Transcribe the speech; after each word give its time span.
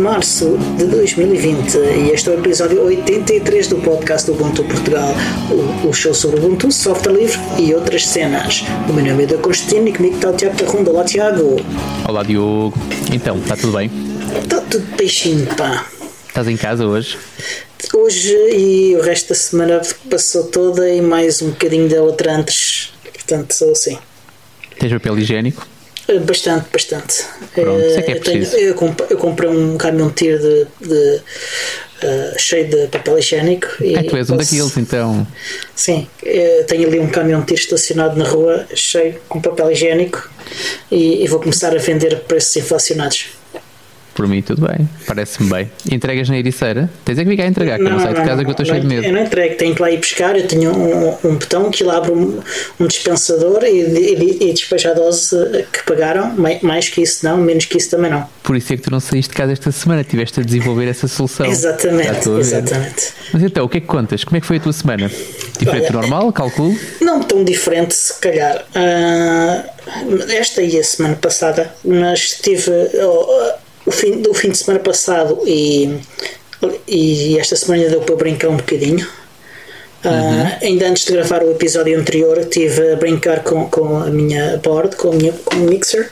de 0.00 0.02
março 0.02 0.58
de 0.78 0.84
2020 0.86 1.76
e 1.76 2.10
este 2.10 2.30
é 2.30 2.32
o 2.32 2.38
episódio 2.38 2.82
83 2.82 3.68
do 3.68 3.76
podcast 3.76 4.30
Ubuntu 4.30 4.64
Portugal, 4.64 5.14
o, 5.50 5.88
o 5.88 5.92
show 5.92 6.14
sobre 6.14 6.40
Ubuntu, 6.40 6.72
software 6.72 7.12
livre 7.12 7.38
e 7.58 7.74
outras 7.74 8.06
cenas. 8.06 8.64
O 8.88 8.92
meu 8.94 9.04
nome 9.04 9.24
é 9.24 9.26
da 9.26 9.36
Constantino 9.36 9.88
e 9.88 9.92
comigo 9.92 10.16
está 10.16 10.30
o 10.30 10.32
Tiago 10.32 10.56
Carrunda. 10.56 10.90
Olá, 10.90 11.04
Tiago. 11.04 11.56
Olá, 12.08 12.22
Diogo. 12.22 12.74
Então, 13.12 13.38
está 13.38 13.56
tudo 13.56 13.76
bem? 13.76 13.90
Está 14.42 14.60
tudo 14.62 14.96
peixinho, 14.96 15.46
pá. 15.54 15.86
Estás 16.28 16.48
em 16.48 16.56
casa 16.56 16.86
hoje? 16.86 17.18
Hoje 17.94 18.34
e 18.56 18.96
o 18.96 19.02
resto 19.02 19.30
da 19.30 19.34
semana 19.34 19.82
passou 20.10 20.44
toda 20.44 20.88
e 20.88 21.02
mais 21.02 21.42
um 21.42 21.50
bocadinho 21.50 21.88
da 21.88 22.02
outra 22.02 22.36
antes. 22.36 22.92
Portanto, 23.12 23.52
sou 23.52 23.72
assim. 23.72 23.98
Tens 24.78 24.92
papel 24.92 25.18
higiênico? 25.18 25.66
Bastante, 26.26 26.66
bastante. 26.72 27.24
Pronto, 27.62 27.84
isso 27.86 27.98
é 27.98 28.02
que 28.02 28.10
é 28.12 28.14
eu, 28.16 28.20
tenho- 28.20 28.38
preciso. 28.38 28.56
eu 28.62 28.74
comprei, 28.74 29.06
eu 29.10 29.16
comprei 29.18 29.50
um 29.50 29.76
caminhão 29.76 30.08
de 30.08 30.14
tiro 30.14 30.38
de, 30.38 30.66
de, 30.88 31.20
eh, 32.02 32.34
cheio 32.38 32.68
de 32.68 32.86
papel 32.88 33.18
higiênico. 33.18 33.66
E 33.80 33.96
Ah, 33.96 34.04
tu 34.04 34.16
és 34.16 34.30
um 34.30 34.36
posso- 34.36 34.50
daqueles, 34.52 34.76
então. 34.76 35.26
Sim, 35.74 36.06
eh, 36.24 36.64
tenho 36.66 36.88
ali 36.88 36.98
um 36.98 37.08
caminhão 37.08 37.40
de 37.40 37.46
tiro 37.46 37.60
estacionado 37.60 38.16
na 38.18 38.24
rua, 38.28 38.66
cheio 38.74 39.16
com 39.28 39.40
papel 39.40 39.70
higiênico 39.70 40.30
e, 40.90 41.22
e 41.24 41.26
vou 41.28 41.40
começar 41.40 41.74
a 41.74 41.78
vender 41.78 42.14
a 42.14 42.16
preços 42.18 42.56
inflacionados. 42.56 43.26
Por 44.20 44.28
mim, 44.28 44.42
tudo 44.42 44.68
bem. 44.68 44.86
Parece-me 45.06 45.48
bem. 45.48 45.70
Entregas 45.90 46.28
na 46.28 46.36
ericeira? 46.36 46.90
Tens 47.06 47.16
é 47.16 47.22
que 47.22 47.30
vir 47.30 47.38
cá 47.38 47.46
entregar, 47.46 47.78
que 47.78 47.84
eu 47.84 47.88
não, 47.88 47.98
saio 47.98 48.16
de 48.16 48.20
casa 48.20 48.42
que 48.42 48.48
eu 48.48 48.50
estou 48.50 48.66
cheio 48.66 48.80
de 48.82 48.86
não, 48.86 48.94
medo. 48.94 49.06
Eu 49.06 49.14
não 49.14 49.22
entrego, 49.22 49.54
tenho 49.54 49.74
que 49.74 49.80
lá 49.80 49.90
ir 49.90 49.96
buscar. 49.96 50.36
Eu 50.36 50.46
tenho 50.46 50.70
um, 50.76 51.16
um 51.24 51.36
botão 51.36 51.70
que 51.70 51.82
ele 51.82 51.90
abre 51.90 52.12
um, 52.12 52.38
um 52.78 52.86
dispensador 52.86 53.64
e, 53.64 53.80
e, 53.80 54.50
e 54.50 54.52
despeja 54.52 54.90
a 54.90 54.92
dose 54.92 55.64
que 55.72 55.82
pagaram. 55.86 56.34
Mais, 56.60 56.90
que 56.90 57.00
isso, 57.00 57.24
não, 57.24 57.38
menos 57.38 57.64
que 57.64 57.78
isso 57.78 57.92
também 57.92 58.10
não. 58.10 58.28
Por 58.42 58.56
isso 58.56 58.70
é 58.74 58.76
que 58.76 58.82
tu 58.82 58.90
não 58.90 59.00
saíste 59.00 59.30
de 59.30 59.38
casa 59.38 59.52
esta 59.52 59.72
semana, 59.72 60.04
tiveste 60.04 60.38
a 60.38 60.42
desenvolver 60.42 60.86
essa 60.86 61.08
solução. 61.08 61.46
Exatamente, 61.48 62.28
a 62.28 62.38
exatamente. 62.38 63.14
Mas 63.32 63.42
então, 63.42 63.64
o 63.64 63.70
que 63.70 63.78
é 63.78 63.80
que 63.80 63.86
contas? 63.86 64.22
Como 64.22 64.36
é 64.36 64.40
que 64.42 64.46
foi 64.46 64.58
a 64.58 64.60
tua 64.60 64.74
semana? 64.74 65.10
Diferente 65.58 65.84
Olha, 65.84 65.92
do 65.92 65.92
normal, 65.94 66.30
calculo? 66.30 66.76
Não 67.00 67.22
tão 67.22 67.42
diferente, 67.42 67.94
se 67.94 68.20
calhar. 68.20 68.66
Ah, 68.74 69.64
esta 70.28 70.60
e 70.60 70.78
a 70.78 70.84
semana 70.84 71.16
passada, 71.16 71.74
mas 71.82 72.38
tive 72.42 72.70
oh, 73.02 73.69
o, 73.90 73.92
fim, 73.92 74.22
o 74.28 74.34
fim 74.34 74.50
de 74.50 74.58
semana 74.58 74.80
passado 74.82 75.42
e, 75.46 75.98
e 76.86 77.38
esta 77.38 77.56
semana 77.56 77.88
deu 77.88 78.00
para 78.00 78.16
brincar 78.16 78.48
um 78.48 78.56
bocadinho. 78.56 79.06
Ah, 80.04 80.58
Ainda 80.62 80.88
antes 80.88 81.04
de 81.04 81.12
gravar 81.12 81.42
o 81.42 81.50
episódio 81.50 81.98
anterior, 81.98 82.38
estive 82.38 82.92
a 82.92 82.96
brincar 82.96 83.42
com, 83.42 83.68
com 83.68 83.98
a 83.98 84.06
minha 84.06 84.56
board, 84.58 84.96
com, 84.96 85.10
a 85.12 85.14
minha, 85.14 85.32
com 85.44 85.56
o 85.56 85.60
Mixer, 85.60 86.10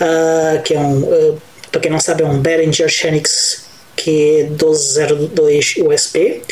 ah, 0.00 0.60
que 0.64 0.74
é 0.74 0.78
um, 0.78 1.08
ah, 1.10 1.34
para 1.72 1.80
quem 1.80 1.90
não 1.90 2.00
sabe, 2.00 2.22
é 2.22 2.26
um 2.26 2.38
Behringer 2.40 2.88
Xenix 2.88 3.64
que 3.96 4.40
é 4.40 4.42
1202 4.44 5.76
USB 5.78 6.42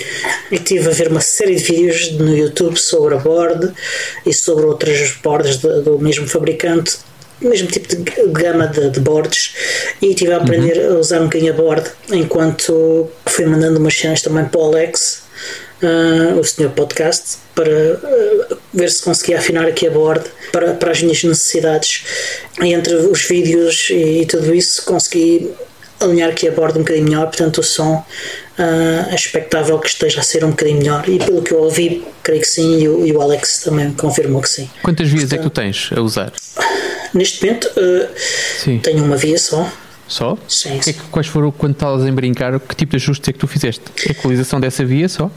e 0.50 0.54
estive 0.54 0.88
a 0.88 0.92
ver 0.92 1.08
uma 1.08 1.20
série 1.20 1.54
de 1.56 1.62
vídeos 1.62 2.12
no 2.12 2.34
YouTube 2.34 2.78
sobre 2.78 3.14
a 3.14 3.18
board 3.18 3.70
e 4.24 4.32
sobre 4.32 4.64
outras 4.64 5.12
boards 5.22 5.58
de- 5.58 5.82
do 5.82 5.98
mesmo 5.98 6.26
fabricante 6.26 6.96
mesmo 7.40 7.68
tipo 7.68 7.88
de 7.88 7.96
gama 8.32 8.66
de, 8.66 8.90
de 8.90 9.00
boards 9.00 9.54
e 10.00 10.08
estive 10.08 10.32
a 10.32 10.38
aprender 10.38 10.86
a 10.86 10.94
usar 10.94 11.20
um 11.20 11.24
bocadinho 11.24 11.52
a 11.52 11.56
board 11.56 11.90
enquanto 12.12 13.10
fui 13.26 13.46
mandando 13.46 13.78
umas 13.78 13.94
cenas 13.94 14.22
também 14.22 14.44
para 14.44 14.60
o 14.60 14.64
Alex 14.64 15.24
ah, 15.82 16.38
o 16.38 16.44
senhor 16.44 16.70
podcast 16.70 17.38
para 17.54 17.70
ah, 17.70 18.56
ver 18.72 18.90
se 18.90 19.02
conseguia 19.02 19.38
afinar 19.38 19.66
aqui 19.66 19.86
a 19.86 19.90
board 19.90 20.24
para, 20.52 20.74
para 20.74 20.92
as 20.92 21.02
minhas 21.02 21.22
necessidades 21.22 22.04
e 22.62 22.72
entre 22.72 22.94
os 22.94 23.22
vídeos 23.22 23.88
e, 23.90 24.22
e 24.22 24.26
tudo 24.26 24.54
isso 24.54 24.84
consegui 24.84 25.50
alinhar 26.00 26.30
aqui 26.30 26.48
a 26.48 26.52
bordo 26.52 26.78
um 26.78 26.82
bocadinho 26.82 27.04
melhor, 27.04 27.26
portanto 27.26 27.58
o 27.58 27.62
som 27.62 28.04
ah, 28.58 29.08
é 29.10 29.14
expectável 29.14 29.78
que 29.78 29.88
esteja 29.88 30.20
a 30.20 30.22
ser 30.22 30.44
um 30.44 30.50
bocadinho 30.50 30.78
melhor 30.78 31.08
e 31.08 31.18
pelo 31.18 31.42
que 31.42 31.52
eu 31.52 31.58
ouvi, 31.58 32.04
creio 32.22 32.40
que 32.40 32.48
sim 32.48 32.80
e 32.80 32.88
o, 32.88 33.06
e 33.06 33.12
o 33.12 33.20
Alex 33.20 33.62
também 33.64 33.92
confirmou 33.92 34.40
que 34.40 34.48
sim. 34.48 34.70
Quantas 34.82 35.08
vias 35.08 35.32
é 35.32 35.36
que 35.36 35.42
tu 35.42 35.50
tens 35.50 35.90
a 35.94 36.00
usar? 36.00 36.32
Neste 37.14 37.44
momento 37.44 37.70
Sim. 38.58 38.78
tenho 38.82 39.04
uma 39.04 39.16
via 39.16 39.38
só, 39.38 39.70
Só? 40.08 40.36
sim, 40.48 40.78
que 40.80 40.90
é 40.90 40.92
que- 40.92 41.00
quais 41.10 41.26
foram, 41.28 41.50
quando 41.52 41.72
estavas 41.72 42.06
em 42.06 42.12
brincar, 42.12 42.58
que 42.60 42.74
tipo 42.74 42.90
de 42.90 42.96
ajustes 42.96 43.28
é 43.28 43.32
que 43.32 43.38
tu 43.38 43.46
fizeste? 43.46 43.82
Equalização 44.10 44.58
dessa 44.60 44.84
via 44.84 45.08
só? 45.08 45.30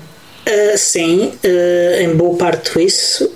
Ah, 0.46 0.78
sim, 0.78 1.34
ah, 1.44 2.02
em 2.02 2.16
boa 2.16 2.36
parte 2.38 2.84
isso, 2.84 3.32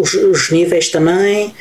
os, 0.00 0.14
os 0.14 0.50
níveis 0.50 0.88
também. 0.90 1.54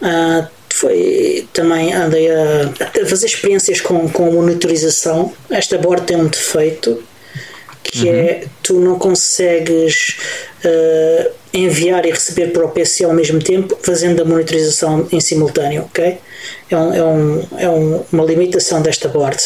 ah, 0.00 0.46
foi, 0.74 1.46
também 1.52 1.92
andei 1.92 2.30
a, 2.30 2.72
a 3.02 3.06
fazer 3.06 3.26
experiências 3.26 3.80
com, 3.82 4.08
com 4.08 4.30
monitorização. 4.32 5.32
Esta 5.50 5.76
board 5.76 6.06
tem 6.06 6.16
um 6.16 6.26
defeito 6.28 7.02
que 7.82 8.08
é 8.08 8.44
tu 8.62 8.74
não 8.80 8.98
consegues 8.98 10.16
ah, 10.64 11.30
enviar 11.54 12.06
e 12.06 12.10
receber 12.10 12.48
para 12.52 12.64
o 12.64 12.68
PC 12.70 13.04
ao 13.04 13.12
mesmo 13.12 13.38
tempo 13.38 13.76
fazendo 13.82 14.22
a 14.22 14.24
monitorização 14.24 15.06
em 15.12 15.20
simultâneo, 15.20 15.82
ok? 15.82 16.18
É, 16.70 16.76
um, 16.76 16.94
é, 16.94 17.02
um, 17.04 17.46
é 17.58 17.68
um- 17.68 18.04
uma 18.12 18.24
limitação 18.24 18.80
desta 18.80 19.08
board. 19.08 19.36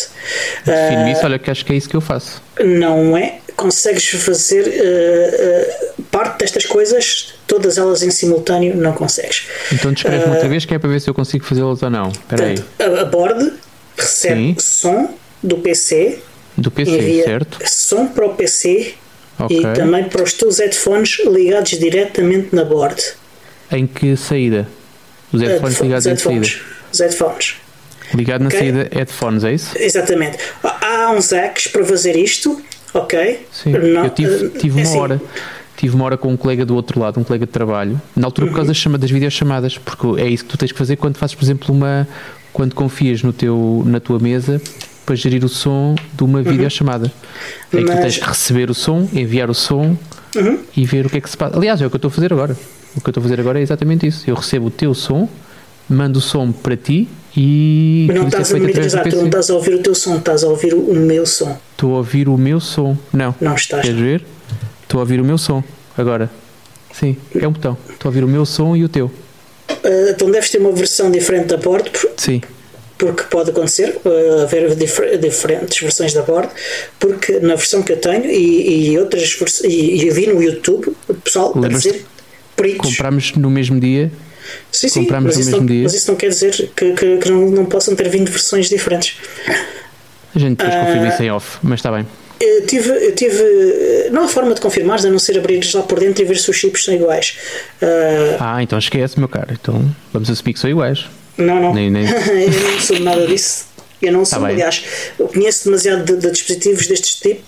Ah, 0.66 0.70
Define-me 0.70 1.12
isso, 1.12 1.24
olha 1.24 1.38
que 1.38 1.50
acho 1.50 1.64
que 1.64 1.72
é 1.72 1.76
isso 1.76 1.88
que 1.88 1.96
eu 1.96 2.00
faço. 2.00 2.40
não 2.64 3.16
é? 3.16 3.38
Consegues 3.56 4.04
fazer 4.10 4.66
uh, 4.66 6.00
uh, 6.00 6.02
parte 6.10 6.38
destas 6.40 6.66
coisas, 6.66 7.32
todas 7.46 7.78
elas 7.78 8.02
em 8.02 8.10
simultâneo, 8.10 8.76
não 8.76 8.92
consegues. 8.92 9.44
Então 9.72 9.92
descreve-me 9.94 10.30
outra 10.34 10.46
vez 10.48 10.64
que 10.66 10.74
é 10.74 10.78
para 10.78 10.90
ver 10.90 11.00
se 11.00 11.08
eu 11.08 11.14
consigo 11.14 11.42
fazê-las 11.44 11.82
ou 11.82 11.88
não. 11.90 12.10
Espera 12.10 12.44
aí. 12.44 12.64
A, 12.78 13.00
a 13.00 13.04
board 13.06 13.54
recebe 13.96 14.40
Sim. 14.40 14.56
som 14.58 15.14
do 15.42 15.56
PC, 15.58 16.18
Do 16.56 16.70
PC, 16.70 16.90
envia 16.98 17.24
certo? 17.24 17.58
som 17.68 18.06
para 18.08 18.26
o 18.26 18.34
PC 18.34 18.94
Ok. 19.38 19.58
e 19.58 19.62
também 19.74 20.04
para 20.04 20.22
os 20.22 20.32
teus 20.32 20.58
headphones 20.58 21.18
ligados 21.26 21.70
diretamente 21.78 22.54
na 22.54 22.64
board. 22.64 23.02
Em 23.70 23.86
que 23.86 24.16
saída? 24.16 24.66
Os 25.32 25.40
headphones 25.40 25.74
Headpho- 25.78 25.84
ligados 25.84 26.06
os 26.06 26.12
em 26.12 26.16
saída. 26.16 26.40
headphones. 26.46 26.62
Os 26.92 27.00
headphones. 27.00 27.54
Ligado 28.14 28.40
na 28.42 28.46
Ok. 28.48 28.58
saída 28.58 28.88
headphones, 28.92 29.44
é 29.44 29.52
isso? 29.52 29.76
Exatamente. 29.78 30.38
Há 30.62 31.10
uns 31.12 31.30
hacks 31.32 31.66
para 31.68 31.84
fazer 31.84 32.16
isto, 32.16 32.62
ok? 32.94 33.46
Sim. 33.52 33.72
Não- 33.72 34.04
eu 34.04 34.10
tive, 34.10 34.46
uh, 34.46 34.50
tive 34.50 34.80
é 34.80 34.82
uma 34.84 34.88
assim, 34.90 34.98
hora. 34.98 35.20
Tive 35.76 35.94
uma 35.94 36.04
hora 36.06 36.16
com 36.16 36.28
um 36.32 36.36
colega 36.38 36.64
do 36.64 36.74
outro 36.74 36.98
lado, 36.98 37.20
um 37.20 37.24
colega 37.24 37.44
de 37.44 37.52
trabalho, 37.52 38.00
na 38.16 38.26
altura 38.28 38.46
por 38.46 38.52
Uhum. 38.52 38.56
causa 38.56 38.68
das, 38.68 38.76
chama- 38.78 38.96
das 38.96 39.10
videochamadas, 39.10 39.76
porque 39.76 40.06
é 40.22 40.26
isso 40.26 40.44
que 40.44 40.50
tu 40.50 40.56
tens 40.56 40.72
que 40.72 40.78
fazer 40.78 40.96
quando 40.96 41.16
fazes, 41.18 41.34
por 41.34 41.44
exemplo, 41.44 41.74
uma. 41.74 42.08
quando 42.52 42.74
confias 42.74 43.22
no 43.22 43.34
teu, 43.34 43.82
na 43.84 44.00
tua 44.00 44.18
mesa 44.18 44.62
para 45.06 45.14
gerir 45.14 45.44
o 45.44 45.48
som 45.48 45.94
de 46.14 46.24
uma 46.24 46.42
videochamada. 46.42 47.06
É 47.06 47.10
que 47.10 47.70
tu 47.70 47.76
Uhum. 47.78 47.84
Mas- 47.94 48.00
tens 48.00 48.18
que 48.18 48.28
receber 48.28 48.68
o 48.70 48.74
som, 48.74 49.08
enviar 49.12 49.48
o 49.48 49.54
som 49.54 49.96
Uhum. 50.34 50.58
e 50.76 50.84
ver 50.84 51.06
o 51.06 51.08
que 51.10 51.18
é 51.18 51.20
que 51.20 51.30
se 51.30 51.36
passa. 51.36 51.56
Aliás, 51.56 51.80
é 51.80 51.86
o 51.86 51.88
que 51.90 51.94
eu 51.94 51.98
estou 51.98 52.08
a 52.08 52.12
fazer 52.12 52.32
agora. 52.32 52.56
O 52.96 53.00
que 53.00 53.06
eu 53.08 53.10
estou 53.10 53.20
a 53.20 53.24
fazer 53.24 53.40
agora 53.40 53.58
é 53.58 53.62
exatamente 53.62 54.06
isso. 54.06 54.28
Eu 54.28 54.34
recebo 54.34 54.66
o 54.66 54.70
teu 54.70 54.92
som, 54.92 55.28
mando 55.88 56.18
o 56.18 56.22
som 56.22 56.50
para 56.50 56.76
ti 56.76 57.08
e. 57.36 58.04
Mas 58.08 58.16
não 58.16 58.24
tudo 58.24 58.32
estás 58.42 58.52
a 58.52 58.56
é 58.56 58.60
monitorizar, 58.60 59.08
tu 59.08 59.16
não 59.16 59.26
estás 59.26 59.50
a 59.50 59.54
ouvir 59.54 59.74
o 59.74 59.78
teu 59.82 59.94
som, 59.94 60.16
estás 60.16 60.42
a 60.44 60.48
ouvir 60.48 60.74
o 60.74 60.94
meu 60.94 61.24
som. 61.26 61.56
Estou 61.72 61.94
a 61.94 61.98
ouvir 61.98 62.28
o 62.28 62.36
meu 62.36 62.58
som. 62.60 62.96
Não. 63.12 63.34
Não 63.40 63.54
estás. 63.54 63.82
Queres 63.82 64.00
ver? 64.00 64.24
Estou 64.82 64.98
a 64.98 65.02
ouvir 65.02 65.20
o 65.20 65.24
meu 65.24 65.38
som. 65.38 65.62
Agora. 65.96 66.30
Sim, 66.92 67.16
é 67.38 67.46
um 67.46 67.52
botão. 67.52 67.76
Estou 67.90 68.08
a 68.08 68.10
ouvir 68.10 68.24
o 68.24 68.28
meu 68.28 68.46
som 68.46 68.74
e 68.74 68.82
o 68.82 68.88
teu. 68.88 69.06
Uh, 69.70 70.10
então 70.10 70.30
deves 70.30 70.48
ter 70.50 70.58
uma 70.58 70.72
versão 70.72 71.10
diferente 71.10 71.48
da 71.48 71.58
board, 71.58 71.90
por- 71.90 72.10
Sim. 72.16 72.40
Porque 72.98 73.24
pode 73.24 73.50
acontecer 73.50 73.96
uh, 74.04 74.42
haver 74.42 74.74
difer- 74.74 75.18
diferentes 75.18 75.78
versões 75.80 76.12
da 76.14 76.22
board, 76.22 76.48
porque 76.98 77.38
na 77.40 77.54
versão 77.54 77.82
que 77.82 77.92
eu 77.92 77.96
tenho 77.98 78.24
e, 78.30 78.92
e 78.92 78.98
outras 78.98 79.36
e, 79.64 80.02
e 80.06 80.10
vi 80.10 80.26
no 80.26 80.42
YouTube 80.42 80.94
o 81.08 81.14
pessoal 81.14 81.52
a 81.62 81.68
dizer 81.68 82.04
peritos. 82.56 82.90
Comprámos 82.90 83.32
no 83.34 83.50
mesmo 83.50 83.78
dia. 83.78 84.10
sim, 84.72 84.88
sim, 84.88 85.06
mas 85.10 85.22
no 85.22 85.28
isso, 85.30 85.38
mesmo 85.50 85.56
não, 85.58 85.66
dia. 85.66 85.82
mas 85.82 85.94
isso 85.94 86.10
não 86.10 86.16
quer 86.16 86.28
dizer 86.30 86.70
que, 86.74 86.92
que- 86.94 87.16
que 87.18 87.30
não, 87.30 87.50
não 87.50 87.64
possam 87.66 87.94
ter 87.94 88.08
vindo 88.08 88.30
versões 88.30 88.68
diferentes. 88.68 89.16
A 90.34 90.38
gente 90.38 90.56
depois 90.56 90.74
Ah. 90.74 90.84
confirma 90.86 91.08
isso 91.08 91.22
em 91.22 91.30
off, 91.30 91.58
mas 91.62 91.78
está 91.80 91.90
bem. 91.92 92.06
Eu 92.38 92.66
tive, 92.66 92.90
eu 92.90 93.14
tive, 93.14 94.10
não 94.10 94.24
há 94.24 94.28
forma 94.28 94.54
de 94.54 94.60
confirmar, 94.60 94.98
a 94.98 95.08
não 95.10 95.18
ser 95.18 95.38
abrir 95.38 95.66
lá 95.72 95.82
por 95.82 95.98
dentro 95.98 96.22
e 96.22 96.26
ver 96.26 96.36
se 96.36 96.50
os 96.50 96.56
chips 96.56 96.84
são 96.84 96.92
iguais. 96.94 97.38
Uh, 97.80 98.36
Ah, 98.38 98.62
então 98.62 98.78
esquece, 98.78 99.18
meu 99.18 99.26
caro. 99.28 99.48
Então 99.52 99.82
vamos 100.12 100.28
assumir 100.30 100.52
que 100.52 100.60
são 100.60 100.68
iguais. 100.68 101.06
Não, 101.38 101.60
não. 101.60 101.74
Nem- 101.74 101.90
nem- 101.90 102.04
eu 102.08 102.70
não 102.72 102.80
sou 102.80 102.98
nada 103.00 103.26
disso. 103.26 103.66
Eu 104.00 104.12
não 104.12 104.24
sou, 104.24 104.40
Tá 104.40 104.46
aliás, 104.46 104.84
eu 105.18 105.26
conheço 105.28 105.64
demasiado 105.64 106.04
de, 106.04 106.16
de 106.20 106.30
dispositivos 106.30 106.86
deste 106.86 107.20
tipo 107.20 107.42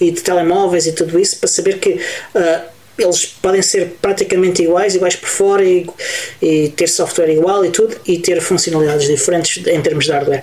e 0.00 0.10
de 0.10 0.20
telemóveis 0.20 0.86
e 0.86 0.92
tudo 0.92 1.18
isso 1.20 1.36
para 1.38 1.48
saber 1.48 1.78
que 1.78 2.00
ah, 2.34 2.62
eles 2.98 3.24
podem 3.26 3.62
ser 3.62 3.96
praticamente 4.02 4.62
iguais, 4.62 4.94
iguais 4.96 5.14
por 5.16 5.28
fora 5.28 5.64
e, 5.64 5.86
e 6.42 6.68
ter 6.70 6.88
software 6.88 7.30
igual 7.32 7.64
e 7.64 7.70
tudo 7.70 7.96
e 8.06 8.18
ter 8.18 8.40
funcionalidades 8.40 9.06
diferentes 9.06 9.64
em 9.66 9.80
termos 9.80 10.04
de 10.06 10.12
hardware. 10.12 10.42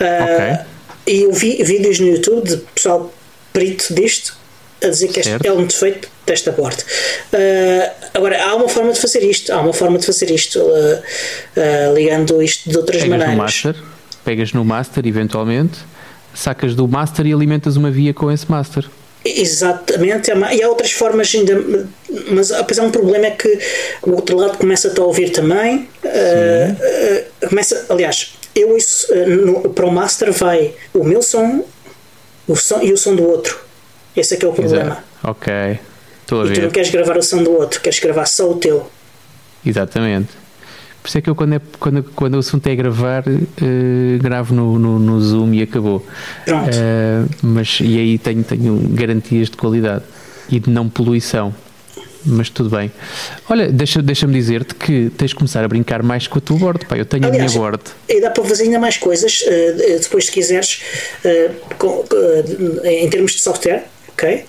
Ah, 0.00 0.64
E 1.06 1.22
eu 1.22 1.32
vi 1.32 1.62
vídeos 1.62 1.98
no 1.98 2.08
YouTube 2.08 2.46
de 2.48 2.56
pessoal 2.74 3.12
perito 3.52 3.92
disto 3.94 4.36
a 4.82 4.88
dizer 4.88 5.08
que 5.08 5.20
este 5.20 5.46
é 5.46 5.52
um 5.52 5.64
defeito 5.66 6.08
desta 6.30 6.52
board. 6.52 6.76
Ah, 7.32 7.92
agora, 8.14 8.42
há 8.42 8.54
uma 8.54 8.68
forma 8.68 8.92
de 8.92 9.00
fazer 9.00 9.22
isto, 9.22 9.52
há 9.52 9.60
uma 9.60 9.72
forma 9.72 9.98
de 9.98 10.06
fazer 10.06 10.30
isto 10.30 10.60
ah, 10.60 11.02
ah, 11.56 11.92
ligando 11.92 12.40
isto 12.42 12.70
de 12.70 12.76
outras 12.76 13.02
Pegas 13.02 13.10
no 13.10 13.18
maneiras. 13.18 13.36
master. 13.36 13.76
pegas 14.24 14.52
no 14.52 14.64
master 14.64 15.06
eventualmente, 15.06 15.78
sacas 16.34 16.74
do 16.74 16.86
master 16.86 17.26
e 17.26 17.32
alimentas 17.32 17.76
uma 17.76 17.90
via 17.90 18.14
com 18.14 18.30
esse 18.30 18.50
master. 18.50 18.88
Exatamente, 19.22 20.30
é 20.30 20.54
e 20.54 20.62
há 20.62 20.68
outras 20.68 20.92
formas 20.92 21.34
ainda, 21.34 21.86
mas 22.30 22.50
apesar 22.52 22.84
um 22.84 22.90
problema 22.90 23.26
é 23.26 23.30
que 23.30 23.58
o 24.02 24.12
outro 24.12 24.34
lado 24.34 24.56
começa-te 24.56 24.98
a 24.98 25.04
ouvir 25.04 25.28
também. 25.30 25.88
Uh, 26.02 26.72
uh, 27.42 27.48
começa, 27.48 27.84
aliás, 27.90 28.32
eu 28.56 28.74
isso, 28.78 29.12
uh, 29.12 29.28
no, 29.28 29.70
para 29.70 29.84
o 29.84 29.92
master 29.92 30.32
vai 30.32 30.72
o 30.94 31.04
meu 31.04 31.20
som, 31.20 31.62
o 32.48 32.56
som 32.56 32.80
e 32.80 32.94
o 32.94 32.96
som 32.96 33.14
do 33.14 33.28
outro. 33.28 33.60
Esse 34.16 34.34
é 34.34 34.36
que 34.38 34.44
é 34.46 34.48
o 34.48 34.54
problema. 34.54 34.84
Exato. 34.84 35.02
Ok. 35.22 35.80
Estou 36.30 36.42
a 36.42 36.44
e 36.44 36.48
ver. 36.48 36.54
tu 36.54 36.62
não 36.62 36.70
queres 36.70 36.90
gravar 36.90 37.18
o 37.18 37.22
som 37.22 37.42
do 37.42 37.52
outro, 37.52 37.80
queres 37.80 37.98
gravar 37.98 38.26
só 38.26 38.48
o 38.48 38.54
teu. 38.54 38.88
Exatamente. 39.66 40.28
Por 41.02 41.08
isso 41.08 41.18
é 41.18 41.20
que 41.20 41.28
eu, 41.28 41.34
quando, 41.34 41.54
é, 41.54 41.60
quando, 41.80 42.02
quando 42.14 42.34
o 42.34 42.38
assunto 42.38 42.66
é 42.68 42.76
gravar, 42.76 43.24
uh, 43.26 44.22
gravo 44.22 44.54
no, 44.54 44.78
no, 44.78 44.98
no, 44.98 45.20
Zoom 45.20 45.54
e 45.54 45.62
acabou. 45.62 46.06
Pronto. 46.44 46.68
Uh, 46.68 47.28
mas, 47.42 47.78
e 47.80 47.98
aí 47.98 48.18
tenho, 48.18 48.44
tenho 48.44 48.76
garantias 48.90 49.50
de 49.50 49.56
qualidade 49.56 50.04
e 50.48 50.60
de 50.60 50.70
não 50.70 50.88
poluição. 50.88 51.52
Mas 52.24 52.50
tudo 52.50 52.68
bem. 52.68 52.92
Olha, 53.48 53.72
deixa-me 53.72 54.04
deixa 54.04 54.26
dizer-te 54.26 54.74
que 54.74 55.10
tens 55.16 55.30
de 55.30 55.34
começar 55.34 55.64
a 55.64 55.68
brincar 55.68 56.02
mais 56.02 56.28
com 56.28 56.38
a 56.38 56.40
tua 56.40 56.58
board. 56.58 56.84
Pá, 56.84 56.96
eu 56.96 57.06
tenho 57.06 57.24
Aliás, 57.24 57.42
a 57.42 57.48
minha 57.48 57.58
board. 57.58 57.82
E 58.08 58.20
dá 58.20 58.30
para 58.30 58.44
fazer 58.44 58.64
ainda 58.64 58.78
mais 58.78 58.98
coisas, 58.98 59.40
uh, 59.40 60.00
depois 60.00 60.26
se 60.26 60.30
quiseres, 60.30 60.82
com, 61.78 62.04
em 62.84 63.08
termos 63.08 63.32
de 63.32 63.40
software, 63.40 63.86
ok? 64.10 64.44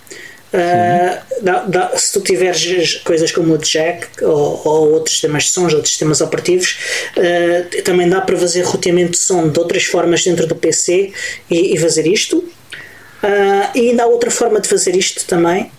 Uh, 0.54 1.42
dá, 1.70 1.92
se 1.96 2.12
tu 2.12 2.20
tiveres 2.20 2.96
coisas 3.06 3.32
como 3.32 3.54
o 3.54 3.58
Jack 3.58 4.22
ou, 4.22 4.62
ou, 4.66 4.92
outros 4.92 5.14
sistemas 5.14 5.46
de 5.46 5.52
sons, 5.52 5.74
outros 5.74 5.92
sistemas 5.92 6.20
operativos, 6.20 6.78
uh, 7.16 7.84
também 7.84 8.10
dá 8.10 8.20
para 8.20 8.36
fazer 8.38 8.64
roteamento 8.64 9.12
de 9.12 9.18
som 9.18 9.48
de 9.48 9.58
outras 9.58 9.86
formas 9.86 10.24
dentro 10.24 10.46
do 10.46 10.56
PC 10.56 11.14
e, 11.50 11.74
e 11.74 11.78
fazer 11.78 12.06
isto. 12.06 12.38
Uh, 12.38 13.70
e 13.76 13.92
ainda 13.92 14.04
há 14.04 14.08
outra 14.08 14.30
forma 14.30 14.60
de 14.60 14.68
fazer 14.68 14.96
isto 14.96 15.24
também, 15.26 15.72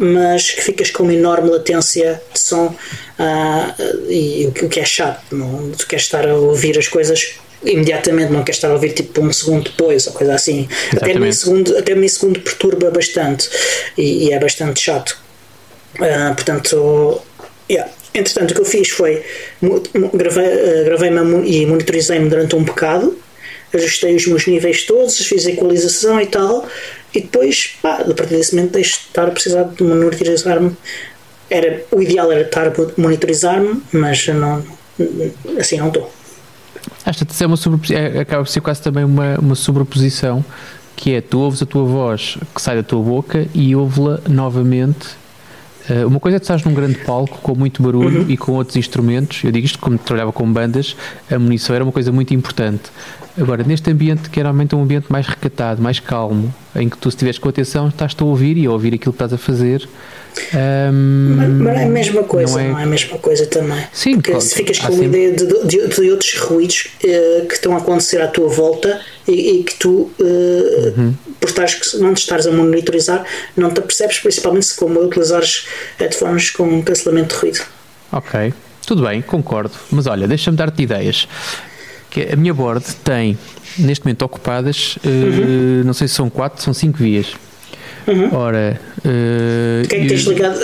mas 0.00 0.50
que 0.50 0.60
ficas 0.60 0.90
com 0.90 1.04
uma 1.04 1.14
enorme 1.14 1.48
latência 1.48 2.20
de 2.34 2.40
som 2.40 2.74
e 4.08 4.48
o 4.48 4.68
que 4.68 4.80
é 4.80 4.84
chato, 4.84 5.22
não, 5.30 5.70
tu 5.70 5.86
queres 5.86 6.06
estar 6.06 6.28
a 6.28 6.34
ouvir 6.34 6.76
as 6.76 6.88
coisas 6.88 7.36
imediatamente, 7.64 8.32
não 8.32 8.42
quer 8.42 8.52
estar 8.52 8.68
a 8.68 8.72
ouvir 8.72 8.92
tipo 8.92 9.20
um 9.20 9.32
segundo 9.32 9.70
depois 9.70 10.06
ou 10.06 10.12
coisa 10.12 10.34
assim. 10.34 10.68
Até 10.94 11.18
meio, 11.18 11.32
segundo, 11.32 11.76
até 11.76 11.94
meio 11.94 12.08
segundo 12.08 12.40
perturba 12.40 12.90
bastante 12.90 13.48
e, 13.96 14.26
e 14.26 14.32
é 14.32 14.38
bastante 14.38 14.80
chato. 14.80 15.18
Uh, 15.96 16.34
portanto, 16.34 17.20
yeah. 17.70 17.90
entretanto, 18.14 18.52
o 18.52 18.54
que 18.54 18.60
eu 18.60 18.64
fiz 18.64 18.88
foi 18.88 19.22
gravei, 20.14 20.46
uh, 20.46 20.84
gravei-me 20.84 21.50
e 21.50 21.66
monitorizei-me 21.66 22.28
durante 22.28 22.56
um 22.56 22.64
bocado, 22.64 23.18
ajustei 23.74 24.16
os 24.16 24.26
meus 24.26 24.46
níveis 24.46 24.84
todos, 24.84 25.18
fiz 25.18 25.46
a 25.46 25.50
equalização 25.50 26.20
e 26.20 26.26
tal, 26.26 26.66
e 27.14 27.20
depois, 27.20 27.76
pá, 27.82 27.96
a 27.96 28.14
partir 28.14 28.36
desse 28.36 28.54
momento, 28.54 28.72
deixo 28.72 29.00
de 29.00 29.06
estar 29.08 29.28
a 29.28 29.30
precisar 29.30 29.64
de 29.64 29.82
monitorizar-me. 29.82 30.74
Era, 31.50 31.84
o 31.90 32.00
ideal 32.00 32.32
era 32.32 32.42
estar 32.42 32.68
a 32.68 32.72
monitorizar-me, 32.96 33.82
mas 33.92 34.26
não, 34.28 34.64
assim 35.58 35.76
não 35.76 35.88
estou. 35.88 36.10
Esta 37.04 37.26
é 37.44 37.46
uma 37.46 37.56
é, 37.90 38.20
acaba 38.20 38.44
por 38.44 38.50
ser 38.50 38.60
quase 38.60 38.82
também 38.82 39.04
uma, 39.04 39.38
uma 39.38 39.54
sobreposição, 39.54 40.44
que 40.96 41.14
é 41.14 41.20
tu 41.20 41.40
ouves 41.40 41.62
a 41.62 41.66
tua 41.66 41.84
voz 41.84 42.38
que 42.54 42.62
sai 42.62 42.76
da 42.76 42.82
tua 42.82 43.02
boca 43.02 43.46
e 43.54 43.74
ouve-la 43.74 44.20
novamente. 44.28 45.22
Uh, 45.90 46.06
uma 46.06 46.20
coisa 46.20 46.36
é 46.36 46.38
que 46.38 46.44
estás 46.44 46.62
num 46.62 46.72
grande 46.72 46.98
palco 46.98 47.38
com 47.42 47.56
muito 47.56 47.82
barulho 47.82 48.20
uhum. 48.20 48.30
e 48.30 48.36
com 48.36 48.52
outros 48.52 48.76
instrumentos. 48.76 49.42
Eu 49.42 49.50
digo 49.50 49.66
isto 49.66 49.80
como 49.80 49.98
trabalhava 49.98 50.32
com 50.32 50.50
bandas, 50.50 50.96
a 51.28 51.38
munição 51.38 51.74
era 51.74 51.84
uma 51.84 51.92
coisa 51.92 52.12
muito 52.12 52.32
importante. 52.32 52.84
Agora, 53.38 53.64
neste 53.64 53.90
ambiente 53.90 54.28
que 54.28 54.40
é 54.40 54.42
realmente 54.42 54.74
um 54.74 54.82
ambiente 54.82 55.10
mais 55.10 55.26
recatado, 55.26 55.80
mais 55.80 55.98
calmo, 55.98 56.54
em 56.76 56.88
que 56.88 56.96
tu, 56.98 57.10
se 57.10 57.16
estiveres 57.16 57.38
com 57.38 57.48
atenção, 57.48 57.88
estás-te 57.88 58.22
a 58.22 58.26
ouvir 58.26 58.56
e 58.56 58.66
a 58.66 58.70
ouvir 58.70 58.94
aquilo 58.94 59.12
que 59.12 59.16
estás 59.16 59.32
a 59.32 59.38
fazer 59.38 59.88
um, 60.54 61.34
mas, 61.36 61.48
mas, 61.48 61.76
é 61.76 61.84
a 61.84 61.88
mesma 61.88 62.22
coisa, 62.24 62.52
não 62.52 62.60
é, 62.60 62.68
não 62.68 62.78
é 62.78 62.82
a 62.82 62.86
mesma 62.86 63.18
coisa 63.18 63.46
também. 63.46 63.84
Sim, 63.92 64.14
Porque 64.14 64.30
claro, 64.30 64.44
se 64.44 64.54
ficas 64.54 64.78
com 64.78 64.92
uma 64.92 65.04
ideia 65.04 65.32
de, 65.32 65.46
de, 65.46 65.88
de, 65.88 66.10
outros 66.10 66.38
ruídos 66.38 66.88
uh, 67.04 67.46
que 67.46 67.54
estão 67.54 67.74
a 67.74 67.78
acontecer 67.78 68.20
à 68.20 68.28
tua 68.28 68.48
volta 68.48 69.00
e, 69.28 69.58
e 69.58 69.64
que 69.64 69.74
tu, 69.74 70.10
uh, 70.18 70.24
uhum. 70.96 71.14
por 71.38 71.48
estares, 71.48 71.94
não 71.94 72.14
te 72.14 72.20
estares 72.20 72.46
a 72.46 72.52
monitorizar, 72.52 73.24
não 73.56 73.70
te 73.70 73.80
apercebes, 73.80 74.18
principalmente 74.18 74.66
se 74.66 74.76
como 74.76 75.00
utilizares 75.00 75.66
headphones 75.98 76.50
com 76.50 76.82
cancelamento 76.82 77.34
de 77.34 77.40
ruído. 77.40 77.60
Ok, 78.10 78.52
tudo 78.86 79.02
bem, 79.06 79.20
concordo. 79.22 79.74
Mas 79.90 80.06
olha, 80.06 80.26
deixa-me 80.26 80.56
dar-te 80.56 80.82
ideias. 80.82 81.28
Que 82.12 82.28
a 82.32 82.36
minha 82.36 82.52
board 82.52 82.84
tem, 83.02 83.38
neste 83.78 84.04
momento, 84.04 84.22
ocupadas, 84.22 84.96
uh, 85.04 85.08
uhum. 85.08 85.82
não 85.84 85.94
sei 85.94 86.06
se 86.06 86.14
são 86.14 86.28
quatro, 86.28 86.62
são 86.62 86.74
cinco 86.74 86.98
vias. 86.98 87.34
Uhum. 88.06 88.34
Ora, 88.34 88.80
uh, 88.98 89.84
o 89.84 89.88
que 89.88 89.96
é 89.96 90.00
que 90.00 90.06
tens 90.06 90.22
ligado? 90.22 90.58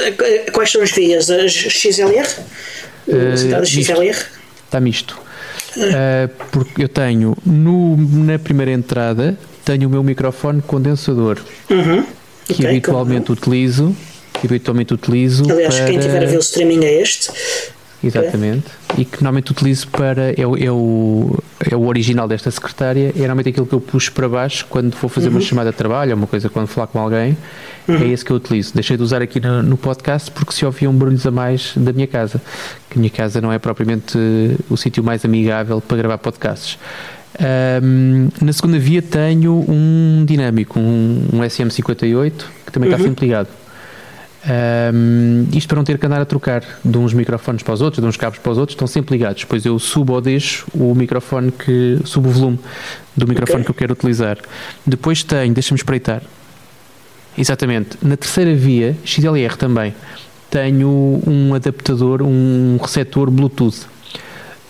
Quais 0.53 0.71
são 0.71 0.83
as 0.83 0.91
vias? 0.91 1.31
As 1.31 1.53
XLR? 1.53 2.29
Uh, 3.07 3.65
XLR? 3.65 4.17
Está 4.67 4.81
misto. 4.81 5.19
Uh, 5.77 6.29
porque 6.51 6.83
eu 6.83 6.89
tenho 6.89 7.37
no, 7.45 7.97
na 7.97 8.39
primeira 8.39 8.73
entrada 8.73 9.39
tenho 9.65 9.87
o 9.87 9.91
meu 9.91 10.03
microfone 10.03 10.63
condensador 10.63 11.39
uhum. 11.71 12.05
que 12.47 12.55
okay, 12.55 12.67
habitualmente 12.67 13.31
utilizo 13.31 13.95
que 14.41 14.47
habitualmente 14.47 14.95
utilizo 14.95 15.45
aliás 15.49 15.77
para... 15.77 15.87
quem 15.87 16.01
tiver 16.01 16.23
a 16.23 16.27
ver 16.27 16.37
o 16.37 16.41
streaming 16.41 16.85
é 16.85 17.03
este 17.03 17.31
Exatamente. 18.03 18.67
E 18.97 19.05
que 19.05 19.23
normalmente 19.23 19.51
utilizo 19.51 19.89
para. 19.89 20.31
É, 20.31 20.41
é, 20.41 20.71
o, 20.71 21.37
é 21.71 21.75
o 21.75 21.87
original 21.87 22.29
desta 22.29 22.51
secretária, 22.51 23.13
é 23.15 23.19
normalmente 23.19 23.49
aquilo 23.49 23.67
que 23.67 23.75
eu 23.75 23.81
puxo 23.81 24.13
para 24.13 24.29
baixo 24.29 24.67
quando 24.69 24.97
vou 24.97 25.11
fazer 25.11 25.29
uhum. 25.29 25.35
uma 25.35 25.41
chamada 25.41 25.71
de 25.71 25.77
trabalho 25.77 26.13
ou 26.13 26.17
uma 26.17 26.27
coisa 26.27 26.49
quando 26.49 26.69
falar 26.69 26.87
com 26.87 26.99
alguém. 27.01 27.37
É 27.89 27.93
uhum. 27.93 28.03
É 28.03 28.07
esse 28.09 28.25
que 28.25 28.31
eu 28.31 28.37
utilizo. 28.37 28.73
Deixei 28.75 28.97
de 28.97 29.03
usar 29.03 29.21
aqui 29.21 29.41
no, 29.41 29.63
no, 29.63 29.77
podcast 29.77 30.31
porque 30.31 30.53
se 30.53 30.65
ouviam 30.65 30.93
barulhos 30.95 31.27
a 31.27 31.31
mais 31.31 31.73
da 31.77 31.93
minha 31.93 32.07
casa. 32.07 32.41
Que 32.89 32.99
a 32.99 33.01
minha 33.01 33.11
casa 33.11 33.41
não 33.41 33.53
é 33.53 33.59
propriamente 33.59 34.17
o 34.71 34.77
sítio 34.77 35.03
mais 35.03 35.25
amigável 35.25 35.81
para 35.81 35.97
gravar 35.97 36.19
podcasts. 36.19 36.79
Um, 37.41 38.29
na 38.43 38.53
segunda 38.53 38.79
via 38.79 39.03
tenho 39.03 39.65
um 39.69 40.25
dinâmico, 40.27 40.79
um, 40.79 41.29
um 41.33 41.39
SM58, 41.41 42.33
que 42.67 42.73
também 42.73 42.89
uhum. 42.89 42.97
está 42.97 43.09
sempre 43.09 43.27
ligado. 43.27 43.49
Um, 44.47 45.49
isto 45.53 45.69
para 45.69 45.77
não 45.77 45.85
ter 45.85 45.99
que 45.99 46.07
andar 46.07 46.21
a 46.21 46.25
trocar 46.25 46.63
de 46.85 46.97
uns 46.97 47.13
microfones 47.13 47.63
para 47.63 47.75
os 47.75 47.81
outros, 47.81 48.01
de 48.01 48.09
uns 48.09 48.17
cabos 48.17 48.39
para 48.39 48.53
os 48.53 48.59
outros, 48.59 48.75
estão 48.75 48.87
sempre 48.87 49.17
ligados. 49.17 49.43
Depois 49.43 49.65
eu 49.67 49.79
subo 49.79 50.13
ou 50.13 50.21
deixo 50.21 50.67
o 50.73 50.95
microfone 50.95 51.51
que. 51.51 51.99
subo 52.05 52.29
o 52.29 52.33
volume 52.33 52.59
do 53.17 53.27
microfone 53.27 53.63
okay. 53.63 53.65
que 53.65 53.71
eu 53.71 53.75
quero 53.75 53.93
utilizar. 53.95 54.39
Depois 54.87 55.23
tenho, 55.23 55.53
deixa-me 55.53 55.79
espreitar. 55.79 56.23
Exatamente. 57.37 57.99
Na 58.03 58.17
terceira 58.17 58.55
via, 58.55 58.97
XLR 59.05 59.57
também, 59.57 59.95
tenho 60.51 61.23
um 61.27 61.55
adaptador, 61.55 62.23
um 62.23 62.79
receptor 62.81 63.31
Bluetooth. 63.31 63.87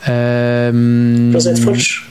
Um, 0.07 1.31
para 1.31 1.39
os 1.39 1.47
headphones? 1.47 2.08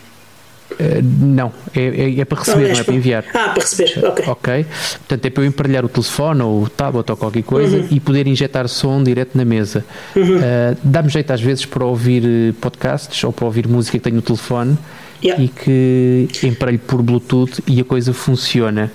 Uh, 0.79 1.01
não, 1.01 1.51
é, 1.75 1.81
é, 1.81 2.19
é, 2.19 2.25
para 2.25 2.37
receber, 2.37 2.61
não, 2.61 2.69
é, 2.69 2.73
não 2.73 2.79
é 2.79 2.83
para 2.83 2.93
enviar. 2.93 3.25
Ah, 3.33 3.49
para 3.49 3.63
receber, 3.63 4.05
ok. 4.05 4.25
Ok, 4.27 4.65
portanto 4.99 5.25
é 5.25 5.29
para 5.31 5.43
eu 5.43 5.47
emparelhar 5.47 5.83
o 5.83 5.89
telefone 5.89 6.41
ou 6.43 6.63
o 6.63 6.69
tablet 6.69 7.09
ou 7.09 7.17
qualquer 7.17 7.41
coisa 7.41 7.77
uhum. 7.77 7.87
e 7.89 7.99
poder 7.99 8.27
injetar 8.27 8.67
som 8.67 9.01
direto 9.03 9.35
na 9.35 9.43
mesa. 9.43 9.83
Uhum. 10.15 10.37
Uh, 10.37 10.77
Dá-me 10.83 11.09
jeito 11.09 11.31
às 11.33 11.41
vezes 11.41 11.65
para 11.65 11.83
ouvir 11.83 12.23
eh, 12.23 12.53
podcasts 12.61 13.23
ou 13.23 13.33
para 13.33 13.45
ouvir 13.45 13.67
música 13.67 13.97
que 13.97 14.03
tenho 14.03 14.17
no 14.17 14.21
telefone 14.21 14.77
yeah. 15.23 15.43
e 15.43 15.47
que 15.47 16.27
emparelho 16.43 16.79
por 16.79 17.01
Bluetooth 17.01 17.63
e 17.65 17.81
a 17.81 17.83
coisa 17.83 18.13
funciona. 18.13 18.91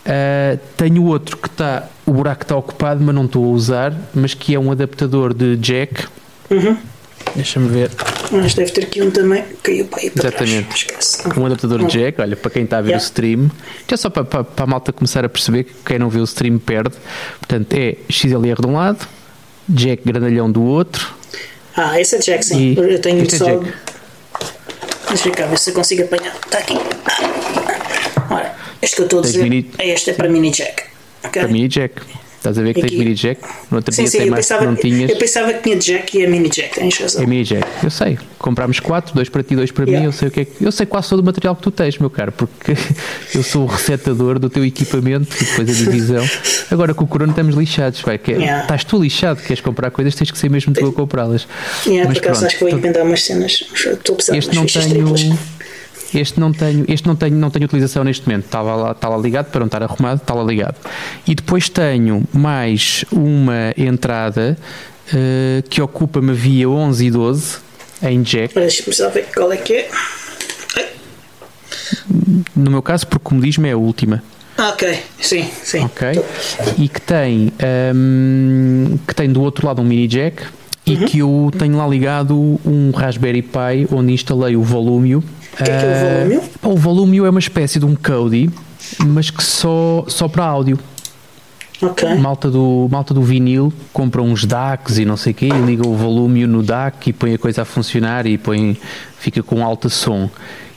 Uh, 0.00 0.58
tenho 0.78 1.04
outro 1.04 1.36
que 1.36 1.48
está, 1.48 1.86
o 2.06 2.12
buraco 2.12 2.42
está 2.44 2.56
ocupado, 2.56 3.04
mas 3.04 3.14
não 3.14 3.26
estou 3.26 3.44
a 3.44 3.48
usar, 3.48 3.94
mas 4.14 4.32
que 4.32 4.54
é 4.54 4.58
um 4.58 4.72
adaptador 4.72 5.34
de 5.34 5.56
jack. 5.56 6.06
Uhum 6.50 6.76
Deixa-me 7.34 7.68
ver. 7.68 7.90
Mas 8.32 8.54
deve 8.54 8.70
ter 8.72 8.84
aqui 8.84 9.02
um 9.02 9.10
também. 9.10 9.44
Caiu 9.62 9.86
para 9.86 10.00
aí 10.00 10.10
para 10.10 10.28
Exatamente. 10.28 10.86
Um 11.36 11.46
adaptador 11.46 11.86
de 11.86 11.86
jack, 11.86 12.20
olha, 12.20 12.36
para 12.36 12.50
quem 12.50 12.64
está 12.64 12.78
a 12.78 12.80
ver 12.80 12.88
yeah. 12.88 13.02
o 13.02 13.06
stream. 13.06 13.50
Já 13.88 13.96
só 13.96 14.10
para, 14.10 14.24
para, 14.24 14.44
para, 14.44 14.64
a 14.64 14.66
malta 14.66 14.92
começar 14.92 15.24
a 15.24 15.28
perceber 15.28 15.64
que 15.64 15.74
quem 15.84 15.98
não 15.98 16.08
vê 16.08 16.20
o 16.20 16.24
stream 16.24 16.58
perde. 16.58 16.94
Portanto, 17.38 17.72
é 17.74 17.96
XLR 18.08 18.60
de 18.60 18.66
um 18.66 18.74
lado, 18.74 19.06
jack 19.68 20.02
grandalhão 20.04 20.50
do 20.50 20.62
outro. 20.62 21.14
Ah, 21.76 22.00
esse 22.00 22.16
é 22.16 22.18
jack, 22.18 22.44
sim. 22.44 22.74
Eu 22.76 23.00
tenho 23.00 23.22
é 23.22 23.28
só. 23.28 23.48
É 23.48 23.60
Deixa 25.08 25.28
eu 25.28 25.32
cá 25.32 25.46
ver 25.46 25.58
se 25.58 25.70
eu 25.70 25.74
consigo 25.74 26.02
apanhar. 26.04 26.34
Está 26.34 26.58
aqui. 26.58 26.74
Ah. 27.06 28.34
Olha, 28.34 28.54
este 28.80 28.96
que 28.96 29.02
eu 29.02 29.06
estou 29.06 29.18
a 29.20 29.22
dizer. 29.22 29.42
Mini... 29.42 29.70
É 29.78 29.88
este 29.88 30.10
é 30.10 30.12
para 30.12 30.28
mini 30.28 30.50
jack. 30.50 30.84
Okay? 31.24 31.42
Para 31.42 31.48
mini 31.48 31.68
jack. 31.68 32.00
Estás 32.40 32.56
a 32.56 32.62
ver 32.62 32.72
que 32.72 32.80
tens 32.80 32.92
mini 32.94 33.12
jack? 33.12 33.42
No 33.70 33.76
outro 33.76 33.94
sim, 33.94 34.04
dia 34.04 34.10
sim, 34.10 34.18
tem 34.20 34.30
mais 34.30 34.48
que 34.48 34.64
não 34.64 34.74
tinhas. 34.74 35.10
Eu 35.10 35.18
pensava 35.18 35.52
que 35.52 35.62
tinha 35.62 35.76
jack 35.76 36.16
e 36.16 36.22
é 36.22 36.26
mini 36.26 36.48
jack, 36.48 36.74
tens 36.74 36.96
razão. 36.96 37.22
É 37.22 37.26
mini 37.26 37.44
jack, 37.44 37.68
eu 37.82 37.90
sei. 37.90 38.18
Comprámos 38.38 38.80
quatro, 38.80 39.14
dois 39.14 39.28
para 39.28 39.42
ti, 39.42 39.54
dois 39.54 39.70
para 39.70 39.84
yeah. 39.84 40.00
mim. 40.00 40.06
Eu 40.06 40.12
sei, 40.12 40.28
o 40.28 40.30
que 40.30 40.40
é 40.40 40.44
que, 40.46 40.64
eu 40.64 40.72
sei 40.72 40.86
quase 40.86 41.10
todo 41.10 41.20
o 41.20 41.22
material 41.22 41.54
que 41.54 41.60
tu 41.60 41.70
tens, 41.70 41.98
meu 41.98 42.08
caro, 42.08 42.32
porque 42.32 42.74
eu 43.36 43.42
sou 43.42 43.64
o 43.64 43.66
resetador 43.66 44.38
do 44.38 44.48
teu 44.48 44.64
equipamento 44.64 45.36
e 45.36 45.44
depois 45.44 45.68
a 45.68 45.84
divisão. 45.84 46.24
Agora 46.70 46.94
com 46.94 47.04
o 47.04 47.06
Corona 47.06 47.32
estamos 47.32 47.54
lixados, 47.54 48.00
vai, 48.00 48.16
que 48.16 48.32
é, 48.32 48.36
yeah. 48.36 48.62
estás 48.62 48.84
tu 48.84 48.98
lixado, 48.98 49.42
queres 49.42 49.60
comprar 49.60 49.90
coisas, 49.90 50.14
tens 50.14 50.30
que 50.30 50.38
ser 50.38 50.48
mesmo 50.48 50.72
tu 50.72 50.86
a 50.86 50.92
comprá-las. 50.94 51.46
Yeah, 51.86 52.08
Mas 52.08 52.18
por 52.20 52.26
acaso 52.26 52.46
acho 52.46 52.56
que 52.56 52.64
vou 52.64 52.72
inventar 52.72 53.02
umas 53.02 53.22
cenas. 53.22 53.68
Estou 53.74 54.14
a 54.14 54.16
precisar 54.16 54.38
este 54.38 54.54
não 54.54 54.64
tenho. 54.64 55.38
Este 56.14 56.40
não 56.40 56.52
tenho, 56.52 56.84
este 56.88 57.06
não 57.06 57.14
tenho, 57.14 57.36
não 57.36 57.50
tenho 57.50 57.64
utilização 57.64 58.02
neste 58.04 58.26
momento. 58.26 58.46
Estava 58.46 58.74
lá, 58.74 58.92
está 58.92 59.08
lá 59.08 59.16
ligado 59.16 59.46
para 59.50 59.60
não 59.60 59.66
estar 59.66 59.82
arrumado, 59.82 60.20
está 60.20 60.34
lá 60.34 60.42
ligado. 60.42 60.76
E 61.26 61.34
depois 61.34 61.68
tenho 61.68 62.24
mais 62.32 63.04
uma 63.12 63.72
entrada 63.76 64.58
uh, 65.12 65.68
que 65.68 65.80
ocupa-me 65.80 66.32
via 66.32 66.68
11 66.68 67.06
e 67.06 67.10
12 67.10 67.58
em 68.02 68.22
jack. 68.22 68.54
Deixa-me 68.54 68.94
só 68.94 69.08
ver 69.08 69.28
qual 69.32 69.52
é 69.52 69.56
que 69.56 69.74
é. 69.74 69.90
No 72.54 72.70
meu 72.70 72.82
caso, 72.82 73.06
porque 73.06 73.24
como 73.24 73.40
diz-me 73.40 73.68
é 73.68 73.72
a 73.72 73.76
última. 73.76 74.22
Ah, 74.56 74.70
ok, 74.70 75.02
sim, 75.20 75.50
sim. 75.62 75.80
Ok. 75.84 76.08
E 76.78 76.88
que 76.88 77.00
tem, 77.00 77.52
um, 77.94 78.98
que 79.06 79.14
tem 79.14 79.32
do 79.32 79.40
outro 79.40 79.66
lado 79.66 79.80
um 79.80 79.84
mini 79.84 80.06
jack 80.06 80.42
e 80.90 80.96
uhum. 80.96 81.04
que 81.06 81.18
eu 81.20 81.50
tenho 81.56 81.76
lá 81.76 81.86
ligado 81.86 82.60
um 82.64 82.90
Raspberry 82.90 83.42
Pi 83.42 83.86
onde 83.92 84.12
instalei 84.12 84.56
o 84.56 84.62
Volumio. 84.62 85.22
O 85.52 85.56
que 85.56 85.62
é, 85.62 85.66
que 85.66 85.72
é 85.72 85.76
o 85.76 86.18
Volumio? 86.18 86.40
Uh, 86.40 86.68
o 86.68 86.76
Volumio 86.76 87.26
é 87.26 87.30
uma 87.30 87.38
espécie 87.38 87.78
de 87.78 87.84
um 87.84 87.94
Kodi, 87.94 88.50
mas 89.06 89.30
que 89.30 89.42
só, 89.42 90.04
só 90.08 90.26
para 90.28 90.44
áudio. 90.44 90.78
Okay. 91.80 92.14
Malta, 92.16 92.50
do, 92.50 92.88
malta 92.90 93.14
do 93.14 93.22
vinil 93.22 93.72
compra 93.90 94.20
uns 94.20 94.44
DACs 94.44 94.98
e 94.98 95.06
não 95.06 95.16
sei 95.16 95.32
o 95.32 95.34
quê, 95.34 95.46
e 95.46 95.64
liga 95.64 95.86
o 95.86 95.94
volume 95.94 96.46
no 96.46 96.62
DAC 96.62 97.08
e 97.08 97.12
põe 97.12 97.32
a 97.32 97.38
coisa 97.38 97.62
a 97.62 97.64
funcionar 97.64 98.26
e 98.26 98.36
põe, 98.36 98.76
fica 99.18 99.42
com 99.42 99.64
alta 99.64 99.88
som. 99.88 100.28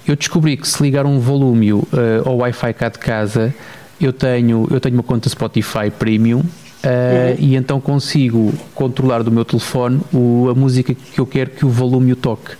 Eu 0.07 0.15
descobri 0.15 0.55
que 0.55 0.65
se 0.65 0.81
ligar 0.81 1.05
um 1.05 1.19
volume 1.19 1.73
uh, 1.73 1.83
ao 2.23 2.37
Wi-Fi 2.37 2.73
cá 2.73 2.87
de 2.87 2.99
casa, 2.99 3.53
eu 3.99 4.13
tenho, 4.13 4.65
eu 4.71 4.79
tenho 4.79 4.95
uma 4.95 5.03
conta 5.03 5.27
Spotify 5.27 5.89
Premium 5.89 6.43
uh, 6.83 7.35
e 7.39 7.55
então 7.55 7.79
consigo 7.79 8.53
controlar 8.73 9.23
do 9.23 9.31
meu 9.31 9.45
telefone 9.45 10.01
o, 10.13 10.49
a 10.49 10.55
música 10.55 10.93
que 10.93 11.19
eu 11.19 11.25
quero 11.25 11.51
que 11.51 11.65
o 11.65 11.69
volume 11.69 12.15
toque. 12.15 12.51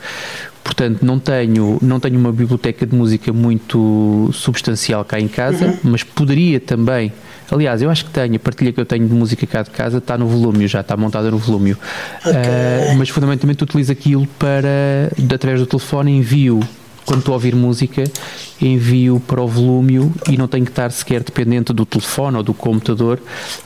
Portanto, 0.64 1.06
não 1.06 1.20
tenho, 1.20 1.78
não 1.82 2.00
tenho 2.00 2.18
uma 2.18 2.32
biblioteca 2.32 2.86
de 2.86 2.96
música 2.96 3.34
muito 3.34 4.30
substancial 4.32 5.04
cá 5.04 5.20
em 5.20 5.28
casa, 5.28 5.68
uhum. 5.68 5.78
mas 5.84 6.04
poderia 6.04 6.60
também 6.60 7.12
Aliás, 7.52 7.82
eu 7.84 7.90
acho 7.90 8.06
que 8.06 8.12
tenho, 8.12 8.36
a 8.36 8.40
partilha 8.40 8.72
que 8.72 8.80
eu 8.80 8.86
tenho 8.86 9.08
de 9.08 9.14
música 9.14 9.46
cá 9.46 9.62
de 9.62 9.70
casa 9.70 10.00
está 10.00 10.18
no 10.18 10.26
volume, 10.28 10.68
já 10.68 10.82
está 10.82 10.98
montada 10.98 11.30
no 11.30 11.38
volume. 11.38 11.74
Okay. 11.74 12.32
Uh, 12.32 12.98
mas 12.98 13.10
fundamentalmente 13.10 13.64
utilizo 13.64 13.92
aquilo 13.92 14.26
para, 14.40 15.12
através 15.32 15.60
do 15.60 15.68
telefone, 15.68 16.18
envio 16.18 16.62
quando 17.06 17.20
estou 17.20 17.34
a 17.34 17.36
ouvir 17.36 17.56
música, 17.56 18.04
envio 18.62 19.20
para 19.20 19.42
o 19.42 19.48
volume 19.48 20.12
e 20.30 20.38
não 20.38 20.48
tenho 20.48 20.66
que 20.66 20.72
estar 20.72 20.92
sequer 20.92 21.24
dependente 21.24 21.74
do 21.74 21.86
telefone 21.86 22.38
ou 22.38 22.44
do 22.44 22.54
computador 22.54 23.20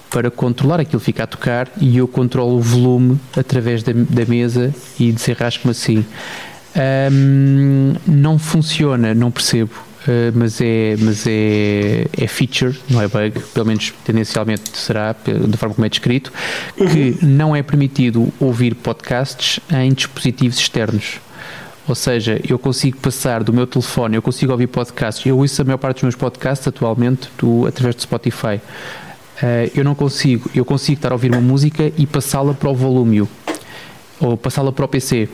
para 0.10 0.32
controlar 0.32 0.79
aquilo 0.79 1.00
fica 1.00 1.24
a 1.24 1.27
tocar 1.27 1.70
e 1.79 1.98
eu 1.98 2.08
controlo 2.08 2.58
o 2.58 2.62
volume 2.62 3.20
através 3.36 3.84
da, 3.84 3.91
da 3.94 4.25
mesa 4.25 4.74
e 5.00 5.12
desenrasco-me 5.12 5.72
assim. 5.72 6.06
Um, 7.12 7.96
não 8.06 8.38
funciona, 8.38 9.13
não 9.13 9.32
percebo 9.32 9.88
eh, 10.08 10.32
mas, 10.34 10.62
é, 10.62 10.96
mas 11.00 11.25
é, 11.27 12.06
é 12.17 12.27
feature, 12.27 12.77
não 12.89 13.01
é 13.01 13.08
bug, 13.08 13.39
pelo 13.53 13.65
menos 13.65 13.94
tendencialmente 14.06 14.72
será, 14.74 15.13
da 15.13 15.58
forma 15.58 15.75
como 15.75 15.86
é 15.86 15.89
descrito, 15.89 16.32
que 16.75 17.17
não 17.25 17.53
é 17.53 17.62
permitido 17.62 18.32
ouvir 18.39 18.74
podcasts 18.75 19.60
em 19.70 19.91
dispositivos 19.91 20.58
externos. 20.58 21.20
Ou 21.88 21.96
seja, 21.96 22.41
eu 22.48 22.60
consigo 22.60 22.98
passar 22.98 23.44
do 23.44 23.53
meu 23.53 23.65
telefone, 23.65 24.15
eu 24.17 24.22
consigo 24.22 24.51
ouvir 24.51 24.67
podcasts, 24.67 25.25
eu 25.25 25.38
ouço 25.38 25.62
a 25.62 25.65
maior 25.65 25.77
parte 25.77 25.98
dos 25.98 26.03
meus 26.03 26.15
podcasts 26.15 26.67
atualmente 26.67 27.29
do, 27.38 27.65
através 27.65 27.96
do 27.96 28.01
Spotify. 28.01 28.60
Uh, 29.38 29.72
eu 29.74 29.84
não 29.84 29.96
consigo, 29.96 30.50
eu 30.53 30.65
consigo 30.65 30.98
estar 30.98 31.12
a 31.12 31.15
ouvir 31.15 31.32
uma 31.32 31.39
música 31.39 31.91
e 31.98 32.06
passá-la 32.06 32.53
para 32.53 32.70
o 32.70 32.75
volume 32.75 33.27
ou 34.20 34.36
passá-la 34.36 34.72
para 34.72 34.84
o 34.84 34.88
PC 34.88 35.29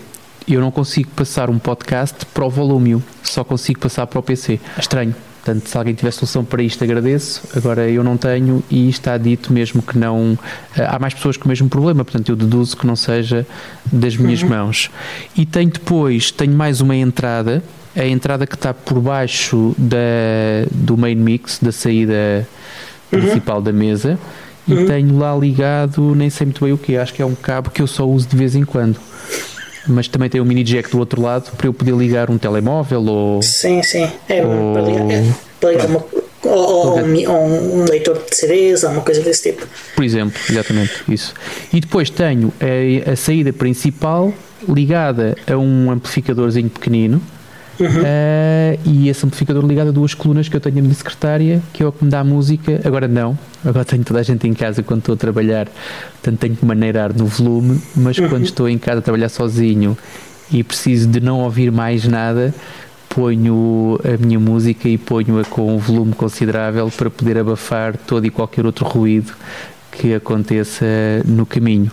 eu 0.47 0.59
não 0.59 0.71
consigo 0.71 1.09
passar 1.11 1.49
um 1.49 1.57
podcast 1.57 2.25
para 2.33 2.45
o 2.45 2.49
volume, 2.49 3.01
só 3.21 3.43
consigo 3.43 3.79
passar 3.79 4.07
para 4.07 4.19
o 4.19 4.23
PC. 4.23 4.59
Estranho. 4.77 5.15
Portanto, 5.43 5.67
se 5.67 5.77
alguém 5.77 5.93
tiver 5.93 6.11
solução 6.11 6.45
para 6.45 6.63
isto, 6.63 6.81
agradeço. 6.85 7.43
Agora 7.53 7.89
eu 7.89 8.01
não 8.01 8.15
tenho 8.15 8.63
e 8.71 8.87
está 8.87 9.17
dito 9.17 9.51
mesmo 9.51 9.81
que 9.81 9.97
não. 9.97 10.39
Eh, 10.73 10.87
há 10.89 10.97
mais 10.97 11.13
pessoas 11.13 11.35
com 11.35 11.43
o 11.43 11.47
mesmo 11.49 11.67
problema, 11.67 12.05
portanto 12.05 12.29
eu 12.29 12.35
deduzo 12.37 12.77
que 12.77 12.87
não 12.87 12.95
seja 12.95 13.45
das 13.91 14.15
minhas 14.15 14.41
uhum. 14.41 14.49
mãos. 14.49 14.89
E 15.35 15.45
tenho 15.45 15.69
depois, 15.69 16.31
tenho 16.31 16.53
mais 16.53 16.79
uma 16.79 16.95
entrada, 16.95 17.61
a 17.93 18.05
entrada 18.05 18.47
que 18.47 18.55
está 18.55 18.73
por 18.73 19.01
baixo 19.01 19.75
da, 19.77 19.97
do 20.71 20.95
main 20.97 21.15
mix, 21.15 21.59
da 21.61 21.73
saída 21.73 22.47
uhum. 23.11 23.19
principal 23.19 23.61
da 23.61 23.73
mesa, 23.73 24.17
e 24.65 24.73
uhum. 24.73 24.85
tenho 24.85 25.17
lá 25.17 25.35
ligado, 25.35 26.15
nem 26.15 26.29
sei 26.29 26.45
muito 26.45 26.63
bem 26.63 26.71
o 26.71 26.77
que, 26.77 26.95
acho 26.95 27.13
que 27.13 27.21
é 27.21 27.25
um 27.25 27.35
cabo 27.35 27.69
que 27.69 27.81
eu 27.81 27.87
só 27.87 28.07
uso 28.07 28.29
de 28.29 28.37
vez 28.37 28.55
em 28.55 28.63
quando 28.63 28.97
mas 29.87 30.07
também 30.07 30.29
tem 30.29 30.39
um 30.39 30.45
mini 30.45 30.63
jack 30.63 30.89
do 30.89 30.99
outro 30.99 31.21
lado 31.21 31.51
para 31.57 31.67
eu 31.67 31.73
poder 31.73 31.93
ligar 31.95 32.29
um 32.29 32.37
telemóvel 32.37 33.03
ou. 33.03 33.41
Sim, 33.41 33.81
sim. 33.83 34.09
É, 34.29 34.45
ou... 34.45 34.73
para 34.73 34.81
ligar, 34.83 35.11
é, 35.11 35.33
para 35.59 35.69
ligar 35.71 35.87
uma, 35.87 36.05
ou, 36.43 36.51
ou, 36.51 36.99
um, 36.99 37.81
um, 37.81 37.85
leitor 37.89 38.21
de 38.29 38.35
CDs 38.35 38.83
ou 38.83 38.91
uma 38.91 39.01
coisa 39.01 39.21
desse 39.21 39.51
tipo. 39.51 39.65
Por 39.95 40.03
exemplo, 40.03 40.39
exatamente, 40.49 41.03
isso. 41.07 41.33
E 41.71 41.79
depois 41.79 42.09
tenho 42.09 42.53
a, 42.59 43.11
a 43.11 43.15
saída 43.15 43.53
principal 43.53 44.33
ligada 44.67 45.35
a 45.47 45.57
um 45.57 45.91
amplificadorzinho 45.91 46.69
pequenino 46.69 47.21
Uhum. 47.79 47.87
Uh, 47.87 48.79
e 48.85 49.09
esse 49.09 49.25
amplificador 49.25 49.65
ligado 49.65 49.89
a 49.89 49.91
duas 49.91 50.13
colunas 50.13 50.47
que 50.47 50.55
eu 50.55 50.61
tenho 50.61 50.75
na 50.75 50.81
minha 50.81 50.93
secretária, 50.93 51.61
que 51.73 51.81
é 51.81 51.85
o 51.85 51.91
que 51.91 52.03
me 52.03 52.11
dá 52.11 52.23
música. 52.23 52.81
Agora 52.83 53.07
não, 53.07 53.37
agora 53.65 53.83
tenho 53.83 54.03
toda 54.03 54.19
a 54.19 54.23
gente 54.23 54.47
em 54.47 54.53
casa 54.53 54.83
quando 54.83 54.99
estou 54.99 55.13
a 55.13 55.17
trabalhar, 55.17 55.67
portanto 56.13 56.39
tenho 56.39 56.55
que 56.55 56.65
maneirar 56.65 57.15
no 57.15 57.25
volume, 57.25 57.81
mas 57.95 58.17
uhum. 58.17 58.29
quando 58.29 58.45
estou 58.45 58.69
em 58.69 58.77
casa 58.77 58.99
a 58.99 59.01
trabalhar 59.01 59.29
sozinho 59.29 59.97
e 60.51 60.63
preciso 60.63 61.07
de 61.07 61.19
não 61.19 61.41
ouvir 61.41 61.71
mais 61.71 62.05
nada, 62.07 62.53
ponho 63.09 63.99
a 64.03 64.23
minha 64.23 64.39
música 64.39 64.87
e 64.87 64.97
ponho-a 64.97 65.43
com 65.45 65.75
um 65.75 65.77
volume 65.77 66.13
considerável 66.13 66.89
para 66.95 67.09
poder 67.09 67.37
abafar 67.37 67.97
todo 67.97 68.25
e 68.25 68.29
qualquer 68.29 68.65
outro 68.65 68.85
ruído 68.85 69.33
que 69.91 70.13
aconteça 70.13 70.85
no 71.25 71.45
caminho. 71.45 71.91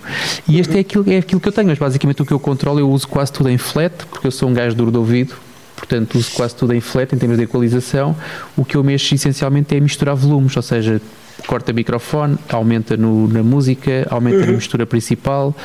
E 0.48 0.58
este 0.58 0.78
é 0.78 0.80
aquilo, 0.80 1.04
é 1.10 1.18
aquilo 1.18 1.40
que 1.40 1.48
eu 1.48 1.52
tenho, 1.52 1.68
mas 1.68 1.78
basicamente 1.78 2.22
o 2.22 2.26
que 2.26 2.32
eu 2.32 2.40
controlo 2.40 2.80
eu 2.80 2.90
uso 2.90 3.06
quase 3.06 3.32
tudo 3.32 3.50
em 3.50 3.58
flat, 3.58 3.92
porque 4.10 4.26
eu 4.26 4.30
sou 4.30 4.48
um 4.48 4.54
gajo 4.54 4.74
duro 4.74 4.90
de 4.90 4.96
ouvido, 4.96 5.34
portanto 5.80 6.16
uso 6.16 6.30
quase 6.32 6.54
tudo 6.54 6.74
em 6.74 6.80
flat 6.80 7.14
em 7.14 7.18
termos 7.18 7.38
de 7.38 7.44
equalização. 7.44 8.14
O 8.56 8.64
que 8.64 8.76
eu 8.76 8.84
mexo 8.84 9.14
essencialmente 9.14 9.74
é 9.74 9.80
misturar 9.80 10.14
volumes, 10.14 10.54
ou 10.56 10.62
seja, 10.62 11.00
corta 11.46 11.72
microfone, 11.72 12.36
aumenta 12.48 12.96
no, 12.96 13.26
na 13.26 13.42
música, 13.42 14.06
aumenta 14.10 14.40
uhum. 14.40 14.46
na 14.46 14.52
mistura 14.52 14.86
principal 14.86 15.56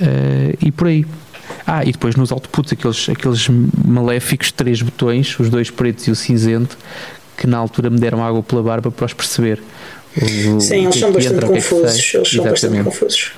uh, 0.00 0.58
e 0.60 0.70
por 0.70 0.88
aí. 0.88 1.06
Ah, 1.66 1.84
e 1.84 1.92
depois 1.92 2.16
nos 2.16 2.30
outputs, 2.30 2.72
aqueles, 2.72 3.08
aqueles 3.08 3.48
maléficos 3.84 4.52
três 4.52 4.80
botões, 4.80 5.38
os 5.38 5.48
dois 5.48 5.70
pretos 5.70 6.06
e 6.06 6.10
o 6.10 6.14
cinzento, 6.14 6.76
que 7.36 7.46
na 7.46 7.58
altura 7.58 7.90
me 7.90 7.98
deram 7.98 8.24
água 8.24 8.42
pela 8.42 8.62
barba 8.62 8.90
para 8.90 9.06
os 9.06 9.12
perceber. 9.12 9.62
O, 10.16 10.60
Sim, 10.60 10.84
eles 10.84 10.96
são 10.96 11.08
é 11.08 11.12
bastante 11.12 11.46
confusos. 11.46 12.14
Eles 12.14 12.30
são 12.30 12.44
bastante 12.44 12.84
confusos. 12.84 13.32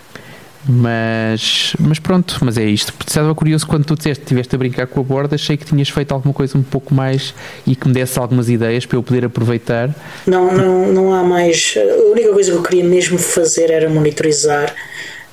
Mas, 0.66 1.74
mas 1.78 1.98
pronto, 1.98 2.38
mas 2.42 2.56
é 2.56 2.64
isto. 2.64 2.92
Estava 3.06 3.34
curioso 3.34 3.66
quando 3.66 3.84
tu 3.84 3.94
disseste, 3.94 4.22
estiveste 4.22 4.54
a 4.54 4.58
brincar 4.58 4.86
com 4.86 5.00
a 5.00 5.02
borda, 5.02 5.34
achei 5.34 5.56
que 5.56 5.64
tinhas 5.64 5.88
feito 5.88 6.12
alguma 6.12 6.32
coisa 6.32 6.56
um 6.56 6.62
pouco 6.62 6.94
mais 6.94 7.34
e 7.66 7.76
que 7.76 7.86
me 7.86 7.92
desse 7.92 8.18
algumas 8.18 8.48
ideias 8.48 8.86
para 8.86 8.96
eu 8.96 9.02
poder 9.02 9.26
aproveitar. 9.26 9.94
Não, 10.26 10.52
não, 10.52 10.92
não 10.92 11.12
há 11.12 11.22
mais. 11.22 11.74
A 11.76 12.10
única 12.10 12.32
coisa 12.32 12.50
que 12.50 12.56
eu 12.56 12.62
queria 12.62 12.84
mesmo 12.84 13.18
fazer 13.18 13.70
era 13.70 13.88
monitorizar 13.90 14.74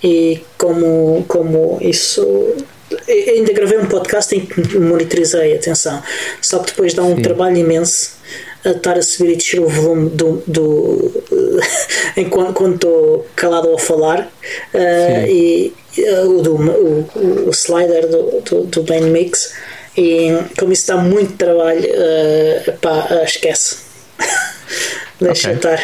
e 0.03 0.41
como, 0.57 1.23
como 1.27 1.77
isso. 1.81 2.21
Eu 3.07 3.33
ainda 3.35 3.53
gravei 3.53 3.77
um 3.77 3.85
podcast 3.85 4.35
em 4.35 4.45
que 4.45 4.77
monitorizei, 4.77 5.55
atenção. 5.55 6.03
Só 6.41 6.59
que 6.59 6.71
depois 6.71 6.93
dá 6.93 7.03
um 7.03 7.15
Sim. 7.15 7.21
trabalho 7.21 7.55
imenso 7.55 8.15
a 8.63 8.69
estar 8.69 8.97
a 8.97 9.01
subir 9.01 9.33
e 9.33 9.35
descer 9.35 9.59
o 9.59 9.67
volume 9.67 10.09
do, 10.09 10.43
do 10.47 11.23
enquanto 12.15 12.53
quando 12.53 12.75
estou 12.75 13.27
calado 13.35 13.73
a 13.73 13.79
falar 13.79 14.31
uh, 14.73 15.27
e 15.27 15.73
uh, 15.97 16.29
o, 16.29 16.41
do, 16.41 16.55
o, 16.55 17.47
o 17.47 17.49
slider 17.51 18.07
do, 18.07 18.41
do, 18.41 18.63
do 18.63 18.93
main 18.93 19.09
mix 19.09 19.53
e 19.97 20.29
como 20.57 20.71
isso 20.71 20.87
dá 20.87 20.97
muito 20.97 21.33
trabalho 21.33 21.81
uh, 21.83 22.71
pá, 22.79 23.23
esquece. 23.23 23.77
Deixa 25.19 25.51
okay. 25.51 25.57
estar. 25.57 25.83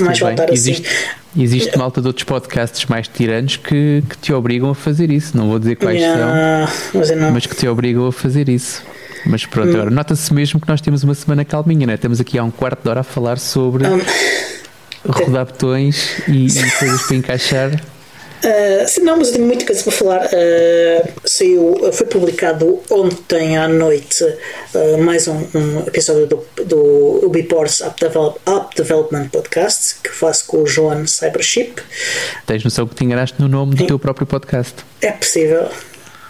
Mais 0.00 0.18
voltar 0.18 0.44
assim. 0.44 0.54
Existe, 0.54 0.88
existe 1.38 1.78
malta 1.78 2.00
de 2.00 2.06
outros 2.08 2.24
podcasts 2.24 2.86
mais 2.86 3.06
tiranos 3.06 3.56
que, 3.56 4.02
que 4.08 4.18
te 4.18 4.32
obrigam 4.32 4.70
a 4.70 4.74
fazer 4.74 5.10
isso. 5.10 5.36
Não 5.36 5.48
vou 5.48 5.58
dizer 5.58 5.76
quais 5.76 6.00
yeah, 6.00 6.66
são 6.66 7.00
mas, 7.00 7.32
mas 7.32 7.46
que 7.46 7.54
te 7.54 7.68
obrigam 7.68 8.06
a 8.06 8.12
fazer 8.12 8.48
isso 8.48 8.82
mas 9.28 9.46
pronto, 9.46 9.68
agora 9.74 9.90
nota-se 9.90 10.32
mesmo 10.32 10.60
que 10.60 10.68
nós 10.68 10.80
temos 10.80 11.04
uma 11.04 11.14
semana 11.14 11.44
calminha, 11.44 11.86
né? 11.86 11.96
Temos 11.96 12.20
aqui 12.20 12.38
há 12.38 12.44
um 12.44 12.50
quarto 12.50 12.82
de 12.82 12.88
hora 12.88 13.00
a 13.00 13.04
falar 13.04 13.38
sobre 13.38 13.86
um, 13.86 14.00
rodar 15.06 15.46
botões 15.46 16.18
e, 16.26 16.46
e 16.46 16.70
coisas 16.78 17.02
para 17.02 17.16
encaixar. 17.16 17.82
Uh, 18.38 18.86
sim, 18.86 19.00
não, 19.00 19.16
mas 19.16 19.28
eu 19.28 19.34
tenho 19.34 19.46
muita 19.46 19.66
coisa 19.66 19.82
para 19.82 19.92
falar. 19.92 20.26
Uh, 20.26 21.12
saiu, 21.24 21.92
foi 21.92 22.06
publicado 22.06 22.80
ontem 22.88 23.58
à 23.58 23.66
noite 23.66 24.24
uh, 24.24 24.98
mais 25.02 25.26
um, 25.26 25.44
um, 25.54 25.80
episódio 25.86 26.26
do, 26.26 26.46
do 26.64 27.26
Ubiports 27.26 27.80
App, 27.80 28.00
Develop, 28.00 28.38
App 28.46 28.76
Development 28.76 29.28
Podcast 29.28 29.96
que 30.02 30.10
faço 30.10 30.46
com 30.46 30.62
o 30.62 30.66
João 30.66 31.04
Cybership. 31.06 31.82
Tens 32.46 32.62
noção 32.62 32.86
que 32.86 32.94
te 32.94 33.04
enganaste 33.04 33.40
no 33.40 33.48
nome 33.48 33.74
do 33.74 33.86
teu 33.86 33.98
próprio 33.98 34.26
podcast? 34.26 34.74
É 35.02 35.10
possível. 35.10 35.68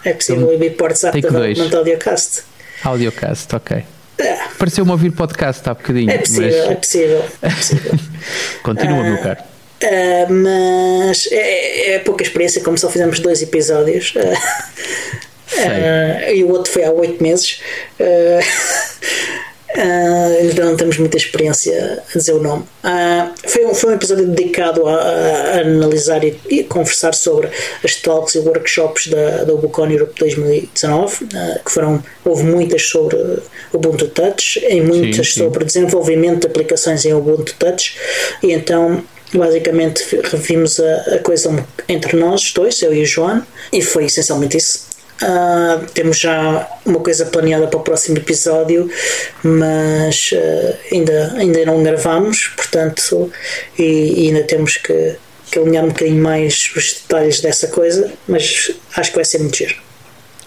É 0.03 0.13
possível. 0.13 0.43
Então, 0.43 0.55
Ubiports 0.55 1.03
App 1.03 1.21
Development 1.21 1.77
Audiocast. 1.77 2.48
Audiocast, 2.83 3.55
ok. 3.55 3.83
É, 4.17 4.37
Pareceu-me 4.57 4.91
ouvir 4.91 5.11
podcast 5.11 5.67
há 5.69 5.73
bocadinho. 5.73 6.11
é 6.11 6.17
possível, 6.17 6.45
mas 6.45 6.71
é 6.71 6.75
possível. 6.75 7.25
É 7.41 7.49
possível. 7.49 7.91
Continua, 8.63 9.03
meu 9.03 9.17
caro. 9.21 9.39
Ah, 9.81 10.27
mas 10.29 11.29
é, 11.31 11.93
é 11.93 11.99
pouca 11.99 12.23
experiência, 12.23 12.61
como 12.61 12.77
só 12.77 12.89
fizemos 12.89 13.19
dois 13.19 13.41
episódios. 13.41 14.13
Ah, 14.17 14.33
ah, 15.57 16.31
e 16.33 16.43
o 16.43 16.49
outro 16.49 16.71
foi 16.71 16.83
há 16.83 16.91
oito 16.91 17.23
meses. 17.23 17.61
Ah, 19.75 19.81
ah, 19.81 20.27
ainda 20.41 20.65
não 20.65 20.75
temos 20.75 20.97
muita 20.97 21.17
experiência 21.17 22.01
a 22.13 22.17
dizer 22.17 22.33
o 22.33 22.41
nome. 22.41 22.63
Ah, 22.83 23.31
foi, 23.47 23.65
um, 23.65 23.73
foi 23.75 23.91
um 23.91 23.95
episódio 23.95 24.27
dedicado 24.27 24.87
a, 24.87 24.95
a- 24.95 25.59
analisar 25.61 26.23
e, 26.23 26.39
e 26.49 26.63
conversar 26.63 27.13
sobre 27.13 27.49
as 27.83 27.95
talks 27.95 28.35
e 28.35 28.39
workshops 28.39 29.07
da, 29.07 29.43
da 29.43 29.53
Ubucon 29.53 29.87
Europe 29.91 30.13
2019, 30.19 31.27
ah, 31.35 31.59
que 31.63 31.71
foram, 31.71 32.03
houve 32.25 32.43
muitas 32.43 32.83
sobre 32.83 33.17
Ubuntu 33.73 34.07
Touch 34.07 34.59
e 34.67 34.81
muitas 34.81 35.27
Sim, 35.27 35.33
sim. 35.33 35.39
sobre 35.43 35.65
desenvolvimento 35.65 36.41
de 36.41 36.47
aplicações 36.47 37.05
em 37.05 37.13
Ubuntu 37.13 37.53
Touch, 37.59 37.95
e 38.41 38.51
então 38.51 39.03
basicamente 39.31 40.03
revimos 40.23 40.79
a, 40.79 40.95
a 41.15 41.19
coisa 41.19 41.63
entre 41.87 42.17
nós 42.17 42.51
dois, 42.51 42.81
eu 42.81 42.91
e 42.93 43.03
o 43.03 43.05
João, 43.05 43.45
e 43.71 43.81
foi 43.81 44.05
essencialmente 44.05 44.57
isso. 44.57 44.88
Ah, 45.21 45.81
temos 45.93 46.17
já 46.19 46.67
uma 46.85 46.99
coisa 46.99 47.25
planeada 47.25 47.67
para 47.67 47.79
o 47.79 47.83
próximo 47.83 48.17
episódio, 48.17 48.89
mas 49.43 50.31
ah, 50.33 50.75
ainda, 50.91 51.33
ainda 51.37 51.65
não 51.65 51.83
gravamos, 51.83 52.47
portanto, 52.55 53.31
e, 53.77 54.23
e 54.23 54.27
ainda 54.27 54.43
temos 54.43 54.77
que, 54.77 55.15
que 55.51 55.59
alinhar 55.59 55.83
um 55.83 55.89
bocadinho 55.89 56.21
mais 56.21 56.71
os 56.75 56.93
detalhes 56.93 57.41
dessa 57.41 57.67
coisa, 57.67 58.11
mas 58.27 58.71
acho 58.95 59.09
que 59.09 59.15
vai 59.15 59.25
ser 59.25 59.39
muito 59.39 59.57
giro. 59.57 59.75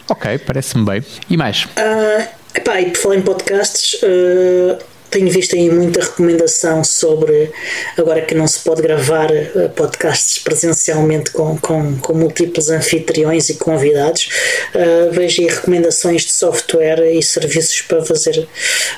Ok, 0.09 0.39
parece-me 0.39 0.85
bem. 0.85 1.05
E 1.29 1.37
mais? 1.37 1.67
Ah, 1.77 2.29
epá, 2.55 2.81
e 2.81 2.91
por 2.91 2.99
falar 2.99 3.17
em 3.17 3.23
podcasts, 3.23 4.01
ah, 4.03 4.79
tenho 5.13 5.31
visto 5.31 5.55
aí 5.55 5.71
muita 5.71 6.01
recomendação 6.01 6.83
sobre 6.83 7.53
agora 7.97 8.23
que 8.23 8.35
não 8.35 8.47
se 8.47 8.59
pode 8.61 8.81
gravar 8.83 9.31
ah, 9.31 9.69
podcasts 9.69 10.39
presencialmente 10.39 11.31
com, 11.31 11.57
com, 11.59 11.97
com 11.99 12.15
múltiplos 12.15 12.71
anfitriões 12.71 13.51
e 13.51 13.55
convidados. 13.55 14.29
ah, 14.75 15.11
vejo 15.13 15.43
aí 15.43 15.49
recomendações 15.49 16.23
de 16.23 16.33
software 16.33 17.13
e 17.13 17.23
serviços 17.23 17.83
para 17.83 18.03
fazer 18.05 18.49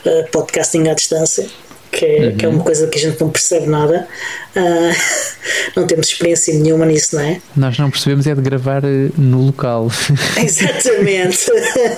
ah, 0.07 0.29
podcasting 0.31 0.89
à 0.89 0.95
distância. 0.95 1.47
Que 1.91 2.05
é, 2.05 2.33
que 2.33 2.45
é 2.45 2.49
uma 2.49 2.65
coisa 2.65 2.89
que 2.89 2.99
a 2.99 3.01
gente 3.01 3.21
não 3.21 3.31
percebe 3.31 3.67
nada, 3.67 4.09
Ah, 4.57 4.91
não 5.77 5.87
temos 5.87 6.09
experiência 6.09 6.53
nenhuma 6.55 6.87
nisso, 6.87 7.15
não 7.15 7.23
é? 7.23 7.41
Nós 7.57 7.79
não 7.79 7.89
percebemos 7.89 8.27
é 8.27 8.35
de 8.35 8.41
gravar 8.41 8.85
eh, 8.85 9.11
no 9.17 9.47
local. 9.47 9.89
Exatamente. 10.37 11.51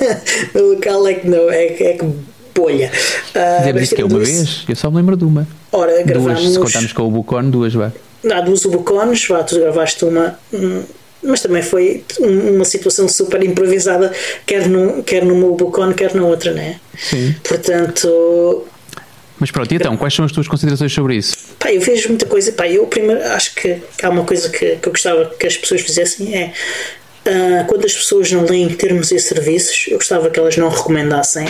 o 0.54 0.75
local 0.75 1.06
é 1.06 1.14
que 1.14 1.26
não, 1.26 1.50
é, 1.50 1.64
é 1.66 1.92
que 1.94 2.04
bolha. 2.56 2.90
Ah, 3.34 3.56
Fizemos 3.58 3.82
isso 3.82 3.94
que 3.94 4.00
é 4.02 4.04
uma 4.04 4.18
vez? 4.18 4.64
Eu 4.68 4.75
só 4.76 4.90
me 4.90 4.96
lembro 4.96 5.16
de 5.16 5.25
uma. 5.25 5.46
Ora, 5.72 6.02
Duas, 6.04 6.40
se 6.42 6.58
contarmos 6.58 6.92
com 6.92 7.02
o 7.02 7.10
Bucon, 7.10 7.50
duas 7.50 7.72
vá. 7.75 7.92
Há 8.32 8.40
duas 8.40 8.64
Ubucones, 8.64 9.25
vá, 9.28 9.42
tu 9.44 9.58
gravaste 9.60 10.04
uma. 10.04 10.38
hum, 10.52 10.83
Mas 11.22 11.40
também 11.40 11.62
foi 11.62 12.04
um- 12.20 12.54
uma 12.57 12.64
situação 12.64 13.09
super 13.09 13.42
improvisada, 13.42 14.12
quer, 14.44 14.68
num, 14.68 15.02
quer 15.02 15.24
numa 15.24 15.46
Ubucone, 15.46 15.92
quer 15.94 16.14
na 16.14 16.24
outra, 16.24 16.52
né? 16.52 16.78
Sim. 16.96 17.35
Portanto, 17.42 18.64
Mas 19.38 19.50
pronto, 19.50 19.72
e 19.72 19.76
então, 19.76 19.96
quais 19.96 20.14
são 20.14 20.24
as 20.24 20.33
tuas 20.33 20.46
considerações 20.48 20.92
sobre 20.92 21.16
isso? 21.16 21.37
Pá, 21.59 21.72
eu 21.72 21.81
vejo 21.81 22.09
muita 22.09 22.26
coisa. 22.26 22.52
Pá, 22.52 22.68
eu 22.68 22.87
primeiro 22.87 23.22
acho 23.33 23.54
que, 23.54 23.76
que 23.98 24.07
há 24.07 24.11
uma 24.11 24.24
coisa 24.24 24.48
que, 24.48 24.76
que 24.76 24.88
eu 24.88 24.92
gostava 24.92 25.24
que 25.38 25.46
as 25.46 25.57
pessoas 25.57 25.81
fizessem 25.83 26.35
é 26.35 26.52
ah, 27.26 27.64
quando 27.68 27.85
as 27.85 27.92
pessoas 27.92 28.31
não 28.33 28.44
leem 28.44 28.68
termos 28.68 29.11
e 29.11 29.18
serviços, 29.18 29.87
eu 29.88 29.96
gostava 29.98 30.31
que 30.31 30.38
elas 30.38 30.57
não 30.57 30.68
recomendassem 30.68 31.46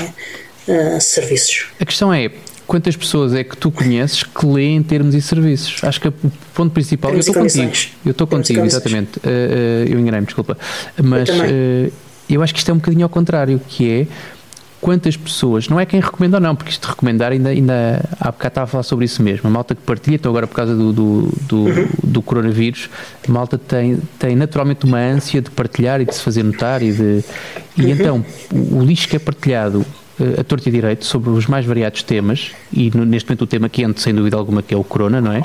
ah, 0.69 1.01
serviços. 1.01 1.67
A 1.81 1.85
questão 1.85 2.13
é, 2.13 2.31
quantas 2.67 2.97
pessoas 2.97 3.35
é 3.35 3.45
que 3.45 3.57
tu 3.57 3.71
conheces 3.71 4.23
que 4.23 4.47
leem 4.47 4.83
termos 4.83 5.15
e 5.15 5.23
serviços? 5.23 5.83
Acho 5.83 6.01
que 6.01 6.09
o 6.09 6.15
ponto 6.55 6.73
principal. 6.73 7.11
Termos 7.11 7.27
eu 7.27 7.31
estou 7.31 7.43
contigo. 7.43 7.73
Eu 8.05 8.11
estou 8.11 8.27
contigo, 8.27 8.65
exatamente. 8.65 9.19
Uh, 9.19 9.23
uh, 9.23 9.93
eu 9.93 9.99
enganei-me, 9.99 10.27
desculpa. 10.27 10.59
Mas 11.03 11.29
também. 11.29 11.51
uh, 11.51 11.93
eu 12.29 12.43
acho 12.43 12.53
que 12.53 12.59
isto 12.59 12.71
é 12.71 12.75
um 12.75 12.79
bocadinho 12.79 13.05
ao 13.05 13.09
contrário, 13.09 13.61
que 13.69 13.91
é 13.91 14.07
quantas 14.81 15.17
pessoas, 15.17 15.69
não 15.69 15.81
é 15.81 15.87
quem 15.87 16.01
recomenda 16.01 16.37
ou 16.37 16.41
não, 16.41 16.55
porque 16.55 16.71
isto 16.71 16.83
de 16.83 16.89
recomendar 16.89 17.33
ainda, 17.33 17.49
ainda 17.49 18.05
há 18.21 18.31
bocado 18.31 18.49
estava 18.49 18.65
a 18.65 18.67
falar 18.67 18.83
sobre 18.83 19.05
isso 19.05 19.23
mesmo. 19.23 19.49
A 19.49 19.51
malta 19.51 19.75
que 19.75 19.81
partilha, 19.83 20.17
então 20.17 20.31
agora 20.31 20.47
por 20.47 20.55
causa 20.55 20.75
do, 20.75 20.93
do, 20.93 21.33
do, 21.43 21.57
Uhum. 21.57 21.89
do 22.05 22.23
coronavírus, 22.23 22.89
a 23.27 23.33
malta 23.33 23.59
tem, 23.59 23.99
tem 24.19 24.37
naturalmente 24.37 24.85
uma 24.85 24.99
ânsia 24.99 25.41
de 25.41 25.51
partilhar 25.51 26.01
e 26.01 26.05
de 26.05 26.15
se 26.15 26.21
fazer 26.21 26.43
notar 26.43 26.83
e 26.83 26.93
de. 26.93 27.03
Uhum. 27.03 27.23
E 27.79 27.91
então, 27.91 28.25
o, 28.53 28.81
lixo 28.83 29.09
que 29.09 29.17
é 29.17 29.19
partilhado 29.19 29.85
eh, 29.85 30.06
a 30.41 30.43
torto 30.45 30.69
e 30.69 30.73
direito 30.73 31.05
sobre 31.05 31.31
os 31.31 31.47
mais 31.47 31.65
variados 31.67 32.03
temas 32.03 32.53
e 32.73 32.91
no- 32.95 33.05
neste 33.05 33.29
momento 33.29 33.43
o 33.43 33.47
tema 33.47 33.69
quente 33.69 34.01
sem 34.01 34.15
dúvida 34.15 34.37
alguma 34.37 34.63
que 34.63 34.73
é 34.73 34.77
o 34.77 34.83
Corona, 34.85 35.21
não 35.21 35.33
é? 35.33 35.43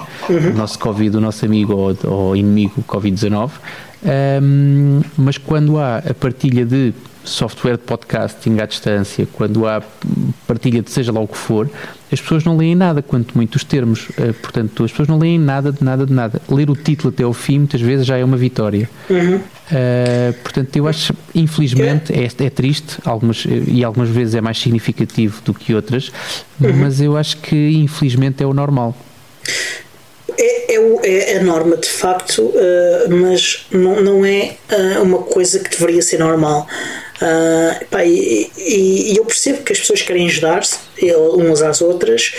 O 0.50 0.54
nosso 0.54 0.80
Covid, 0.80 1.18
o 1.18 1.22
nosso 1.22 1.44
amigo 1.46 1.74
ou, 1.74 1.98
ou 2.06 2.36
inimigo 2.36 2.84
Covid-19 2.88 3.50
Ahm, 4.04 5.02
mas 5.18 5.38
quando 5.38 5.78
há 5.78 5.98
a 5.98 6.14
partilha 6.14 6.66
de 6.66 6.94
software 7.24 7.74
de 7.74 7.84
podcasting 7.84 8.60
à 8.60 8.66
distância, 8.66 9.28
quando 9.32 9.68
há 9.68 9.82
partilha 10.48 10.82
de 10.82 10.90
seja 10.90 11.12
lá 11.12 11.20
o 11.20 11.28
que 11.28 11.38
for, 11.38 11.70
as 12.12 12.20
pessoas 12.20 12.44
não 12.44 12.58
leem 12.58 12.76
nada, 12.76 13.02
quanto 13.02 13.36
muito 13.36 13.56
os 13.56 13.64
termos. 13.64 14.10
Eh, 14.18 14.34
portanto, 14.34 14.84
as 14.84 14.92
pessoas 14.92 15.08
não 15.08 15.18
leem 15.18 15.40
nada 15.40 15.72
de 15.72 15.84
nada 15.84 16.06
de 16.06 16.14
nada. 16.14 16.42
Ler 16.50 16.70
o 16.70 16.76
título 16.76 17.14
até 17.14 17.24
ao 17.24 17.34
fim 17.34 17.60
muitas 17.60 17.82
vezes 17.82 18.06
já 18.06 18.18
é 18.18 18.24
uma 18.24 18.38
vitória. 18.38 18.90
Uh, 19.10 20.34
portanto, 20.44 20.76
eu 20.76 20.88
acho, 20.88 21.14
infelizmente, 21.34 22.14
é, 22.14 22.26
é 22.26 22.50
triste 22.50 22.98
algumas, 23.06 23.46
e 23.46 23.84
algumas 23.84 24.10
vezes 24.10 24.36
é 24.36 24.42
mais 24.42 24.60
significativo 24.60 25.42
do 25.46 25.54
que 25.54 25.74
outras, 25.74 26.12
mas 26.60 27.00
eu 27.00 27.16
acho 27.16 27.38
que, 27.38 27.70
infelizmente, 27.70 28.44
é 28.44 28.46
o 28.46 28.54
normal. 28.54 28.96
É, 30.38 30.76
é, 30.76 31.36
é 31.36 31.40
a 31.40 31.44
norma 31.44 31.78
de 31.78 31.88
facto, 31.88 32.54
ah, 32.56 33.08
mas 33.10 33.66
não, 33.72 34.02
não 34.02 34.26
é 34.26 34.56
ah, 34.70 35.02
uma 35.02 35.20
coisa 35.20 35.60
que 35.60 35.70
deveria 35.70 36.02
ser 36.02 36.20
normal. 36.20 36.68
Ah, 37.22 37.80
pá, 37.90 38.04
e, 38.04 38.50
e- 38.58 39.14
e 39.14 39.18
eu 39.18 39.26
percebo 39.26 39.62
que 39.64 39.74
as 39.74 39.80
pessoas 39.80 40.02
querem 40.02 40.26
ajudar-se 40.28 40.78
umas 41.36 41.62
às 41.62 41.82
outras, 41.82 42.34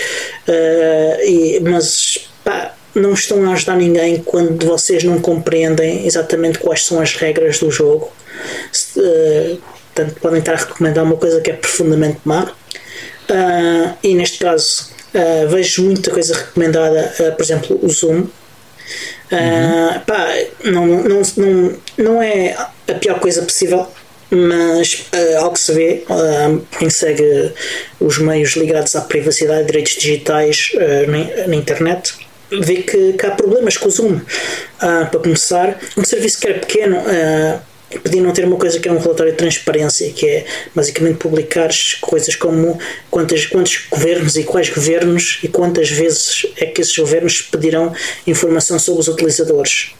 ah, 0.48 1.18
e- 1.24 1.60
mas 1.60 2.18
pá, 2.44 2.74
não 2.94 3.12
estão 3.14 3.48
a 3.48 3.52
ajudar 3.54 3.76
ninguém 3.76 4.18
quando 4.22 4.66
vocês 4.66 5.04
não 5.04 5.20
compreendem 5.20 6.04
exatamente 6.06 6.58
quais 6.58 6.84
são 6.84 7.00
as 7.00 7.14
regras 7.16 7.58
do 7.60 7.70
jogo. 7.70 8.10
Se, 8.72 9.00
ah, 9.00 9.56
portanto, 9.94 10.20
podem 10.20 10.38
estar 10.40 10.54
a 10.54 10.56
recomendar 10.56 11.04
uma 11.04 11.16
coisa 11.16 11.40
que 11.40 11.50
é 11.50 11.54
profundamente 11.54 12.18
má. 12.24 12.52
Ah, 13.30 13.94
e 14.02 14.14
neste 14.14 14.38
caso 14.38 14.90
ah, 15.14 15.46
vejo 15.48 15.82
muita 15.84 16.10
coisa 16.10 16.34
recomendada, 16.34 17.14
ah, 17.20 17.30
por 17.32 17.42
exemplo, 17.42 17.78
o 17.82 17.88
Zoom. 17.88 18.26
Ah, 19.30 20.02
pá, 20.06 20.28
não, 20.64 20.86
não, 20.86 21.22
não, 21.36 21.78
não 21.96 22.22
é 22.22 22.54
a 22.88 22.94
pior 22.94 23.18
coisa 23.20 23.42
possível, 23.42 23.86
mas 24.34 25.04
ah, 25.12 25.40
ao 25.40 25.52
que 25.52 25.60
se 25.60 25.72
vê, 25.72 26.04
ah, 26.08 26.58
quem 26.78 26.88
segue 26.88 27.52
os 28.00 28.18
meios 28.18 28.56
ligados 28.56 28.96
à 28.96 29.02
privacidade 29.02 29.62
e 29.62 29.66
direitos 29.66 29.92
digitais 29.92 30.72
ah, 30.76 31.10
na, 31.10 31.46
na 31.48 31.54
internet, 31.54 32.14
vê 32.50 32.76
que, 32.76 33.12
que 33.12 33.26
há 33.26 33.30
problemas 33.32 33.76
com 33.76 33.88
o 33.88 33.90
Zoom. 33.90 34.20
Ah, 34.80 35.06
para 35.10 35.20
começar, 35.20 35.78
um 35.96 36.04
serviço 36.04 36.40
que 36.40 36.48
era 36.48 36.58
pequeno. 36.58 36.96
ah, 37.06 37.60
podia 38.02 38.22
não 38.22 38.32
ter 38.32 38.46
uma 38.46 38.56
coisa 38.56 38.80
que 38.80 38.88
é 38.88 38.92
um 38.92 38.98
relatório 38.98 39.32
de 39.32 39.38
transparência, 39.38 40.10
que 40.12 40.26
é 40.26 40.46
basicamente 40.74 41.18
publicar 41.18 41.68
coisas 42.00 42.34
como 42.34 42.78
quantas, 43.10 43.44
quantos 43.44 43.86
governos 43.90 44.34
e 44.36 44.44
quais 44.44 44.70
governos 44.70 45.40
e 45.42 45.48
quantas 45.48 45.90
vezes 45.90 46.46
é 46.56 46.64
que 46.64 46.80
esses 46.80 46.96
governos 46.96 47.42
pedirão 47.42 47.92
informação 48.26 48.78
sobre 48.78 49.02
os 49.02 49.08
utilizadores. 49.08 49.90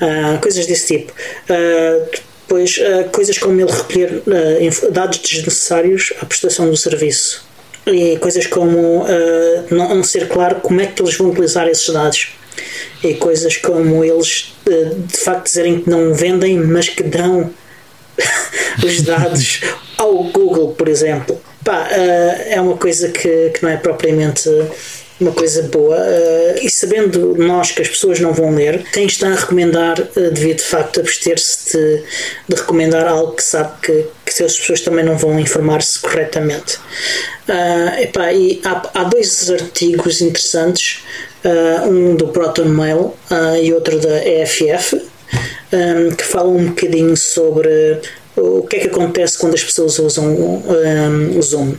Ah, 0.00 0.38
coisas 0.40 0.66
desse 0.66 0.98
tipo. 0.98 1.12
Ah, 1.50 2.06
depois, 2.46 2.78
ah, 2.80 3.04
coisas 3.10 3.38
como 3.38 3.60
ele 3.60 3.70
recolher 3.70 4.22
inf- 4.60 4.84
dados 4.90 5.18
desnecessários 5.18 6.12
à 6.20 6.26
prestação 6.26 6.68
do 6.70 6.76
serviço. 6.76 7.44
E 7.86 8.16
coisas 8.18 8.46
como 8.46 9.04
ah, 9.06 9.64
não, 9.70 10.02
ser 10.04 10.28
claro 10.28 10.56
como 10.56 10.80
é 10.80 10.86
que 10.86 11.02
eles 11.02 11.16
vão 11.16 11.30
utilizar 11.30 11.66
esses 11.68 11.88
dados. 11.88 12.28
E 13.02 13.14
coisas 13.14 13.56
como 13.56 14.04
eles 14.04 14.54
ah, 14.68 14.94
de 15.06 15.16
facto 15.18 15.44
dizerem 15.46 15.80
que 15.80 15.90
não 15.90 16.14
vendem, 16.14 16.58
mas 16.58 16.88
que 16.88 17.02
dão 17.02 17.50
os 18.84 19.02
dados 19.02 19.60
ao 19.98 20.24
Google, 20.24 20.72
por 20.74 20.88
exemplo. 20.88 21.40
Pá, 21.64 21.88
ah, 21.90 22.42
é 22.46 22.60
uma 22.60 22.76
coisa 22.76 23.08
que, 23.08 23.50
que 23.50 23.62
não 23.62 23.70
é 23.70 23.76
propriamente 23.76 24.48
uma 25.24 25.32
coisa 25.32 25.62
boa. 25.62 25.96
ah, 25.96 26.54
e 26.60 26.70
sabendo 26.70 27.34
nós 27.36 27.72
que 27.72 27.82
as 27.82 27.88
pessoas 27.88 28.20
não 28.20 28.32
vão 28.32 28.54
ler, 28.54 28.84
quem 28.92 29.06
está 29.06 29.28
a 29.28 29.34
recomendar 29.34 30.00
ah, 30.00 30.30
devia 30.30 30.54
de 30.54 30.62
facto 30.62 31.00
abster-se 31.00 31.76
de, 31.76 32.02
de 32.48 32.56
recomendar 32.56 33.06
algo 33.06 33.32
que 33.32 33.42
sabe 33.42 33.72
que, 33.82 34.06
que 34.24 34.42
as 34.42 34.58
pessoas 34.58 34.80
também 34.82 35.04
não 35.04 35.16
vão 35.16 35.38
informar-se 35.40 35.98
corretamente. 35.98 36.78
Ah, 37.48 38.00
epá, 38.00 38.32
e 38.32 38.60
há, 38.64 38.90
há 38.94 39.04
dois 39.04 39.50
artigos 39.50 40.20
interessantes, 40.20 41.02
um 41.86 42.16
do 42.16 42.28
Proton 42.28 42.64
Mail 42.64 43.12
e 43.62 43.70
outro 43.74 43.98
da 43.98 44.26
EFF, 44.26 44.96
um, 45.74 46.14
que 46.14 46.24
falam 46.24 46.56
um 46.56 46.68
bocadinho 46.68 47.16
sobre 47.16 48.00
o 48.36 48.62
que 48.62 48.76
é 48.76 48.78
que 48.80 48.86
acontece 48.88 49.38
quando 49.38 49.54
as 49.54 49.62
pessoas 49.62 49.98
usam 49.98 50.26
um, 50.26 51.38
o 51.38 51.42
Zoom. 51.42 51.74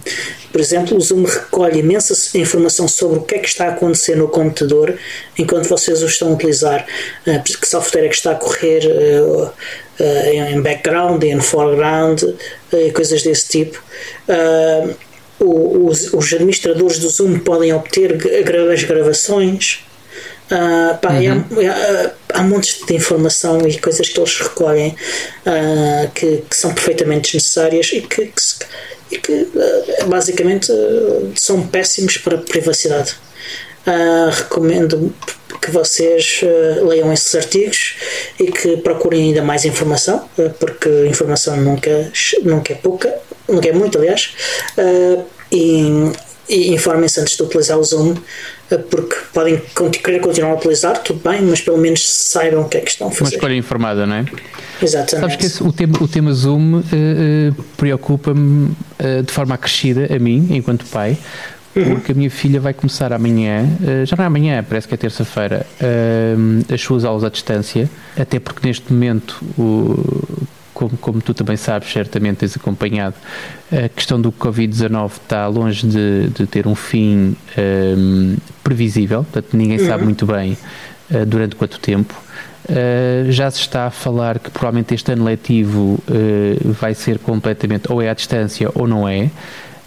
Por 0.52 0.62
exemplo, 0.62 0.98
o 0.98 1.02
Zoom 1.02 1.24
recolhe 1.24 1.80
imensa 1.80 2.38
informação 2.38 2.88
sobre 2.88 3.20
o 3.20 3.22
que 3.24 3.36
é 3.36 3.40
que 3.40 3.48
está 3.48 3.66
a 3.66 3.70
acontecer 3.72 4.16
no 4.16 4.30
computador 4.30 4.98
enquanto 5.38 5.68
vocês 5.68 6.02
o 6.02 6.06
estão 6.06 6.30
a 6.30 6.34
utilizar, 6.34 6.86
uh, 7.28 7.44
que 7.44 7.68
software 7.68 8.06
é 8.06 8.08
que 8.08 8.16
está 8.16 8.32
a 8.32 8.36
correr 8.36 8.86
uh, 8.86 9.44
uh, 9.44 10.54
em 10.54 10.62
background, 10.62 11.24
em 11.24 11.42
foreground, 11.42 12.24
coisas 12.94 13.22
desse 13.24 13.48
tipo. 13.50 13.84
Os, 15.38 16.14
os, 16.14 16.34
administradores 16.34 17.00
do 17.00 17.10
Zoom 17.10 17.40
podem 17.40 17.74
obter 17.74 18.18
as 18.74 18.84
gravações. 18.84 19.85
Uh, 20.46 20.96
pá, 21.00 21.10
uhum. 21.10 21.44
há, 21.68 22.38
há, 22.38 22.40
há 22.40 22.44
montes 22.44 22.86
de 22.86 22.94
informação 22.94 23.68
e 23.68 23.80
coisas 23.80 24.08
que 24.08 24.20
eles 24.20 24.38
recolhem 24.38 24.96
uh, 25.44 26.12
que, 26.14 26.44
que, 26.48 26.56
são 26.56 26.72
perfeitamente 26.72 27.32
desnecessárias 27.32 27.88
e 27.92 28.02
que, 28.02 28.28
que, 28.28 28.42
e 29.12 29.18
que 29.18 29.32
uh, 29.32 30.06
basicamente 30.08 30.72
são 31.36 31.66
péssimos 31.66 32.20
para 32.20 32.38
a 32.38 32.42
privacidade. 32.42 33.16
recomendo 34.32 35.14
que 35.62 35.72
vocês 35.72 36.42
leiam 36.84 37.12
esses 37.12 37.34
artigos 37.34 37.96
e 38.40 38.52
que 38.52 38.78
procurem 38.78 39.30
ainda 39.30 39.42
mais 39.42 39.66
informação, 39.66 40.30
porque 40.60 41.08
informação 41.08 41.58
nunca, 41.58 42.12
nunca 42.44 42.74
é 42.74 42.76
pouca, 42.76 43.16
nunca 43.48 43.68
é 43.68 43.72
muito, 43.72 43.98
aliás, 43.98 44.36
e, 45.52 46.12
e 46.48 46.74
informem-se 46.74 47.20
antes 47.20 47.36
de 47.36 47.44
utilizar 47.44 47.80
o 47.80 47.84
Zoom 47.84 48.16
porque 48.90 49.16
podem 49.34 49.62
querer 50.04 50.20
continuar 50.20 50.52
a 50.52 50.56
utilizar, 50.56 50.98
tudo 51.04 51.22
bem, 51.28 51.42
mas 51.42 51.62
pelo 51.62 51.78
menos 51.78 52.10
saibam 52.12 52.62
o 52.62 52.70
que 52.70 52.78
é 52.78 52.82
que 52.82 52.90
estão 52.90 53.08
a 53.08 53.12
fazer. 53.12 53.24
Uma 53.24 53.30
escolha 53.30 53.56
informada, 53.56 54.06
não 54.06 54.16
é? 54.16 54.26
Exatamente. 54.82 55.22
Sabes 55.22 55.36
que 55.36 55.46
esse, 55.46 55.64
o, 55.64 55.72
tema, 55.72 55.98
o 56.02 56.08
tema 56.08 56.34
Zoom 56.34 56.76
uh, 56.76 56.80
uh, 56.80 57.64
preocupa-me 57.78 58.76
uh, 59.00 59.24
de 59.24 59.32
forma 59.32 59.56
acrescida 59.56 60.14
a 60.14 60.20
mim, 60.20 60.48
enquanto 60.52 60.86
pai, 60.86 61.18
uhum. 61.76 61.96
porque 61.96 62.12
a 62.12 62.16
minha 62.16 62.32
filha 62.32 62.60
vai 62.60 62.74
começar 62.74 63.14
amanhã, 63.14 63.68
já 64.06 64.16
não 64.16 64.24
é 64.24 64.28
amanhã, 64.28 64.66
parece 64.68 64.88
que 64.88 64.94
é 64.94 64.98
terça-feira, 64.98 65.66
as 66.74 66.82
suas 66.82 67.06
aulas 67.06 67.24
à 67.24 67.30
distância, 67.30 67.90
até 68.18 68.40
porque 68.40 68.68
neste 68.68 68.92
momento 68.92 69.44
o 69.58 70.46
como, 70.76 70.98
como 70.98 71.22
tu 71.22 71.34
também 71.34 71.56
sabes, 71.56 71.92
certamente 71.92 72.38
tens 72.38 72.56
acompanhado, 72.56 73.16
a 73.72 73.90
questão 73.90 74.22
do 74.22 74.32
Covid-19 74.32 75.12
está 75.14 75.48
longe 75.48 75.88
de, 75.88 76.28
de, 76.28 76.46
ter 76.46 76.68
um 76.68 76.76
fim 76.76 77.36
um, 77.58 78.36
previsível, 78.62 79.24
portanto 79.24 79.56
ninguém 79.56 79.80
sabe 79.80 80.00
uhum. 80.00 80.06
muito 80.06 80.26
bem 80.26 80.58
uh, 81.10 81.26
durante 81.26 81.56
quanto 81.56 81.80
tempo. 81.80 82.14
Uh, 82.66 83.32
já 83.32 83.50
se 83.50 83.60
está 83.60 83.86
a 83.86 83.92
falar 83.92 84.40
que 84.40 84.50
provavelmente 84.50 84.94
este 84.94 85.12
ano 85.12 85.24
letivo 85.24 86.00
uh, 86.10 86.74
vai 86.74 86.94
ser 86.94 87.20
completamente 87.20 87.92
ou 87.92 88.02
é 88.02 88.10
à 88.10 88.14
distância 88.14 88.70
ou 88.76 88.86
não 88.86 89.08
é. 89.08 89.30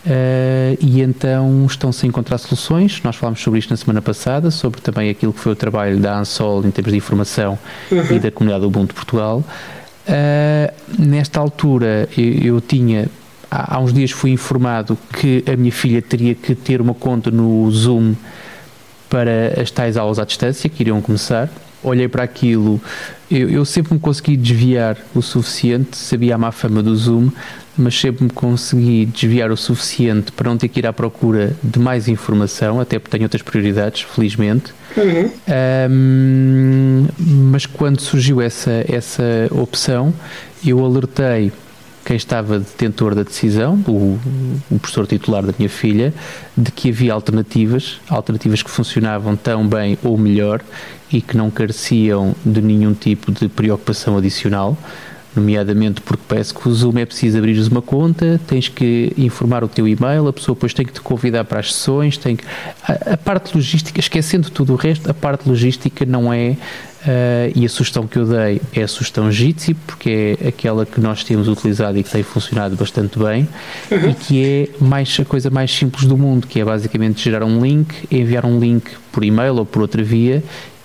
Uh, 0.06 0.78
e 0.80 1.02
então 1.02 1.66
estão-se 1.66 2.06
a 2.06 2.08
encontrar 2.08 2.38
soluções. 2.38 3.02
Nós 3.02 3.16
falámos 3.16 3.42
sobre 3.42 3.58
isto 3.58 3.70
na 3.70 3.76
semana 3.76 4.00
passada, 4.00 4.50
sobre 4.50 4.80
também 4.80 5.10
aquilo 5.10 5.32
que 5.32 5.40
foi 5.40 5.52
o 5.52 5.56
trabalho 5.56 5.98
da 5.98 6.16
ANSOL 6.18 6.64
em 6.64 6.70
termos 6.70 6.92
de 6.92 6.96
informação 6.96 7.58
uhum. 7.90 8.16
e 8.16 8.18
da 8.18 8.30
comunidade 8.30 8.64
Ubuntu 8.64 8.94
Portugal. 8.94 9.44
Uh, 10.08 10.72
nesta 10.98 11.38
altura 11.38 12.08
eu, 12.16 12.54
eu 12.54 12.60
tinha 12.62 13.10
há, 13.50 13.78
uns 13.78 13.92
dias 13.92 14.10
fui 14.10 14.30
informado 14.30 14.96
que 15.12 15.44
a 15.46 15.56
minha 15.56 15.72
filha 15.72 16.00
teria 16.00 16.34
que 16.34 16.54
ter 16.54 16.80
uma 16.80 16.94
conta 16.94 17.30
no 17.30 17.70
Zoom 17.70 18.14
para 19.08 19.60
as 19.60 19.70
tais 19.70 19.96
aulas 19.96 20.18
à 20.18 20.24
distância 20.24 20.68
que 20.68 20.82
iriam 20.82 21.00
começar. 21.00 21.50
Olhei 21.82 22.08
para 22.08 22.24
aquilo, 22.24 22.80
eu, 23.30 23.48
eu 23.48 23.64
sempre 23.64 23.94
me 23.94 24.00
consegui 24.00 24.36
desviar 24.36 24.96
o 25.14 25.22
suficiente, 25.22 25.96
sabia 25.96 26.34
a 26.34 26.38
má 26.38 26.50
fama 26.50 26.82
do 26.82 26.94
Zoom, 26.96 27.30
mas 27.78 27.98
sempre 27.98 28.24
me 28.24 28.30
consegui 28.30 29.06
desviar 29.06 29.50
o 29.52 29.56
suficiente 29.56 30.32
para 30.32 30.50
não 30.50 30.58
ter 30.58 30.68
que 30.68 30.80
ir 30.80 30.86
à 30.86 30.92
procura 30.92 31.56
de 31.62 31.78
mais 31.78 32.08
informação, 32.08 32.80
até 32.80 32.98
porque 32.98 33.12
tenho 33.12 33.24
outras 33.24 33.42
prioridades, 33.42 34.02
felizmente. 34.02 34.74
Uhum. 34.96 35.30
Um, 35.90 37.06
mas 37.52 37.66
quando 37.66 38.00
surgiu 38.00 38.40
essa, 38.40 38.84
essa 38.88 39.22
opção, 39.52 40.12
eu 40.66 40.84
alertei 40.84 41.52
quem 42.04 42.16
estava 42.16 42.58
detentor 42.58 43.14
da 43.14 43.22
decisão, 43.22 43.74
o, 43.86 44.18
o, 44.70 44.78
professor 44.78 45.06
titular 45.06 45.44
da 45.44 45.52
minha 45.58 45.68
filha, 45.68 46.12
de 46.56 46.72
que 46.72 46.88
havia 46.88 47.12
alternativas, 47.12 48.00
alternativas 48.08 48.62
que 48.62 48.70
funcionavam 48.70 49.36
tão 49.36 49.68
bem 49.68 49.98
ou 50.02 50.16
melhor 50.16 50.62
e 51.12 51.20
que 51.20 51.36
não 51.36 51.50
careciam 51.50 52.34
de 52.44 52.62
nenhum 52.62 52.94
tipo 52.94 53.30
de 53.30 53.46
preocupação 53.48 54.16
adicional 54.16 54.76
nomeadamente 55.38 56.00
porque 56.00 56.22
parece 56.28 56.52
que 56.52 56.68
o 56.68 56.72
Zoom 56.72 56.98
é 56.98 57.06
preciso 57.06 57.38
abrir 57.38 57.58
uma 57.70 57.82
conta, 57.82 58.40
tens 58.46 58.68
que 58.68 59.12
informar 59.16 59.64
o 59.64 59.68
teu 59.68 59.86
e-mail, 59.86 60.28
a 60.28 60.32
pessoa 60.32 60.54
depois 60.54 60.74
tem 60.74 60.84
que 60.84 60.92
te 60.92 61.00
convidar 61.00 61.44
para 61.44 61.60
as 61.60 61.72
sessões, 61.72 62.16
tem 62.16 62.36
que... 62.36 62.44
a, 62.82 63.14
a 63.14 63.16
parte 63.16 63.54
logística, 63.54 63.98
esquecendo 63.98 64.50
tudo 64.50 64.72
o 64.72 64.76
resto, 64.76 65.10
a 65.10 65.14
parte 65.14 65.48
logística 65.48 66.04
não 66.04 66.32
é 66.32 66.56
Uh, 66.98 67.54
e 67.54 67.64
a 67.64 67.68
sugestão 67.68 68.08
que 68.08 68.18
eu 68.18 68.26
dei 68.26 68.60
é 68.74 68.82
a 68.82 68.88
sugestão 68.88 69.30
Jitsi, 69.30 69.72
porque 69.72 70.36
é 70.42 70.48
aquela 70.48 70.84
que 70.84 71.00
nós 71.00 71.22
temos 71.22 71.46
utilizado 71.46 71.96
e 71.96 72.02
que 72.02 72.10
tem 72.10 72.24
funcionado 72.24 72.74
bastante 72.74 73.16
bem 73.20 73.48
uhum. 73.88 74.10
e 74.10 74.14
que 74.14 74.44
é 74.44 74.84
mais, 74.84 75.16
a 75.20 75.24
coisa 75.24 75.48
mais 75.48 75.70
simples 75.70 76.06
do 76.06 76.18
mundo, 76.18 76.48
que 76.48 76.60
é 76.60 76.64
basicamente 76.64 77.22
gerar 77.22 77.44
um 77.44 77.60
link, 77.60 77.94
enviar 78.10 78.44
um 78.44 78.58
link 78.58 78.90
por 79.12 79.22
e-mail 79.22 79.54
ou 79.54 79.64
por 79.64 79.80
outra 79.80 80.02
via 80.02 80.42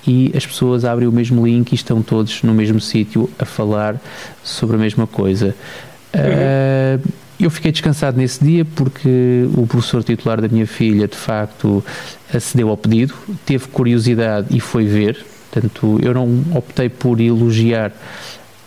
e 0.07 0.31
as 0.35 0.45
pessoas 0.45 0.85
abrem 0.85 1.07
o 1.07 1.11
mesmo 1.11 1.45
link 1.45 1.71
e 1.71 1.75
estão 1.75 2.01
todos 2.01 2.43
no 2.43 2.53
mesmo 2.53 2.79
sítio 2.79 3.29
a 3.39 3.45
falar 3.45 3.99
sobre 4.43 4.75
a 4.75 4.79
mesma 4.79 5.07
coisa. 5.07 5.55
Uhum. 6.13 6.99
Uh, 6.99 7.13
eu 7.39 7.49
fiquei 7.49 7.71
descansado 7.71 8.17
nesse 8.17 8.43
dia 8.43 8.63
porque 8.63 9.47
o 9.55 9.65
professor 9.65 10.03
titular 10.03 10.39
da 10.39 10.47
minha 10.47 10.67
filha, 10.67 11.07
de 11.07 11.17
facto, 11.17 11.83
acedeu 12.33 12.69
ao 12.69 12.77
pedido, 12.77 13.13
teve 13.45 13.67
curiosidade 13.67 14.47
e 14.49 14.59
foi 14.59 14.85
ver. 14.85 15.25
Portanto, 15.51 15.99
eu 16.01 16.13
não 16.13 16.43
optei 16.55 16.89
por 16.89 17.19
elogiar 17.19 17.91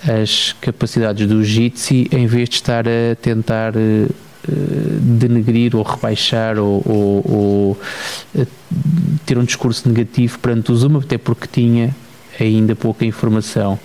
as 0.07 0.55
capacidades 0.61 1.27
do 1.27 1.43
Jitsi 1.43 2.09
em 2.13 2.27
vez 2.27 2.49
de 2.49 2.57
estar 2.57 2.87
a 2.87 3.15
tentar 3.21 3.75
uh, 3.77 4.15
denegrir 4.49 5.75
ou 5.75 5.83
rebaixar 5.83 6.59
ou, 6.59 6.83
ou, 6.85 7.25
ou 7.31 7.79
uh, 8.35 8.47
ter 9.25 9.39
um 9.39 9.45
discurso 9.45 9.89
negativo 9.89 10.39
perante 10.39 10.71
o 10.73 10.77
Zoom, 10.77 10.99
até 10.99 11.19
porque 11.19 11.47
tinha 11.47 11.95
ainda 12.39 12.75
pouca 12.75 13.05
informação. 13.05 13.79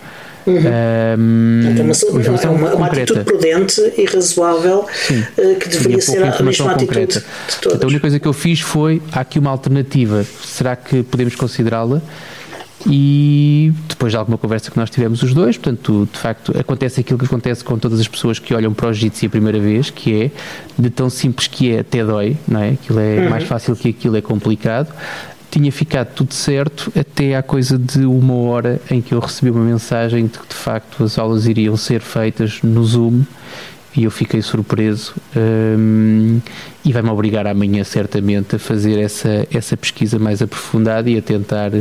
Uhum. 0.46 0.56
Um, 0.56 1.72
então, 1.72 1.86
uma, 1.86 2.36
é 2.36 2.50
uma, 2.50 2.76
uma 2.76 2.88
atitude 2.88 3.24
prudente 3.24 3.80
e 3.96 4.06
razoável 4.06 4.88
Sim, 4.92 5.20
uh, 5.20 5.56
que 5.56 5.70
deveria 5.70 6.02
ser 6.02 6.24
a 6.24 6.42
mesma 6.42 6.74
concreta. 6.74 7.20
atitude 7.20 7.26
de 7.48 7.62
todos. 7.62 7.78
Então, 7.78 7.88
a 7.88 7.90
única 7.90 8.02
coisa 8.02 8.20
que 8.20 8.28
eu 8.28 8.34
fiz 8.34 8.60
foi: 8.60 9.02
há 9.12 9.20
aqui 9.20 9.38
uma 9.38 9.52
alternativa, 9.52 10.26
será 10.44 10.76
que 10.76 11.04
podemos 11.04 11.36
considerá-la? 11.36 12.02
E 12.88 13.72
depois 13.88 14.12
de 14.12 14.18
alguma 14.18 14.38
conversa 14.38 14.72
que 14.72 14.78
nós 14.78 14.90
tivemos 14.90 15.22
os 15.22 15.34
dois, 15.34 15.58
portanto, 15.58 16.08
de 16.12 16.18
facto, 16.18 16.58
acontece 16.58 17.02
aquilo 17.02 17.20
que 17.20 17.26
acontece 17.26 17.64
com 17.64 17.78
todas 17.78 18.00
as 18.00 18.08
pessoas 18.08 18.40
que 18.40 18.54
olham 18.54 18.74
para 18.74 18.90
o 18.90 18.94
Jitsi 18.94 19.28
a 19.28 19.30
primeira 19.30 19.60
vez, 19.60 19.90
que 19.90 20.24
é 20.24 20.32
de 20.78 20.90
tão 20.90 21.10
simples 21.10 21.48
que 21.48 21.72
é 21.72 21.80
até 21.80 22.04
dói, 22.04 22.38
não 22.48 22.62
é? 22.62 22.72
Aquilo 22.72 23.00
é 23.00 23.20
uhum. 23.20 23.30
mais 23.30 23.44
fácil 23.44 23.76
que 23.76 23.90
aquilo 23.90 24.18
é 24.18 24.22
complicado. 24.22 24.94
Tinha 25.52 25.72
ficado 25.72 26.14
tudo 26.16 26.34
certo 26.34 26.92
até 26.98 27.36
à 27.36 27.44
coisa 27.44 27.78
de 27.78 28.06
uma 28.06 28.36
hora 28.36 28.82
em 28.90 29.02
que 29.02 29.14
eu 29.14 29.20
recebi 29.20 29.52
uma 29.52 29.64
mensagem 29.64 30.26
de 30.26 30.40
que 30.40 30.48
de 30.48 30.56
facto 30.56 31.04
as 31.04 31.20
aulas 31.20 31.46
iriam 31.46 31.76
ser 31.76 32.00
feitas 32.00 32.62
no 32.64 32.84
Zoom 32.86 33.24
e 33.96 34.06
eu 34.06 34.12
fiquei 34.12 34.42
surpreso 34.42 35.14
um, 35.36 36.40
e 36.86 36.94
vai-me 36.94 37.10
obrigar 37.10 37.46
amanhã 37.46 37.84
certamente 37.84 38.56
a 38.56 38.60
fazer 38.60 38.98
essa, 38.98 39.46
essa 39.52 39.76
pesquisa 39.76 40.18
mais 40.18 40.42
aprofundada 40.42 41.10
e 41.10 41.18
a 41.18 41.22
tentar 41.22 41.72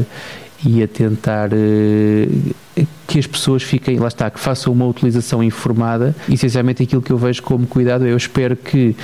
e 0.65 0.83
a 0.83 0.89
tentar 0.89 1.51
uh, 1.53 2.87
que 3.07 3.19
as 3.19 3.27
pessoas 3.27 3.63
fiquem, 3.63 3.99
lá 3.99 4.09
está, 4.09 4.31
que 4.31 4.39
façam 4.39 4.73
uma 4.73 4.87
utilização 4.87 5.43
informada. 5.43 6.15
Essencialmente 6.31 6.83
aquilo 6.83 7.03
que 7.03 7.11
eu 7.11 7.19
vejo 7.19 7.43
como 7.43 7.67
cuidado, 7.67 8.07
eu 8.07 8.17
espero 8.17 8.57
que 8.57 8.95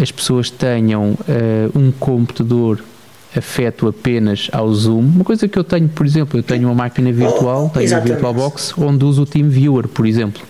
as 0.00 0.10
pessoas 0.10 0.50
tenham 0.50 1.12
uh, 1.12 1.78
um 1.78 1.92
computador 1.92 2.82
afeto 3.36 3.88
apenas 3.88 4.48
ao 4.52 4.72
Zoom. 4.74 5.00
Uma 5.00 5.24
coisa 5.24 5.48
que 5.48 5.58
eu 5.58 5.64
tenho, 5.64 5.88
por 5.88 6.04
exemplo, 6.04 6.38
eu 6.38 6.42
tenho 6.42 6.68
uma 6.68 6.74
máquina 6.74 7.10
virtual, 7.12 7.70
tenho 7.70 7.84
Exatamente. 7.84 8.10
uma 8.10 8.32
VirtualBox, 8.32 8.74
onde 8.76 9.04
uso 9.04 9.22
o 9.22 9.26
TeamViewer, 9.26 9.88
por 9.88 10.06
exemplo. 10.06 10.42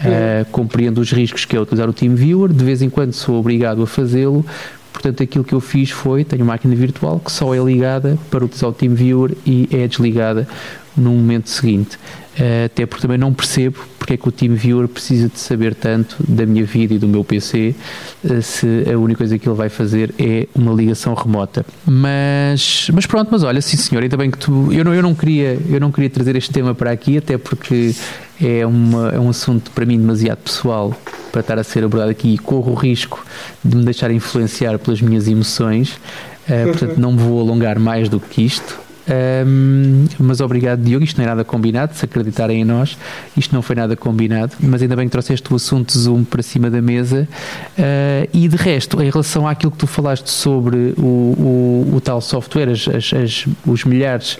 Uh, 0.00 0.44
compreendo 0.50 1.00
os 1.00 1.12
riscos 1.12 1.44
que 1.44 1.56
é 1.56 1.60
utilizar 1.60 1.88
o 1.88 1.92
TeamViewer, 1.92 2.52
de 2.52 2.64
vez 2.64 2.82
em 2.82 2.90
quando 2.90 3.12
sou 3.12 3.38
obrigado 3.38 3.82
a 3.82 3.86
fazê-lo, 3.86 4.44
Portanto, 4.92 5.22
aquilo 5.22 5.44
que 5.44 5.54
eu 5.54 5.60
fiz 5.60 5.90
foi, 5.90 6.24
tenho 6.24 6.42
uma 6.42 6.52
máquina 6.52 6.74
virtual 6.74 7.18
que 7.18 7.32
só 7.32 7.54
é 7.54 7.58
ligada 7.58 8.18
para 8.30 8.44
utilizar 8.44 8.70
o 8.70 8.72
TeamViewer 8.72 9.34
e 9.46 9.68
é 9.72 9.88
desligada 9.88 10.46
no 10.96 11.10
momento 11.10 11.48
seguinte. 11.48 11.98
Uh, 12.38 12.64
até 12.64 12.86
porque 12.86 13.02
também 13.02 13.18
não 13.18 13.32
percebo 13.34 13.78
porque 14.02 14.14
é 14.14 14.16
que 14.16 14.28
o 14.28 14.32
TeamViewer 14.32 14.88
precisa 14.88 15.28
de 15.28 15.38
saber 15.38 15.76
tanto 15.76 16.16
da 16.26 16.44
minha 16.44 16.64
vida 16.64 16.94
e 16.94 16.98
do 16.98 17.06
meu 17.06 17.22
PC 17.22 17.72
eh, 18.24 18.40
se 18.40 18.66
a 18.92 18.98
única 18.98 19.18
coisa 19.18 19.38
que 19.38 19.48
ele 19.48 19.54
vai 19.54 19.68
fazer 19.68 20.12
é 20.18 20.48
uma 20.56 20.72
ligação 20.72 21.14
remota. 21.14 21.64
Mas, 21.86 22.90
mas 22.92 23.06
pronto, 23.06 23.28
mas 23.30 23.44
olha, 23.44 23.62
sim 23.62 23.76
senhor, 23.76 24.02
ainda 24.02 24.16
bem 24.16 24.28
que 24.28 24.38
tu. 24.38 24.72
Eu 24.72 24.84
não, 24.84 24.92
eu 24.92 25.02
não, 25.02 25.14
queria, 25.14 25.56
eu 25.70 25.78
não 25.78 25.92
queria 25.92 26.10
trazer 26.10 26.34
este 26.34 26.50
tema 26.50 26.74
para 26.74 26.90
aqui, 26.90 27.16
até 27.16 27.38
porque 27.38 27.94
é, 28.40 28.66
uma, 28.66 29.10
é 29.10 29.20
um 29.20 29.30
assunto 29.30 29.70
para 29.70 29.86
mim 29.86 29.96
demasiado 29.96 30.38
pessoal 30.38 30.92
para 31.30 31.40
estar 31.40 31.58
a 31.58 31.62
ser 31.62 31.84
abordado 31.84 32.10
aqui 32.10 32.34
e 32.34 32.38
corro 32.38 32.72
o 32.72 32.74
risco 32.74 33.24
de 33.64 33.76
me 33.76 33.84
deixar 33.84 34.10
influenciar 34.10 34.80
pelas 34.80 35.00
minhas 35.00 35.28
emoções. 35.28 35.92
Uh, 36.48 36.66
portanto, 36.66 36.98
não 36.98 37.12
me 37.12 37.18
vou 37.18 37.40
alongar 37.40 37.78
mais 37.78 38.08
do 38.08 38.18
que 38.18 38.42
isto. 38.42 38.81
Um, 39.08 40.06
mas 40.18 40.40
obrigado, 40.40 40.80
Diogo. 40.80 41.04
Isto 41.04 41.18
não 41.18 41.24
é 41.24 41.28
nada 41.28 41.44
combinado. 41.44 41.94
Se 41.94 42.04
acreditarem 42.04 42.60
em 42.60 42.64
nós, 42.64 42.96
isto 43.36 43.54
não 43.54 43.62
foi 43.62 43.76
nada 43.76 43.96
combinado. 43.96 44.54
Mas 44.60 44.82
ainda 44.82 44.96
bem 44.96 45.06
que 45.06 45.12
trouxeste 45.12 45.52
o 45.52 45.56
assunto 45.56 45.96
Zoom 45.96 46.24
para 46.24 46.42
cima 46.42 46.70
da 46.70 46.80
mesa. 46.80 47.28
Uh, 47.78 48.28
e 48.32 48.48
de 48.48 48.56
resto, 48.56 49.00
em 49.02 49.10
relação 49.10 49.46
àquilo 49.46 49.72
que 49.72 49.78
tu 49.78 49.86
falaste 49.86 50.28
sobre 50.28 50.94
o, 50.96 51.02
o, 51.02 51.92
o 51.96 52.00
tal 52.00 52.20
software, 52.20 52.70
as, 52.70 52.88
as, 52.88 53.12
as, 53.12 53.46
os 53.66 53.84
milhares 53.84 54.38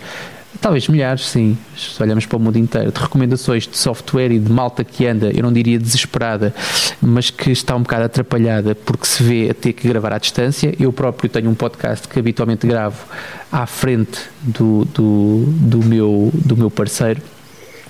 Talvez 0.61 0.87
milhares, 0.89 1.29
sim. 1.29 1.57
Se 1.77 2.03
olhamos 2.03 2.27
para 2.27 2.37
o 2.37 2.41
mundo 2.41 2.59
inteiro, 2.59 2.93
de 2.93 3.01
recomendações 3.01 3.67
de 3.67 3.77
software 3.77 4.31
e 4.31 4.39
de 4.39 4.51
malta 4.51 4.85
que 4.85 5.07
anda, 5.07 5.31
eu 5.35 5.43
não 5.43 5.53
diria 5.53 5.79
desesperada, 5.79 6.55
mas 7.01 7.31
que 7.31 7.51
está 7.51 7.75
um 7.75 7.83
bocado 7.83 8.05
atrapalhada 8.05 8.75
porque 8.75 9.07
se 9.07 9.23
vê 9.23 9.51
a 9.51 9.55
ter 9.55 9.73
que 9.73 9.89
gravar 9.89 10.13
à 10.13 10.19
distância. 10.19 10.75
Eu 10.79 10.93
próprio 10.93 11.29
tenho 11.29 11.51
um 11.51 11.55
podcast 11.55 12.07
que 12.07 12.19
habitualmente 12.19 12.67
gravo 12.67 13.05
à 13.51 13.67
frente 13.67 14.21
do, 14.43 14.85
do, 14.87 15.45
do, 15.47 15.79
meu, 15.79 16.31
do 16.35 16.57
meu 16.57 16.71
parceiro. 16.71 17.21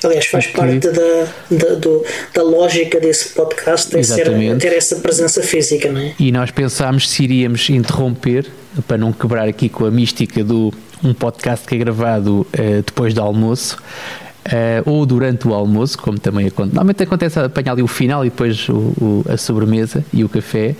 Aliás, 0.05 0.27
faz 0.27 0.47
Porque... 0.47 0.61
parte 0.61 0.88
da, 0.91 1.27
da, 1.51 1.75
do, 1.75 2.05
da 2.35 2.43
lógica 2.43 3.01
desse 3.01 3.31
podcast 3.31 3.97
é 3.97 4.03
ser, 4.03 4.59
ter 4.59 4.73
essa 4.73 4.97
presença 4.97 5.43
física, 5.43 5.91
não 5.91 6.01
é? 6.01 6.15
E 6.19 6.33
nós 6.33 6.51
pensámos 6.51 7.09
se 7.09 7.25
iríamos 7.25 7.69
interromper, 7.71 8.47
para 8.87 8.97
não 8.97 9.12
quebrar 9.12 9.47
aqui 9.47 9.69
com 9.69 9.85
a 9.85 9.91
mística 9.91 10.43
do 10.43 10.73
um 11.05 11.12
podcast 11.12 11.67
que 11.67 11.75
é 11.75 11.79
gravado 11.79 12.41
uh, 12.41 12.83
depois 12.85 13.12
do 13.12 13.21
almoço. 13.21 13.77
Uh, 14.45 14.91
ou 14.91 15.07
durante 15.07 15.47
o 15.47 15.55
almoço, 15.55 15.97
como 15.97 16.19
também 16.19 16.49
acontece. 16.49 16.75
Normalmente 16.75 17.03
acontece 17.05 17.38
apanhar 17.38 17.73
ali 17.73 17.83
o 17.83 17.87
final 17.87 18.27
e 18.27 18.29
depois 18.29 18.69
o, 18.69 18.73
o, 18.73 19.25
a 19.29 19.37
sobremesa 19.37 20.05
e 20.12 20.25
o 20.25 20.29
café. 20.29 20.75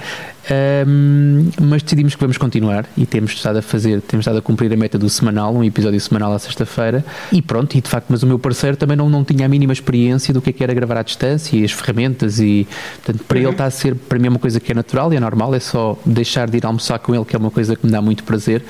Um, 0.51 1.51
mas 1.61 1.83
decidimos 1.83 2.15
que 2.15 2.21
vamos 2.21 2.37
continuar 2.37 2.85
e 2.97 3.07
temos 3.07 3.33
estado 3.33 3.59
a 3.59 3.63
fazer, 3.63 4.01
temos 4.01 4.25
estado 4.25 4.39
a 4.39 4.43
cumprir 4.43 4.73
a 4.73 4.77
meta 4.77 4.99
do 4.99 5.09
semanal, 5.09 5.55
um 5.55 5.63
episódio 5.63 6.01
semanal 6.01 6.33
à 6.33 6.39
sexta-feira. 6.39 7.05
E 7.31 7.41
pronto, 7.41 7.77
e 7.77 7.81
de 7.81 7.89
facto, 7.89 8.07
mas 8.09 8.23
o 8.23 8.27
meu 8.27 8.39
parceiro 8.39 8.77
também 8.77 8.97
não, 8.97 9.09
não 9.09 9.25
tinha 9.25 9.47
a 9.47 9.49
mínima 9.49 9.73
experiência 9.73 10.35
do 10.35 10.43
que 10.43 10.51
é 10.51 10.53
que 10.53 10.65
era 10.65 10.75
gravar 10.75 10.99
à 10.99 11.03
distância 11.03 11.57
e 11.57 11.65
as 11.65 11.71
ferramentas. 11.71 12.41
E 12.41 12.67
portanto, 12.97 13.25
para 13.25 13.39
uhum. 13.39 13.45
ele 13.45 13.53
está 13.53 13.65
a 13.67 13.71
ser, 13.71 13.95
para 13.95 14.19
mim, 14.19 14.27
é 14.27 14.31
uma 14.31 14.39
coisa 14.39 14.59
que 14.59 14.73
é 14.73 14.75
natural 14.75 15.13
e 15.13 15.17
é 15.17 15.21
normal, 15.21 15.55
é 15.55 15.61
só 15.61 15.99
deixar 16.05 16.51
de 16.51 16.57
ir 16.57 16.67
almoçar 16.67 16.99
com 16.99 17.15
ele, 17.15 17.25
que 17.25 17.37
é 17.37 17.39
uma 17.39 17.51
coisa 17.51 17.77
que 17.77 17.87
me 17.87 17.93
dá 17.93 18.03
muito 18.03 18.25
prazer, 18.25 18.65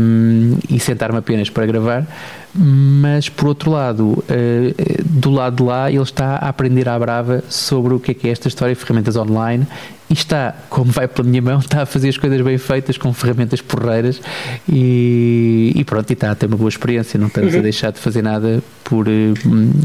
um, 0.00 0.56
e 0.68 0.80
sentar-me 0.80 1.18
apenas 1.18 1.48
para 1.50 1.66
gravar 1.66 2.06
mas 2.52 3.28
por 3.28 3.46
outro 3.46 3.70
lado, 3.70 4.24
eh, 4.28 4.74
do 5.04 5.30
lado 5.30 5.56
de 5.56 5.62
lá, 5.62 5.90
ele 5.90 6.02
está 6.02 6.34
a 6.34 6.48
aprender 6.48 6.88
à 6.88 6.98
brava 6.98 7.44
sobre 7.48 7.94
o 7.94 8.00
que 8.00 8.10
é 8.10 8.14
que 8.14 8.28
é 8.28 8.32
esta 8.32 8.48
história 8.48 8.74
de 8.74 8.80
ferramentas 8.80 9.16
online 9.16 9.66
e 10.10 10.12
está, 10.12 10.56
como 10.68 10.90
vai 10.90 11.06
pela 11.06 11.26
minha 11.26 11.40
mão, 11.40 11.60
está 11.60 11.82
a 11.82 11.86
fazer 11.86 12.08
as 12.08 12.18
coisas 12.18 12.40
bem 12.40 12.58
feitas 12.58 12.98
com 12.98 13.14
ferramentas 13.14 13.60
porreiras 13.60 14.20
e, 14.68 15.72
e 15.76 15.84
pronto, 15.84 16.10
e 16.10 16.14
está 16.14 16.32
a 16.32 16.34
ter 16.34 16.46
uma 16.46 16.56
boa 16.56 16.68
experiência, 16.68 17.16
não 17.16 17.28
estamos 17.28 17.54
uhum. 17.54 17.60
a 17.60 17.62
deixar 17.62 17.92
de 17.92 18.00
fazer 18.00 18.20
nada 18.20 18.60
por, 18.82 19.06
eh, 19.06 19.32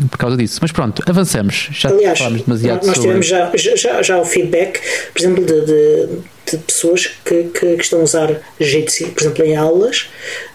por 0.09 0.17
causa 0.17 0.35
disso. 0.35 0.57
Mas 0.63 0.71
pronto, 0.71 1.03
avançamos. 1.07 1.69
Já 1.71 1.89
Aliás, 1.89 2.17
falamos 2.17 2.41
demasiado 2.41 2.87
nós 2.87 2.97
tivemos 2.97 3.27
já, 3.27 3.51
já, 3.55 4.01
já 4.01 4.17
o 4.17 4.25
feedback, 4.25 4.81
por 5.13 5.21
exemplo, 5.21 5.45
de, 5.45 5.61
de, 5.61 6.07
de 6.51 6.57
pessoas 6.57 7.05
que, 7.23 7.43
que, 7.43 7.75
que, 7.75 7.81
estão 7.83 7.99
a 7.99 8.03
usar 8.03 8.41
Jitsi, 8.59 9.05
por 9.05 9.21
exemplo, 9.21 9.45
em 9.45 9.55
aulas. 9.55 10.07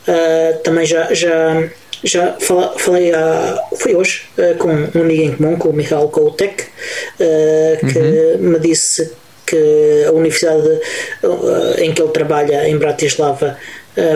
Uh, 0.08 0.58
também 0.64 0.84
já, 0.84 1.14
já 1.14 1.68
já 2.02 2.32
fala, 2.40 2.78
falei 2.78 3.14
há, 3.14 3.62
foi 3.76 3.94
hoje 3.94 4.22
uh, 4.38 4.56
com 4.56 4.68
um 4.68 5.00
amigo 5.02 5.22
em 5.22 5.36
comum, 5.36 5.56
com 5.56 5.68
o 5.68 5.72
Michael 5.72 6.08
Koutek, 6.08 6.64
uh, 6.64 7.86
que 7.86 7.98
uhum. 7.98 8.50
me 8.50 8.58
disse 8.58 9.12
que 9.50 10.04
a 10.06 10.12
universidade 10.12 10.80
uh, 11.22 11.74
em 11.78 11.92
que 11.92 12.02
ele 12.02 12.10
trabalha, 12.12 12.68
em 12.68 12.76
Bratislava, 12.76 13.56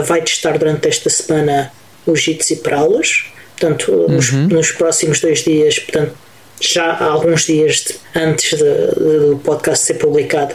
vai 0.07 0.23
testar 0.23 0.57
durante 0.57 0.89
esta 0.89 1.11
semana 1.11 1.71
o 2.07 2.15
Jitsi 2.15 2.57
para 2.57 2.79
aulas. 2.79 3.25
Portanto, 3.59 3.93
uhum. 3.93 4.09
nos, 4.09 4.33
nos, 4.33 4.73
próximos 4.73 5.21
dois 5.21 5.43
dias, 5.43 5.81
portanto, 5.81 6.13
já 6.61 6.93
há 6.93 7.05
alguns 7.05 7.45
dias 7.45 7.85
de, 7.85 7.97
antes 8.19 8.59
do 8.59 9.41
podcast 9.45 9.85
ser 9.85 9.95
publicado, 9.95 10.55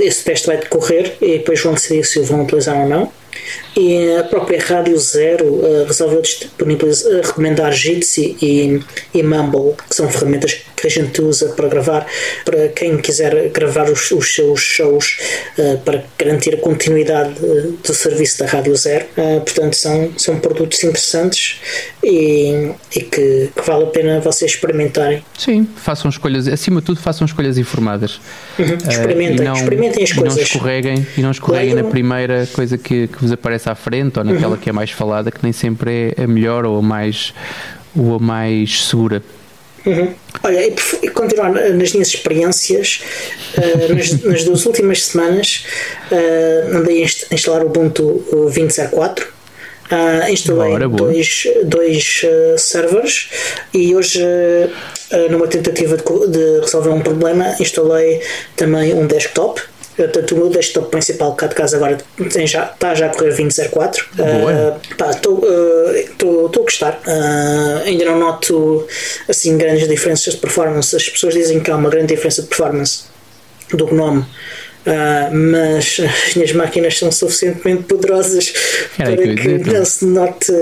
esse 0.00 0.22
teste 0.22 0.46
vai 0.46 0.58
decorrer 0.58 1.16
e 1.20 1.38
depois 1.38 1.60
vão 1.62 1.72
decidir 1.72 2.04
se 2.04 2.20
o 2.20 2.24
vão 2.24 2.44
utilizar 2.44 2.76
ou 2.76 2.88
não. 2.88 3.10
E 3.76 4.16
a 4.16 4.24
própria 4.24 4.60
Rádio 4.60 4.98
Zero 4.98 5.44
uh, 5.46 5.84
resolveu 5.86 6.20
uh, 6.20 7.20
recomendar 7.22 7.72
Jitsi 7.72 8.36
e, 8.42 8.80
e 9.14 9.22
Mumble, 9.22 9.74
que 9.88 9.94
são 9.94 10.08
ferramentas 10.08 10.62
que 10.80 10.86
a 10.86 10.90
gente 10.90 11.20
usa 11.20 11.50
para 11.50 11.68
gravar, 11.68 12.06
para 12.44 12.68
quem 12.68 12.98
quiser 12.98 13.48
gravar 13.50 13.90
os, 13.90 14.10
os 14.10 14.34
seus 14.34 14.60
shows, 14.60 15.18
uh, 15.58 15.78
para 15.78 16.04
garantir 16.18 16.54
a 16.54 16.58
continuidade 16.58 17.34
do 17.38 17.94
serviço 17.94 18.38
da 18.40 18.46
Rádio 18.46 18.74
Zero. 18.76 19.06
portanto, 19.44 19.74
são, 19.74 20.10
são 20.16 20.38
produtos 20.38 20.82
interessantes 20.84 21.60
e, 22.02 22.72
e 22.94 23.00
que, 23.00 23.50
que, 23.54 23.62
vale 23.66 23.84
a 23.84 23.86
pena 23.86 24.20
vocês 24.20 24.52
experimentarem. 24.52 25.22
Sim, 25.36 25.66
façam 25.76 26.08
escolhas, 26.08 26.46
acima 26.48 26.80
de 26.80 26.86
tudo, 26.86 27.00
façam 27.00 27.24
escolhas 27.24 27.58
informadas. 27.58 28.20
Uhum, 28.58 28.76
experimentem, 28.88 29.44
não, 29.44 29.54
experimentem 29.54 30.04
as 30.04 30.12
coisas. 30.12 30.34
E 30.34 30.38
não 30.38 30.44
escorreguem, 30.44 31.06
e 31.16 31.20
não 31.20 31.30
escorreguem 31.30 31.74
na 31.74 31.84
primeira 31.84 32.46
coisa 32.52 32.78
que, 32.78 33.08
que 33.08 33.20
vos 33.20 33.32
aparece 33.32 33.68
à 33.68 33.74
frente 33.74 34.18
ou 34.18 34.24
naquela 34.24 34.54
uhum. 34.54 34.60
que 34.60 34.70
é 34.70 34.72
mais 34.72 34.90
falada, 34.90 35.30
que 35.30 35.40
nem 35.42 35.52
sempre 35.52 36.14
é 36.16 36.24
a 36.24 36.26
melhor 36.26 36.64
ou 36.64 36.78
a 36.78 36.82
mais, 36.82 37.32
ou 37.96 38.14
a 38.14 38.18
mais 38.18 38.84
segura. 38.86 39.22
Uhum. 39.88 40.14
Olha, 40.42 40.66
e 41.02 41.08
continuar 41.08 41.50
nas 41.50 41.92
minhas 41.92 42.08
experiências, 42.08 43.00
uh, 43.56 43.88
nas, 43.94 44.22
nas, 44.22 44.44
duas 44.44 44.66
últimas 44.66 45.04
semanas, 45.04 45.64
uh, 46.12 46.76
andei 46.76 47.04
a 47.04 47.34
instalar 47.34 47.62
o 47.62 47.66
Ubuntu 47.66 48.22
20.04. 48.30 49.22
Uh, 49.90 50.30
instalei 50.30 50.72
Bora, 50.72 50.88
dois, 50.88 51.44
dois 51.64 52.20
uh, 52.22 52.58
servers 52.58 53.30
e 53.72 53.96
hoje, 53.96 54.20
numa 55.30 55.48
tentativa 55.48 55.96
de, 55.96 56.02
de, 56.02 56.60
resolver 56.60 56.90
um 56.90 57.00
problema, 57.00 57.56
instalei 57.58 58.20
também 58.54 58.92
um 58.92 59.06
desktop 59.06 59.62
Portanto, 59.98 60.32
o 60.36 60.38
meu 60.38 60.48
desktop 60.48 60.90
principal 60.92 61.34
cá 61.34 61.48
de 61.48 61.56
casa 61.56 61.76
agora 61.76 61.98
tem 62.32 62.46
já, 62.46 62.66
está 62.72 62.94
já 62.94 63.06
a 63.06 63.08
correr 63.08 63.30
2004. 63.30 64.06
Estou 65.10 65.40
uh, 65.40 66.46
a 66.46 66.58
gostar. 66.62 67.00
Uh, 67.04 67.82
ainda 67.84 68.04
não 68.04 68.16
noto 68.16 68.86
assim 69.28 69.58
grandes 69.58 69.88
diferenças 69.88 70.34
de 70.34 70.40
performance. 70.40 70.94
As 70.94 71.08
pessoas 71.08 71.34
dizem 71.34 71.58
que 71.58 71.68
há 71.68 71.76
uma 71.76 71.90
grande 71.90 72.14
diferença 72.14 72.42
de 72.42 72.48
performance 72.48 73.06
do 73.74 73.88
GNOME. 73.88 74.20
Uh, 74.20 75.34
mas 75.52 76.00
as 76.28 76.34
minhas 76.36 76.52
máquinas 76.52 76.96
são 76.96 77.10
suficientemente 77.10 77.82
poderosas 77.82 78.54
para 78.96 79.16
que, 79.16 79.34
que 79.34 79.58
não 79.58 79.84
se 79.84 80.04
note 80.04 80.52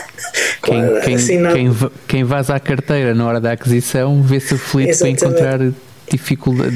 quem, 0.62 1.00
quem, 1.02 1.14
assim, 1.14 1.38
não... 1.38 1.52
quem, 1.54 1.76
quem 2.06 2.24
vaza 2.24 2.54
a 2.54 2.60
carteira 2.60 3.14
na 3.14 3.26
hora 3.26 3.40
da 3.40 3.52
aquisição 3.52 4.22
vê-se 4.22 4.54
aflito 4.54 4.98
para 4.98 5.08
encontrar 5.08 5.58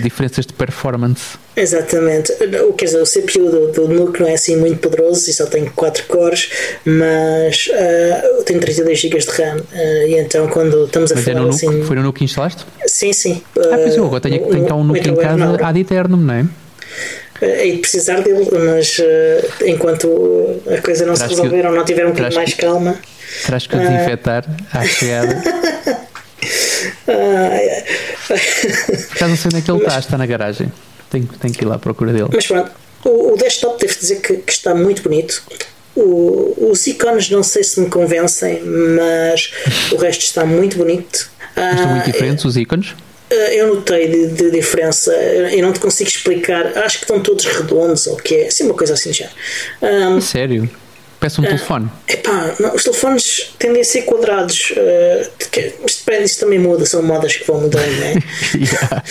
diferenças 0.02 0.46
de 0.46 0.52
performance. 0.52 1.36
Exatamente. 1.56 2.32
Quer 2.76 2.84
dizer, 2.84 3.02
o 3.02 3.04
CPU 3.04 3.50
do, 3.50 3.72
do 3.72 3.88
NUC 3.88 4.20
não 4.20 4.28
é 4.28 4.34
assim 4.34 4.56
muito 4.56 4.78
poderoso 4.78 5.28
e 5.28 5.32
só 5.32 5.46
tem 5.46 5.66
4 5.66 6.04
cores, 6.06 6.50
mas 6.84 7.68
uh, 7.68 8.42
tem 8.44 8.58
32 8.58 8.98
GB 8.98 9.18
de 9.18 9.30
RAM. 9.30 9.56
Uh, 9.56 10.06
e 10.08 10.18
então, 10.18 10.48
quando 10.48 10.84
estamos 10.84 11.12
a 11.12 11.16
mas 11.16 11.26
é 11.26 11.32
falar 11.32 11.42
é 11.42 11.44
no 11.44 11.50
assim. 11.50 11.82
Foi 11.82 11.96
no 11.96 12.02
NUC 12.02 12.18
que 12.18 12.24
instalaste? 12.24 12.64
Sim, 12.86 13.12
sim. 13.12 13.42
Ah, 13.56 13.76
pois 13.76 13.96
eu 13.96 14.06
agora 14.06 14.20
tenho, 14.20 14.46
tenho 14.46 14.66
cá 14.66 14.74
um 14.74 14.84
NUC 14.84 15.08
em 15.08 15.14
casa 15.14 15.66
ad 15.66 15.80
eternum, 15.80 16.16
não 16.16 16.34
é? 16.34 16.46
Hei 17.40 17.72
de 17.72 17.78
precisar 17.78 18.20
dele, 18.20 18.48
mas 18.52 18.98
uh, 18.98 19.64
enquanto 19.64 20.60
a 20.66 20.80
coisa 20.82 21.06
não 21.06 21.14
Terás 21.14 21.32
se 21.32 21.36
resolver 21.36 21.66
ou 21.66 21.72
não 21.72 21.84
tiver 21.84 22.04
um 22.04 22.10
bocadinho 22.10 22.34
mais 22.34 22.54
calma. 22.54 22.96
Terás 23.44 23.66
que 23.66 23.76
o 23.76 23.78
desinfetar 23.78 24.44
à 24.72 24.84
chegada. 24.84 25.42
Já 29.18 29.28
não 29.28 29.36
sei 29.36 29.46
onde 29.46 29.56
é 29.58 29.60
que 29.60 29.70
ele 29.70 29.78
está, 29.78 29.98
está 29.98 30.18
na 30.18 30.26
garagem. 30.26 30.72
Tenho, 31.10 31.26
tenho 31.26 31.54
que 31.54 31.64
ir 31.64 31.66
lá 31.66 31.76
à 31.76 31.78
procura 31.78 32.12
dele. 32.12 32.28
Mas 32.32 32.46
pronto, 32.46 32.70
o, 33.04 33.32
o 33.32 33.36
desktop 33.36 33.80
devo 33.80 33.98
dizer 33.98 34.20
que, 34.20 34.36
que 34.36 34.52
está 34.52 34.74
muito 34.74 35.02
bonito. 35.02 35.42
O, 35.96 36.70
os 36.70 36.86
ícones 36.86 37.28
não 37.30 37.42
sei 37.42 37.64
se 37.64 37.80
me 37.80 37.88
convencem, 37.88 38.62
mas 38.62 39.52
o 39.90 39.96
resto 39.96 40.22
está 40.22 40.44
muito 40.44 40.76
bonito. 40.76 41.30
Estão 41.50 41.88
muito 41.88 42.02
ah, 42.02 42.12
diferentes 42.12 42.44
os 42.44 42.56
ícones? 42.56 42.94
Ah, 43.30 43.34
eu 43.52 43.74
notei 43.74 44.08
de, 44.08 44.28
de, 44.28 44.50
diferença, 44.50 45.12
eu 45.12 45.62
não 45.62 45.72
te 45.72 45.80
consigo 45.80 46.08
explicar. 46.08 46.78
Acho 46.78 46.98
que 46.98 47.04
estão 47.04 47.20
todos 47.20 47.44
redondos, 47.44 48.06
ou 48.06 48.16
que 48.16 48.34
é, 48.34 48.46
assim, 48.48 48.64
uma 48.64 48.74
coisa 48.74 48.94
assim 48.94 49.12
já. 49.12 49.28
Um, 49.82 50.20
Sério? 50.20 50.70
Peço 51.20 51.40
um 51.40 51.44
uh, 51.44 51.48
telefone. 51.48 51.90
Epá, 52.06 52.54
não, 52.60 52.74
os 52.74 52.84
telefones 52.84 53.54
tendem 53.58 53.80
a 53.80 53.84
ser 53.84 54.02
quadrados. 54.02 54.70
Uh, 54.70 55.30
depende, 55.38 56.24
isso 56.24 56.40
também 56.40 56.58
muda, 56.58 56.86
são 56.86 57.02
modas 57.02 57.36
que 57.36 57.46
vão 57.46 57.60
mudando, 57.60 57.90
né? 57.98 58.14
Yeah. 58.54 59.02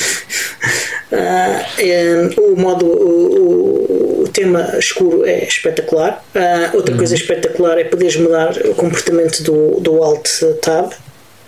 Uh, 1.10 2.40
um, 2.40 2.54
o 2.54 2.60
modo, 2.60 2.86
o, 2.86 4.24
o, 4.24 4.28
tema 4.30 4.76
escuro 4.78 5.26
é 5.26 5.46
espetacular. 5.46 6.24
Uh, 6.36 6.76
outra 6.76 6.96
coisa 6.96 7.16
espetacular 7.16 7.78
é 7.78 7.84
poderes 7.84 8.16
mudar 8.18 8.58
o 8.66 8.76
comportamento 8.76 9.42
do, 9.44 9.80
do 9.80 10.04
Alt 10.04 10.30
Tab. 10.62 10.92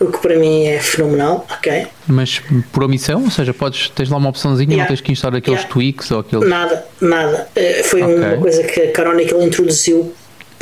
o 0.00 0.06
que 0.06 0.18
para 0.18 0.36
mim 0.36 0.66
é 0.66 0.78
fenomenal, 0.80 1.46
ok? 1.50 1.86
Mas 2.06 2.40
por 2.72 2.84
omissão, 2.84 3.24
ou 3.24 3.30
seja, 3.30 3.54
podes, 3.54 3.88
tens 3.90 4.08
lá 4.10 4.16
uma 4.18 4.28
opçãozinha, 4.30 4.68
Yeah. 4.70 4.82
não 4.84 4.88
tens 4.88 5.00
que 5.00 5.12
instalar 5.12 5.38
aqueles 5.38 5.60
Yeah. 5.60 5.72
tweaks 5.74 6.10
ou 6.10 6.20
aqueles. 6.20 6.48
Nada, 6.48 6.84
nada. 7.00 7.48
Eh, 7.56 7.82
foi 7.84 8.02
Ok. 8.02 8.14
uma 8.16 8.36
coisa 8.38 8.62
que 8.64 8.80
a 8.80 8.92
Canonical 8.92 9.42
introduziu. 9.42 10.12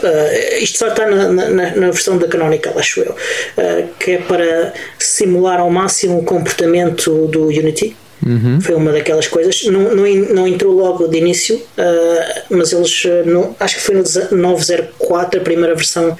eh, 0.04 0.58
isto 0.60 0.78
só 0.78 0.88
está 0.88 1.06
na, 1.06 1.28
na, 1.28 1.48
na 1.76 1.90
versão 1.90 2.18
da 2.18 2.26
Canonical, 2.26 2.76
acho 2.76 3.00
eu. 3.00 3.14
eh, 3.56 3.84
que 3.98 4.12
é 4.12 4.18
para 4.18 4.72
simular 4.98 5.60
ao 5.60 5.70
máximo 5.70 6.18
o 6.18 6.24
comportamento 6.24 7.26
do 7.28 7.44
Unity. 7.46 7.96
Uhum. 8.24 8.60
Foi 8.60 8.74
uma 8.76 8.92
daquelas 8.92 9.26
coisas. 9.26 9.64
Não, 9.64 9.94
não, 9.96 10.04
não 10.34 10.46
entrou 10.48 10.72
logo 10.74 11.08
de 11.08 11.18
início, 11.18 11.60
eh, 11.76 12.42
mas 12.50 12.72
eles. 12.72 13.02
no- 13.26 13.54
acho 13.58 13.76
que 13.76 13.82
foi 13.82 13.94
no 13.96 14.04
904, 14.36 15.40
a 15.40 15.42
primeira 15.42 15.74
versão 15.74 16.16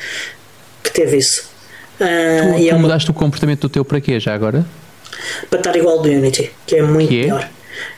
que 0.82 0.90
teve 0.92 1.16
isso. 1.18 1.51
Eh, 2.02 2.40
Tu, 2.42 2.48
é 2.66 2.68
tu 2.68 2.74
uma, 2.74 2.78
mudaste 2.82 3.10
o 3.10 3.14
comportamento 3.14 3.60
do 3.62 3.68
teu 3.68 3.84
para 3.84 4.00
quê 4.00 4.18
já 4.20 4.34
agora? 4.34 4.64
para 5.50 5.58
estar 5.60 5.76
igual 5.76 5.98
ao 5.98 6.02
do 6.02 6.08
Unity, 6.08 6.50
que 6.66 6.76
é 6.76 6.82
muito 6.82 7.08
Que 7.08 7.20
é? 7.20 7.22
melhor. 7.24 7.48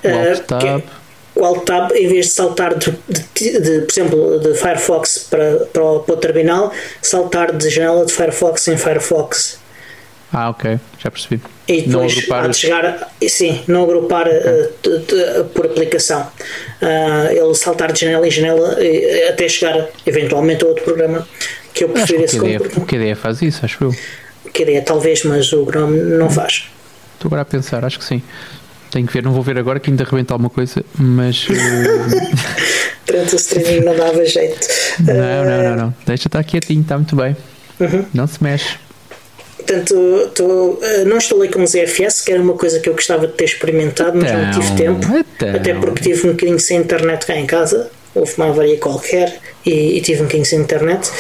Eh, 0.03 0.11
que 0.13 0.31
é- 0.31 0.37
Tab. 0.37 0.83
o 1.37 1.45
Alt 1.45 1.65
Tab, 1.65 1.93
em 1.93 2.07
vez 2.09 2.27
de 2.27 2.33
saltar, 2.33 2.75
de, 2.77 2.91
de- 3.35 3.61
de, 3.61 3.81
por 3.83 3.93
exemplo, 3.93 4.41
de 4.41 4.55
Firefox 4.55 5.27
para, 5.31 5.57
para, 5.73 5.83
o, 5.85 6.01
para 6.01 6.15
o 6.15 6.19
terminal, 6.19 6.73
saltar 7.01 7.53
de 7.57 7.71
janela 7.71 8.05
de 8.05 8.13
Firefox 8.13 8.69
em 8.69 8.77
Firefox. 8.77 9.59
Ah, 10.37 10.51
ok, 10.51 10.81
já 10.99 11.11
percebi. 11.13 11.41
E 11.69 11.83
Não 11.83 12.01
depois 12.01 12.13
agrupar 12.19 12.45
há 12.45 12.49
de 12.49 12.57
chegar, 12.57 13.15
sim, 13.29 13.63
não 13.69 13.85
agrupar 13.85 14.27
eh, 14.27 14.69
de- 14.83 14.99
de- 14.99 15.45
por 15.55 15.67
aplicação. 15.67 16.27
Ah, 16.83 17.29
ele 17.31 17.55
saltar 17.55 17.93
de 17.93 18.01
janela 18.01 18.27
em 18.27 18.31
janela 18.33 18.75
eh, 18.81 19.29
até 19.31 19.49
chegar 19.49 19.87
eventualmente 20.05 20.65
a 20.65 20.67
outro 20.67 20.83
programa 20.85 21.27
que 21.73 21.85
eu 21.85 21.89
que 21.89 21.95
prefiro 21.95 22.23
o 22.23 22.25
esse 22.25 22.39
KDE, 22.41 22.69
como 22.71 22.85
o 22.85 22.87
KDE 22.89 23.15
faz 23.15 23.41
isso, 23.43 23.65
acho 23.65 23.85
eu. 23.85 23.95
queria 24.53 24.83
talvez, 24.83 25.23
mas 25.23 25.53
o 25.53 25.65
GNOME 25.65 25.99
não 26.01 26.29
faz. 26.29 26.65
Estou 27.15 27.29
agora 27.29 27.43
a 27.43 27.45
pensar, 27.45 27.85
acho 27.85 27.99
que 28.01 28.05
sim. 28.05 28.21
Tenho 28.91 29.07
que 29.07 29.13
ver, 29.13 29.23
não 29.23 29.33
vou 29.33 29.43
ver 29.43 29.57
agora 29.57 29.79
que 29.81 29.89
ainda 29.91 30.03
rebenta 30.05 30.35
alguma 30.35 30.51
coisa, 30.51 30.85
mas. 30.99 31.47
eh, 31.49 32.35
Durante 33.07 33.35
o 33.35 33.37
streaming 33.37 33.85
não 33.85 33.95
dava 33.97 34.25
jeito. 34.25 34.67
não, 35.01 35.15
Ah, 35.15 35.45
não, 35.45 35.63
não, 35.71 35.77
não. 35.87 35.95
Deixa 36.07 36.27
estar 36.29 36.43
quietinho, 36.43 36.81
está 36.83 36.97
muito 36.97 37.15
bem. 37.15 37.37
Uhum. 37.79 38.05
Não 38.15 38.27
se 38.27 38.43
mexe. 38.43 38.79
Portanto, 39.67 40.31
tô, 40.35 40.79
eh, 40.83 41.05
não 41.05 41.17
instalei 41.17 41.49
com 41.49 41.67
ZFS, 41.67 42.23
que 42.23 42.33
era 42.33 42.41
uma 42.43 42.53
coisa 42.55 42.81
que 42.81 42.89
eu 42.89 42.93
gostava 42.93 43.27
de 43.27 43.33
ter 43.33 43.45
experimentado, 43.47 44.19
mas 44.19 44.31
não 44.31 44.51
tive 44.51 44.73
Então, 44.75 45.01
tempo. 45.01 45.25
então. 45.37 45.55
Até 45.55 45.75
porque 45.75 46.03
tive 46.03 46.29
um 46.29 46.33
bocadinho 46.33 46.59
sem 46.61 46.79
internet 46.79 47.25
cá 47.27 47.35
em 47.37 47.47
casa. 47.47 47.91
Houve 48.15 48.33
uma 48.37 48.49
avaria 48.51 48.77
qualquer 48.79 49.39
e, 49.67 49.97
e 49.97 50.01
tive 50.01 50.21
um 50.21 50.25
bocadinho 50.25 50.45
sem 50.47 50.61
internet. 50.61 51.11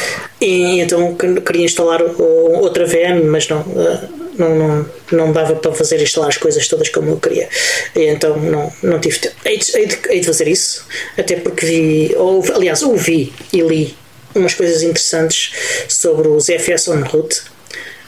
E 0.40 0.78
então 0.80 1.14
que- 1.14 1.40
queria 1.40 1.64
instalar 1.64 2.00
outra 2.20 2.84
VM, 2.86 3.24
mas 3.24 3.48
não, 3.48 3.60
eh, 3.60 4.08
não, 4.38 4.54
não, 4.56 4.86
não 5.10 5.32
dava 5.32 5.54
para 5.56 5.72
fazer 5.72 6.00
instalar 6.02 6.28
as 6.28 6.36
coisas 6.36 6.68
todas 6.68 6.88
como 6.90 7.10
eu 7.10 7.16
queria. 7.16 7.48
E 7.96 8.02
então 8.02 8.36
não, 8.36 8.70
não 8.82 9.00
tive 9.00 9.18
tempo. 9.20 9.34
Hei 9.44 9.56
de, 9.58 9.76
hei 9.76 9.86
de- 9.86 9.98
hei 10.10 10.20
de 10.20 10.26
fazer 10.26 10.46
isso, 10.46 10.86
até 11.18 11.36
porque 11.36 11.64
vi, 11.66 12.14
ou, 12.16 12.44
aliás, 12.54 12.82
ouvi 12.82 13.32
e 13.52 13.60
li 13.62 13.96
umas 14.34 14.54
coisas 14.54 14.82
interessantes 14.82 15.52
sobre 15.88 16.28
o 16.28 16.38
ZFS 16.38 16.88
on 16.88 17.02
root. 17.04 17.42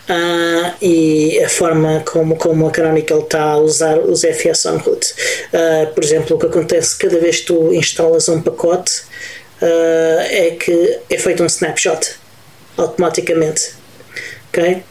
Ah, 0.08 0.74
e 0.80 1.40
a 1.44 1.48
forma 1.48 2.00
como, 2.06 2.36
como 2.36 2.66
a 2.68 2.70
Canonical 2.70 3.20
está 3.20 3.42
a 3.42 3.58
usar 3.58 3.98
os 3.98 4.22
FS 4.22 4.66
on 4.68 4.76
root. 4.78 5.14
Ah, 5.52 5.90
por 5.94 6.04
exemplo, 6.04 6.36
o 6.36 6.38
que 6.38 6.46
acontece 6.46 6.96
cada 6.96 7.18
vez 7.18 7.40
que 7.40 7.46
tu 7.46 7.74
instalas 7.74 8.28
um 8.28 8.40
pacote 8.40 9.02
ah, 9.60 10.26
é 10.30 10.50
que 10.52 10.98
é 11.10 11.18
feito 11.18 11.42
um 11.42 11.46
snapshot 11.46 12.14
automaticamente. 12.76 13.72
Ok? 14.48 14.82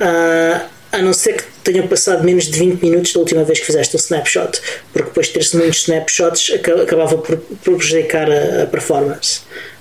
Ah, 0.00 0.66
a 0.92 0.98
não 1.02 1.12
ser 1.12 1.34
que 1.36 1.44
tenham 1.64 1.86
passado 1.86 2.24
menos 2.24 2.44
de 2.46 2.58
20 2.58 2.82
minutos 2.82 3.12
da 3.12 3.20
última 3.20 3.44
vez 3.44 3.60
que 3.60 3.66
fizeste 3.66 3.94
um 3.94 3.98
snapshot, 3.98 4.58
porque 4.92 5.08
depois 5.08 5.26
de 5.26 5.32
ter-se 5.34 5.56
muitos 5.56 5.80
snapshots 5.82 6.50
aca- 6.54 6.82
acabava 6.82 7.18
por, 7.18 7.36
prejudicar 7.62 8.26
a, 8.30 8.66
performance. 8.66 9.40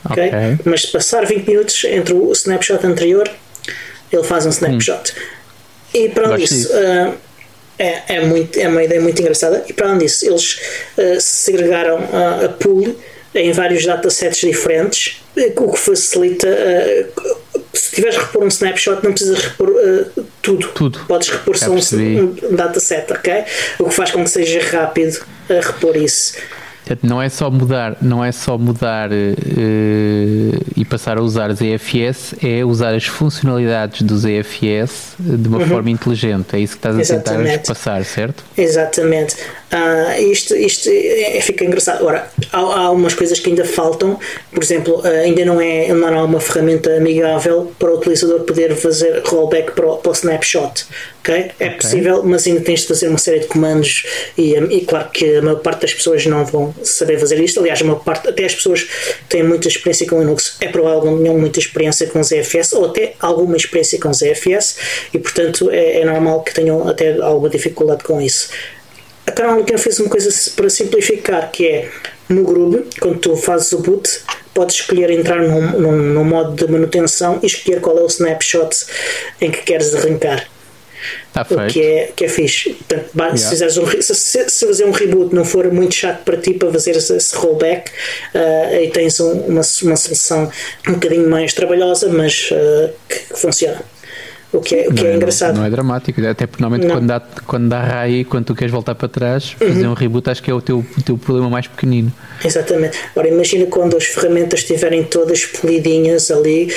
ok? 0.10 0.28
Ok. 0.28 0.38
Mas 0.66 0.82
se 0.82 0.88
passar 0.92 1.26
20 1.26 1.48
minutos 1.48 1.84
entre 1.86 2.14
o 2.14 2.32
snapshot 2.34 2.86
anterior, 2.86 3.30
ele 4.12 4.24
faz 4.24 4.46
um 4.46 4.50
snapshot. 4.50 5.14
E 5.94 6.10
para 6.10 6.28
além 6.28 6.46
disso, 6.46 6.70
ah, 6.74 7.14
é, 7.80 8.16
é, 8.16 8.26
muito, 8.26 8.60
é 8.60 8.68
uma 8.68 8.84
ideia 8.84 9.02
muito 9.02 9.20
engraçada. 9.22 9.64
E 9.68 9.74
para 9.74 9.88
além 9.88 10.00
disso, 10.00 10.26
eles 10.26 10.60
ah, 10.98 11.20
segregaram 11.20 11.98
ah, 12.12 12.46
a 12.46 12.50
pool 12.50 12.96
em 13.36 13.52
vários 13.52 13.86
datasets 13.86 14.40
diferentes, 14.40 15.22
eh, 15.36 15.54
o 15.56 15.72
que 15.72 15.78
facilita. 15.78 16.48
se 17.72 17.96
tiveres 17.96 18.18
a 18.18 18.22
repor 18.22 18.44
um 18.44 18.48
snapshot, 18.48 19.04
não 19.04 19.12
precisas 19.12 19.40
repor 19.40 19.70
tudo. 20.42 20.68
Tudo. 20.70 21.00
Podes 21.08 21.30
repor 21.30 21.56
só 21.56 21.70
um, 21.70 22.36
um 22.50 22.56
dataset, 22.56 23.12
ok? 23.14 23.44
O 23.78 23.90
que 23.90 23.94
faz 23.94 24.10
com 24.10 24.24
que 24.24 24.30
seja 24.30 24.60
rápido 24.72 25.24
a 25.50 25.68
repor 25.68 25.96
isso. 25.98 26.34
Portanto, 26.88 27.04
não 27.10 27.22
é 27.22 27.28
só 27.28 27.52
mudar, 27.52 27.98
não 28.02 28.24
é 28.24 28.32
só 28.32 28.58
mudar 28.58 29.10
eh, 29.12 30.60
e 30.76 30.86
passar 30.86 31.18
a 31.18 31.22
usar 31.22 31.52
ZFS, 31.54 32.36
é 32.44 32.64
usar 32.64 32.94
as 32.96 33.06
funcionalidades 33.06 34.02
do 34.04 34.18
ZFS 34.18 35.16
de 35.20 35.48
uma 35.50 35.66
forma 35.68 35.90
inteligente. 35.90 36.56
É 36.56 36.60
isso 36.60 36.78
que 36.78 36.88
estás 36.88 36.96
a 36.96 37.16
tentar 37.16 37.32
Uhum. 37.34 37.42
Exatamente. 37.42 37.68
passar, 37.68 38.06
certo? 38.06 38.44
Exatamente. 38.58 39.36
Ah, 39.72 40.18
isto 40.20 40.56
isto 40.56 40.90
é- 40.90 41.42
fica 41.42 41.66
engraçado. 41.66 42.06
Ora, 42.06 42.30
há, 42.54 42.58
há 42.60 42.92
umas 42.92 43.14
coisas 43.14 43.38
que 43.40 43.50
ainda 43.50 43.66
faltam. 43.66 44.18
Por 44.54 44.64
exemplo, 44.64 45.02
ah, 45.04 45.08
ainda 45.10 45.44
não 45.44 45.60
é 45.60 45.94
não 45.94 46.08
há 46.20 46.24
uma 46.24 46.40
ferramenta 46.40 46.96
amigável 46.96 47.74
para 47.78 47.92
o 47.92 47.98
utilizador 47.98 48.42
poder 48.42 48.76
fazer 48.76 49.22
rollback 49.26 49.72
para 49.74 49.86
o, 49.88 49.98
para 49.98 50.10
o 50.10 50.14
snapshot. 50.14 50.86
ok? 51.20 51.52
É 51.60 51.70
possível, 51.72 52.24
mas 52.24 52.48
ainda 52.48 52.62
tens 52.62 52.82
de 52.82 52.88
fazer 52.88 53.10
uma 53.10 53.18
série 53.18 53.40
de 53.42 53.48
comandos 53.48 54.06
e, 54.38 54.56
e 54.56 54.86
claro 54.86 55.10
que 55.10 55.36
a 55.38 55.42
maior 55.42 55.60
parte 55.60 55.82
das 55.82 55.94
pessoas 55.94 56.26
não 56.26 56.46
vão 56.46 56.74
saber 56.84 57.20
fazer 57.20 57.40
isto. 57.40 57.60
Aliás, 57.60 57.82
a 57.82 57.86
maior 57.86 58.04
parte, 58.04 58.28
até 58.28 58.46
as 58.46 58.56
pessoas 58.56 58.84
que 58.84 59.26
têm 59.30 59.44
muita 59.44 59.68
experiência 59.68 60.08
com 60.08 60.20
Linux 60.20 60.58
é 60.62 60.68
provável 60.68 61.02
que 61.02 61.08
não 61.08 61.18
tenham 61.18 61.38
muita 61.38 61.60
experiência 61.60 62.08
com 62.08 62.22
ZFS 62.24 62.74
ou 62.74 62.86
até 62.86 63.14
alguma 63.20 63.56
experiência 63.56 64.00
com 64.00 64.14
ZFS 64.14 64.78
e 65.14 65.20
portanto 65.20 65.70
é, 65.72 66.02
é 66.02 66.06
normal 66.06 66.44
que 66.44 66.54
tenham 66.54 66.88
até 66.88 67.20
alguma 67.22 67.50
dificuldade 67.50 68.04
com 68.04 68.22
isso. 68.22 68.50
A 69.26 69.32
Canonical 69.32 69.78
fez 69.78 70.00
uma 70.00 70.10
coisa 70.10 70.30
para 70.56 70.70
simplificar, 70.70 71.52
que 71.52 71.68
é 71.68 71.90
no 72.30 72.44
Groove, 72.44 72.86
quando 73.00 73.20
tu 73.20 73.36
fazes 73.36 73.72
o 73.74 73.80
boot, 73.80 74.10
podes 74.54 74.78
escolher 74.78 75.12
entrar 75.12 75.42
num, 75.42 75.80
num, 75.80 75.92
num 75.92 76.24
modo 76.24 76.54
de 76.54 76.72
manutenção 76.72 77.40
e 77.44 77.46
escolher 77.46 77.82
qual 77.82 77.98
é 77.98 78.02
o 78.02 78.08
snapshot 78.08 78.86
em 79.42 79.52
que 79.52 79.64
queres 79.64 79.94
arrancar. 79.94 80.48
Está 81.28 81.46
feito. 81.46 81.74
que 81.74 81.82
é, 81.82 82.12
que 82.16 82.26
é 82.26 82.28
fixe. 82.30 82.72
Portanto, 82.74 83.10
ba- 83.14 83.30
se, 83.38 83.44
Yeah. 83.44 83.50
fizeres 83.50 83.78
um, 83.78 84.02
se, 84.02 84.16
se- 84.50 84.66
fazer 84.68 84.86
um 84.86 84.92
reboot 84.92 85.34
não 85.36 85.46
for 85.46 85.72
muito 85.72 85.94
chato 85.96 86.24
para 86.24 86.38
ti 86.38 86.54
para 86.54 86.72
fazer 86.72 86.92
esse, 86.96 87.16
esse 87.16 87.36
rollback, 87.36 87.92
ah, 88.34 88.68
aí 88.72 88.90
tens 88.90 89.20
um- 89.20 89.32
uma, 89.42 89.62
uma 89.84 89.96
solução 89.96 90.52
um 90.88 90.94
bocadinho 90.94 91.30
mais 91.30 91.54
trabalhosa, 91.54 92.10
mas 92.10 92.50
ah, 92.52 92.90
que, 93.08 93.20
que 93.34 93.40
funciona. 93.40 93.82
O 94.54 94.62
que 94.62 94.76
é, 94.76 94.88
o 94.88 94.94
que 94.94 95.04
não, 95.04 95.10
é 95.12 95.16
engraçado. 95.16 95.58
Não 95.58 95.66
é 95.66 95.70
dramático, 95.70 96.26
até 96.26 96.48
porque 96.48 96.64
normalmente 96.64 96.88
Não. 96.88 96.96
Uhum. 96.96 97.02
quando 97.02 97.08
dá, 97.08 97.20
quando 97.46 97.70
dá 97.70 97.82
raio, 97.82 98.26
quando 98.26 98.46
tu 98.46 98.56
queres 98.56 98.72
voltar 98.72 98.96
para 98.96 99.08
trás, 99.10 99.52
fazer 99.52 99.86
um 99.88 99.94
reboot, 99.94 100.30
acho 100.30 100.42
que 100.42 100.50
é 100.50 100.54
o 100.54 100.62
teu, 100.62 100.80
o 100.98 101.02
teu 101.02 101.18
problema 101.18 101.50
mais 101.50 101.68
pequenino. 101.68 102.12
Exatamente. 102.44 102.98
Ora, 103.16 103.28
imagina 103.28 103.66
quando 103.66 103.98
as 103.98 104.06
ferramentas 104.06 104.62
estiverem 104.62 105.04
todas 105.04 105.46
polidinhas 105.46 106.32
ali 106.32 106.72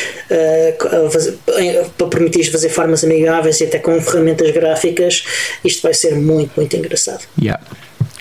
em- 1.58 1.84
para 1.96 2.06
permitir 2.08 2.50
fazer 2.50 2.68
formas 2.70 3.04
amigáveis 3.04 3.60
e 3.60 3.64
até 3.64 3.78
com 3.78 4.00
ferramentas 4.00 4.50
gráficas, 4.50 5.24
isto 5.64 5.82
vai 5.82 5.94
ser 5.94 6.16
muito, 6.16 6.52
muito 6.56 6.76
engraçado. 6.76 7.24
Yeah, 7.40 7.62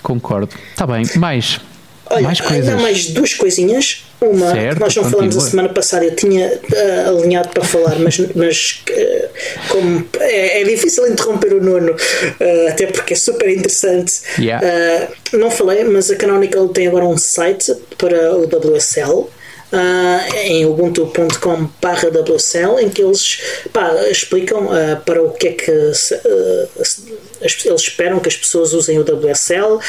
concordo. 0.03 0.49
Está 0.71 0.85
bem, 0.85 1.03
mais, 1.15 1.59
Olha, 2.09 2.23
mais 2.23 2.41
ainda 2.41 2.53
coisas. 2.53 2.73
há 2.73 2.77
mais 2.77 3.05
duas 3.07 3.33
coisinhas. 3.33 4.03
Uma 4.21 4.51
Certo, 4.51 4.73
que 4.73 4.79
nós 4.81 4.95
não 4.97 5.09
falamos 5.09 5.37
a 5.37 5.39
semana 5.39 5.69
passada, 5.69 6.03
eu 6.03 6.13
tinha 6.13 6.45
eh, 6.45 7.05
alinhado 7.07 7.49
para 7.49 7.63
falar, 7.63 7.97
mas, 7.99 8.17
mas 8.35 8.83
eh, 8.89 9.29
como 9.69 10.05
é, 10.19 10.61
é 10.61 10.63
difícil 10.65 11.07
interromper 11.07 11.53
o 11.53 11.63
nono, 11.63 11.95
eh, 12.37 12.67
até 12.69 12.87
porque 12.87 13.13
é 13.13 13.15
super 13.15 13.49
interessante. 13.49 14.19
Yeah. 14.37 15.09
Não 15.31 15.49
falei, 15.49 15.85
mas 15.85 16.11
a 16.11 16.17
Canonical 16.17 16.67
tem 16.67 16.87
agora 16.87 17.05
um 17.05 17.17
site 17.17 17.73
para 17.97 18.35
o 18.35 18.43
WSL. 18.43 19.29
Ah, 19.71 20.25
em 20.45 20.65
ubuntu.com 20.65 21.69
WSL 21.81 22.79
em 22.79 22.89
que 22.89 23.03
eles 23.03 23.39
pá, 23.71 23.93
explicam 24.09 24.67
ah, 24.71 24.95
para 25.05 25.21
o 25.21 25.31
que 25.31 25.49
é 25.49 25.51
que 25.51 25.71
as- 25.71 26.13
eles 27.41 27.81
esperam 27.81 28.19
que 28.19 28.29
as 28.29 28.35
pessoas 28.35 28.73
usem 28.73 28.99
o 28.99 29.03
WSL 29.03 29.79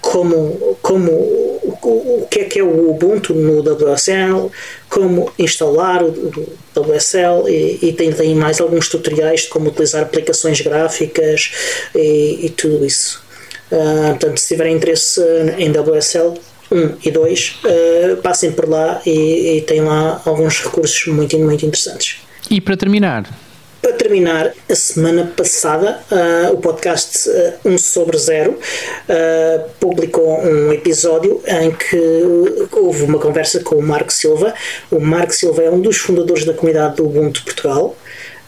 como, 0.00 0.78
como 0.82 1.10
o, 1.10 2.22
o, 2.22 2.26
que 2.30 2.40
é 2.40 2.44
que 2.44 2.58
é 2.58 2.62
o 2.62 2.90
Ubuntu 2.90 3.34
no 3.34 3.60
WSL, 3.60 4.50
como 4.88 5.32
instalar 5.38 6.02
o, 6.02 6.08
o 6.08 6.80
WSL 6.80 7.48
e, 7.48 7.78
e, 7.88 7.92
tem, 7.92 8.12
tem 8.12 8.34
mais 8.34 8.60
alguns 8.60 8.88
tutoriais 8.88 9.42
de 9.42 9.48
como 9.48 9.68
utilizar 9.68 10.02
aplicações 10.02 10.60
gráficas 10.60 11.52
e, 11.94 12.46
e 12.46 12.50
tudo 12.50 12.84
isso. 12.84 13.22
Uh, 13.72 14.10
portanto, 14.10 14.38
se 14.38 14.48
tiverem 14.48 14.76
interesse 14.76 15.20
em 15.58 15.70
WSL 15.70 16.34
1 16.70 16.96
e 17.04 17.10
2, 17.10 17.60
uh, 17.64 18.16
passem 18.18 18.52
por 18.52 18.68
lá 18.68 19.00
e, 19.06 19.58
e 19.58 19.60
tem 19.62 19.80
lá 19.80 20.20
alguns 20.24 20.60
recursos 20.60 21.06
muito, 21.06 21.38
muito 21.38 21.64
interessantes. 21.64 22.18
E 22.50 22.60
para 22.60 22.76
terminar, 22.76 23.24
para 23.84 23.92
terminar, 23.92 24.54
a 24.66 24.74
semana 24.74 25.30
passada, 25.36 26.00
uh, 26.10 26.54
o 26.54 26.56
podcast 26.56 27.28
uh, 27.28 27.52
ah, 27.66 27.68
1 27.68 27.76
sobre 27.76 28.16
0 28.16 28.52
uh, 28.52 28.58
publicou 29.78 30.40
um 30.40 30.72
episódio 30.72 31.42
em 31.46 31.70
que 31.70 32.00
houve 32.72 33.02
uma 33.02 33.18
conversa 33.18 33.60
com 33.60 33.74
o 33.74 33.82
Marco 33.82 34.10
Silva. 34.10 34.54
O 34.90 34.98
Marco 34.98 35.34
Silva 35.34 35.64
é 35.64 35.70
um 35.70 35.78
dos 35.78 35.98
fundadores 35.98 36.46
da 36.46 36.54
comunidade 36.54 36.96
do 36.96 37.04
Ubuntu 37.04 37.44
Portugal. 37.44 37.94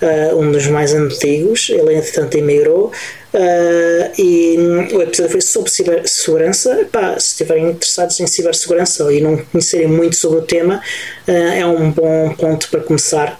Uh, 0.01 0.37
um 0.39 0.51
dos 0.51 0.67
mais 0.69 0.95
antigos, 0.95 1.69
ele 1.69 1.95
entretanto 1.95 2.39
emigrou 2.39 2.91
uh, 3.37 4.21
e 4.21 4.57
o 4.93 5.03
episódio 5.03 5.33
foi 5.33 5.41
sobre 5.41 5.71
cibersegurança. 5.71 6.89
Pá, 6.91 7.19
se 7.19 7.33
estiverem 7.33 7.71
interessados 7.71 8.19
em 8.19 8.27
cibersegurança 8.27 9.13
e 9.13 9.21
não 9.21 9.37
conhecerem 9.37 9.87
muito 9.87 10.17
sobre 10.17 10.39
o 10.39 10.43
tema, 10.43 10.83
uh, 11.29 11.31
é 11.31 11.67
um 11.67 11.91
bom 11.93 12.35
ponto 12.35 12.69
para 12.71 12.81
começar. 12.81 13.39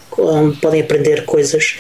podem 0.61 0.83
aprender 0.83 1.25
coisas, 1.25 1.77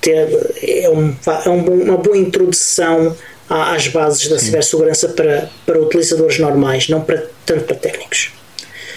ter, 0.00 0.28
é, 0.62 0.90
um, 0.90 1.16
é 1.44 1.48
um, 1.48 1.64
uma 1.84 1.96
boa 1.96 2.16
introdução 2.16 3.16
às 3.48 3.88
bases 3.88 4.28
da 4.28 4.38
cibersegurança 4.38 5.08
para, 5.08 5.48
para 5.64 5.80
utilizadores 5.80 6.38
normais, 6.38 6.88
não 6.88 7.00
para, 7.00 7.26
tanto 7.46 7.64
para 7.64 7.76
técnicos. 7.76 8.39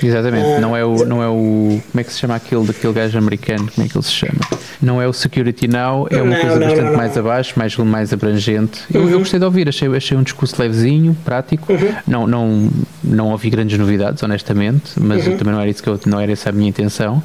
Exatamente, 0.04 0.46
uh, 0.46 0.62
não, 0.62 0.76
é 0.76 0.84
o, 0.84 1.06
não 1.06 1.24
é 1.24 1.28
o. 1.28 1.82
Como 1.92 2.02
é 2.02 2.04
que 2.04 2.12
se 2.12 2.20
chama 2.20 2.36
aquele 2.36 2.66
daquele 2.66 2.94
gajo 2.94 3.18
americano? 3.18 3.70
Como 3.74 3.86
é 3.86 3.90
que 3.90 3.98
ele 3.98 4.04
se 4.04 4.12
chama? 4.12 4.40
Não 4.82 5.02
é 5.02 5.08
o 5.08 5.14
Security 5.14 5.68
Now, 5.68 6.08
é 6.10 6.22
uma 6.22 6.36
não, 6.36 6.42
coisa 6.42 6.60
não, 6.60 6.68
bastante 6.68 6.90
não, 6.90 6.98
mais 6.98 7.18
abaixo, 7.18 7.54
mais, 7.58 7.78
mais 7.78 8.14
abrangente. 8.14 8.82
Eu, 8.94 9.02
uhum. 9.02 9.10
eu 9.10 9.20
gostei 9.20 9.40
de 9.40 9.46
ouvir, 9.46 9.70
achei, 9.70 9.88
achei 9.96 10.18
um 10.18 10.24
discurso 10.24 10.62
levezinho, 10.62 11.16
prático. 11.24 11.72
Uhum. 11.72 11.96
Não, 12.06 12.28
não, 12.28 12.70
não 13.04 13.32
ouvi 13.32 13.50
grandes 13.50 13.78
novidades, 13.78 14.22
honestamente, 14.24 15.00
mas 15.00 15.26
uhum. 15.26 15.38
também 15.38 15.54
não 15.54 15.62
era 15.62 15.70
isso 15.70 15.82
que 15.82 15.90
eu, 15.90 16.00
não 16.06 16.20
era 16.20 16.32
essa 16.32 16.50
a 16.50 16.52
minha 16.52 16.70
intenção. 16.70 17.24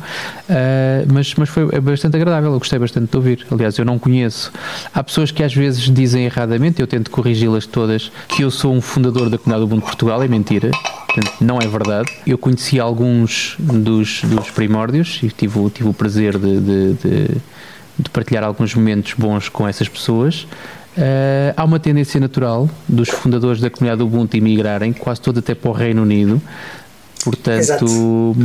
Uh, 0.49 1.12
mas, 1.12 1.35
mas 1.35 1.49
foi 1.49 1.66
bastante 1.81 2.16
agradável, 2.16 2.53
eu 2.53 2.59
gostei 2.59 2.79
bastante 2.79 3.11
de 3.11 3.16
ouvir. 3.16 3.47
Aliás, 3.51 3.76
eu 3.76 3.85
não 3.85 3.99
conheço. 3.99 4.53
Há 4.95 5.03
pessoas 5.03 5.31
que 5.31 5.43
às 5.43 5.55
vezes 5.55 5.83
dizem 5.83 6.24
erradamente, 6.24 6.81
eu 6.81 6.87
tento 6.87 7.11
corrigi-las 7.11 7.66
todas, 7.66 8.12
que 8.29 8.43
eu 8.43 8.51
sou 8.51 8.72
um 8.72 8.81
fundador 8.81 9.29
da 9.29 9.39
comunidade 9.39 9.68
do 9.68 9.74
Mundo 9.74 9.83
Portugal, 9.83 10.22
é 10.22 10.29
mentira. 10.29 10.70
Portanto, 11.19 11.37
não 11.41 11.59
é 11.59 11.66
verdade. 11.66 12.12
Eu 12.27 12.39
conheci 12.39 12.79
alguns 12.79 13.57
dos, 13.59 14.23
dos 14.23 14.51
primórdios 14.51 15.21
e 15.23 15.29
tive, 15.29 15.71
tive 15.71 15.89
o 15.89 15.95
prazer 15.95 16.39
de, 16.39 16.61
de, 16.61 16.93
de, 16.95 17.29
de 17.99 18.11
partilhar 18.11 18.45
alguns 18.45 18.75
momentos 18.75 19.14
bons 19.14 19.49
com 19.49 19.66
essas 19.66 19.89
pessoas. 19.89 20.47
Uh, 20.97 21.55
há 21.57 21.64
uma 21.64 21.79
tendência 21.79 22.21
natural 22.21 22.69
dos 22.89 23.09
fundadores 23.09 23.61
da 23.61 23.71
comunidade 23.71 24.03
Ubuntu 24.03 24.37
emigrarem, 24.37 24.93
quase 24.93 25.21
todos 25.21 25.39
até 25.39 25.55
para 25.55 25.71
o 25.71 25.73
Reino 25.73 26.03
Unido. 26.03 26.41
Portanto, 27.25 27.59
Exato. 27.59 28.37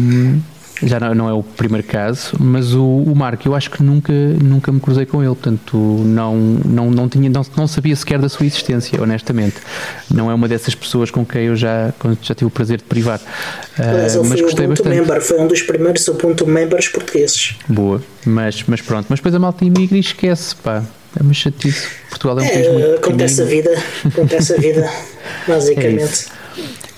Já 0.82 0.99
não, 0.99 1.13
não, 1.13 1.30
é 1.30 1.34
o 1.34 1.43
primeiro 1.43 1.86
caso, 1.88 2.36
mas 2.39 2.74
o, 2.74 2.84
o 2.84 3.15
Marco, 3.15 3.47
eu 3.47 3.55
acho 3.55 3.69
que 3.69 3.84
nunca, 3.84 4.11
nunca 4.11 4.71
me 4.71 4.80
cruzei 4.80 5.05
com 5.05 5.21
ele, 5.21 5.36
portanto, 5.36 5.78
não, 5.78 6.36
não, 6.36 6.89
não, 6.89 7.07
tinha, 7.07 7.30
não, 7.30 7.45
não 7.55 7.67
sabia 7.67 7.95
sequer 7.95 8.19
da 8.19 8.28
sua 8.28 8.45
existência, 8.45 9.01
honestamente. 9.01 9.55
Não 10.11 10.32
é 10.32 10.34
uma 10.34 10.47
dessas 10.47 10.74
pessoas 10.74 11.11
com 11.11 11.26
quem 11.26 11.43
eu 11.43 11.55
já, 11.55 11.93
já 12.21 12.34
tive 12.34 12.47
o 12.47 12.49
prazer 12.49 12.78
de 12.78 12.84
privar. 12.84 13.21
Aliás, 13.78 14.15
uh, 14.15 14.24
mas 14.24 14.41
gostei 14.41 14.67
bastante. 14.67 14.95
Member, 14.95 15.21
foi 15.21 15.39
um 15.39 15.47
dos 15.47 15.61
primeiros 15.61 16.07
Ubuntu 16.07 16.45
members 16.47 16.88
portugueses. 16.88 17.55
Boa, 17.67 18.01
mas, 18.26 18.63
mas 18.67 18.82
pronto, 18.82 19.05
mas 19.09 19.19
depois 19.19 19.36
a 19.36 19.39
malta 19.39 19.63
imigra 19.63 19.95
e 19.95 20.01
esquece, 20.01 20.55
pá. 20.55 20.84
É 21.17 21.21
uma 21.21 21.34
chatice. 21.34 21.88
Portugal 22.09 22.39
é 22.39 22.41
um 22.41 22.45
é, 22.45 22.49
país 22.49 22.67
muito 22.71 22.95
Acontece 22.95 23.41
a 23.41 23.45
vida, 23.45 23.84
acontece 24.03 24.53
a 24.53 24.57
vida, 24.57 24.89
basicamente. 25.47 26.28
É 26.39 26.42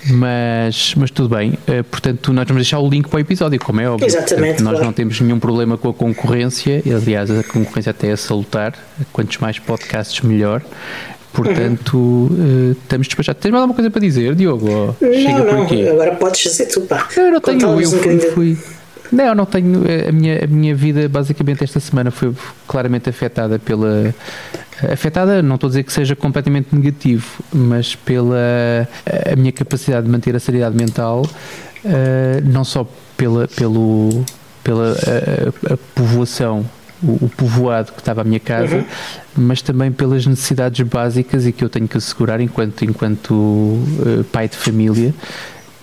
mas, 0.07 0.93
mas 0.95 1.11
tudo 1.11 1.35
bem. 1.35 1.51
Uh, 1.67 1.83
portanto, 1.83 2.33
nós 2.33 2.47
vamos 2.47 2.63
deixar 2.63 2.79
o 2.79 2.89
link 2.89 3.07
para 3.07 3.17
o 3.17 3.19
episódio, 3.19 3.59
como 3.59 3.81
é 3.81 3.89
óbvio. 3.89 4.05
Exatamente. 4.05 4.61
Nós 4.61 4.73
claro. 4.73 4.85
não 4.85 4.93
temos 4.93 5.19
nenhum 5.19 5.39
problema 5.39 5.77
com 5.77 5.89
a 5.89 5.93
concorrência. 5.93 6.83
Aliás, 6.85 7.31
a 7.31 7.43
concorrência 7.43 7.91
até 7.91 8.09
é 8.09 8.15
salutar. 8.15 8.73
Quantos 9.11 9.37
mais 9.39 9.59
podcasts, 9.59 10.21
melhor. 10.21 10.61
Portanto, 11.33 11.97
uhum. 11.97 12.71
uh, 12.71 12.71
estamos 12.71 13.07
despachados. 13.07 13.41
Tens 13.41 13.51
mais 13.51 13.61
alguma 13.61 13.75
coisa 13.75 13.91
para 13.91 13.99
dizer, 13.99 14.35
Diogo? 14.35 14.95
Não, 15.01 15.13
Chega 15.13 15.39
não, 15.39 15.45
por 15.45 15.65
aqui. 15.65 15.87
agora 15.87 16.15
podes 16.15 16.41
dizer 16.41 16.67
tu, 16.67 16.81
pá. 16.81 17.07
Eu 17.15 17.31
não 17.31 17.41
tenho, 17.41 17.81
eu 17.81 17.89
fui, 17.89 18.19
fui, 18.19 18.57
não, 19.11 19.35
não 19.35 19.45
tenho. 19.45 19.83
A 20.07 20.11
minha, 20.11 20.43
a 20.43 20.47
minha 20.47 20.75
vida, 20.75 21.07
basicamente, 21.07 21.63
esta 21.63 21.79
semana 21.79 22.11
foi 22.11 22.33
claramente 22.67 23.09
afetada 23.09 23.59
pela. 23.59 24.13
Afetada, 24.91 25.41
não 25.41 25.55
estou 25.55 25.67
a 25.67 25.69
dizer 25.69 25.83
que 25.83 25.93
seja 25.93 26.15
completamente 26.15 26.75
negativo, 26.75 27.25
mas 27.53 27.95
pela 27.95 28.87
a 29.31 29.35
minha 29.35 29.51
capacidade 29.51 30.05
de 30.05 30.11
manter 30.11 30.35
a 30.35 30.39
sanidade 30.39 30.75
mental, 30.75 31.21
uh, 31.21 32.41
não 32.43 32.65
só 32.65 32.85
pela, 33.15 33.47
pelo, 33.47 34.25
pela 34.63 34.91
a, 34.91 35.73
a 35.73 35.77
povoação 35.95 36.65
o, 37.03 37.29
povoado 37.29 37.91
que 37.91 37.99
estava 37.99 38.21
à 38.21 38.23
minha 38.23 38.39
casa, 38.39 38.77
uhum. 38.77 38.85
mas 39.37 39.61
também 39.61 39.91
pelas 39.91 40.25
necessidades 40.25 40.85
básicas 40.87 41.45
e 41.45 41.51
que 41.51 41.63
eu 41.63 41.69
tenho 41.69 41.87
que 41.87 41.97
assegurar 41.97 42.39
enquanto, 42.41 42.83
enquanto 42.83 43.33
uh, 43.33 44.23
pai 44.31 44.47
de 44.47 44.55
família, 44.55 45.13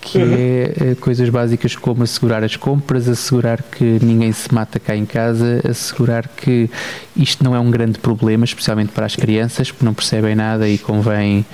que 0.03 0.17
uhum. 0.17 0.33
é 0.33 0.63
eh, 0.91 0.95
coisas 0.99 1.29
básicas 1.29 1.75
como 1.75 2.03
assegurar 2.03 2.43
as 2.43 2.55
compras, 2.55 3.07
assegurar 3.07 3.63
que 3.63 3.83
ninguém 4.01 4.31
se 4.31 4.53
mata 4.53 4.79
cá 4.79 4.95
em 4.95 5.05
casa, 5.05 5.61
assegurar 5.67 6.27
que 6.27 6.69
isto 7.15 7.43
não 7.43 7.55
é 7.55 7.59
um 7.59 7.71
grande 7.71 7.97
problema, 7.97 8.43
especialmente 8.43 8.91
para 8.91 9.05
as 9.05 9.15
crianças, 9.15 9.71
porque 9.71 9.85
não 9.85 9.93
percebem 9.93 10.35
nada 10.35 10.67
e 10.67 10.77
convém 10.77 11.45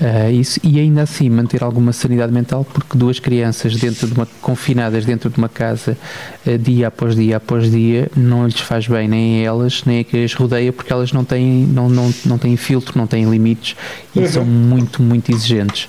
Uh, 0.00 0.28
isso, 0.32 0.58
e 0.64 0.80
ainda 0.80 1.02
assim 1.02 1.30
manter 1.30 1.62
alguma 1.62 1.92
sanidade 1.92 2.32
mental, 2.32 2.64
porque 2.64 2.98
duas 2.98 3.20
crianças 3.20 3.76
dentro 3.76 4.08
de 4.08 4.12
uma, 4.12 4.26
confinadas 4.42 5.04
dentro 5.04 5.30
de 5.30 5.38
uma 5.38 5.48
casa 5.48 5.96
uh, 6.44 6.58
dia 6.58 6.88
após 6.88 7.14
dia 7.14 7.36
após 7.36 7.70
dia 7.70 8.10
não 8.16 8.44
lhes 8.44 8.58
faz 8.58 8.88
bem 8.88 9.06
nem 9.06 9.40
a 9.40 9.44
elas, 9.44 9.84
nem 9.86 10.00
a 10.00 10.04
que 10.04 10.24
as 10.24 10.34
rodeia, 10.34 10.72
porque 10.72 10.92
elas 10.92 11.12
não 11.12 11.24
têm, 11.24 11.64
não, 11.64 11.88
não, 11.88 12.12
não 12.26 12.38
têm 12.38 12.56
filtro, 12.56 12.98
não 12.98 13.06
têm 13.06 13.30
limites 13.30 13.76
e 14.16 14.18
uhum. 14.18 14.26
são 14.26 14.44
muito, 14.44 15.00
muito 15.00 15.30
exigentes. 15.30 15.86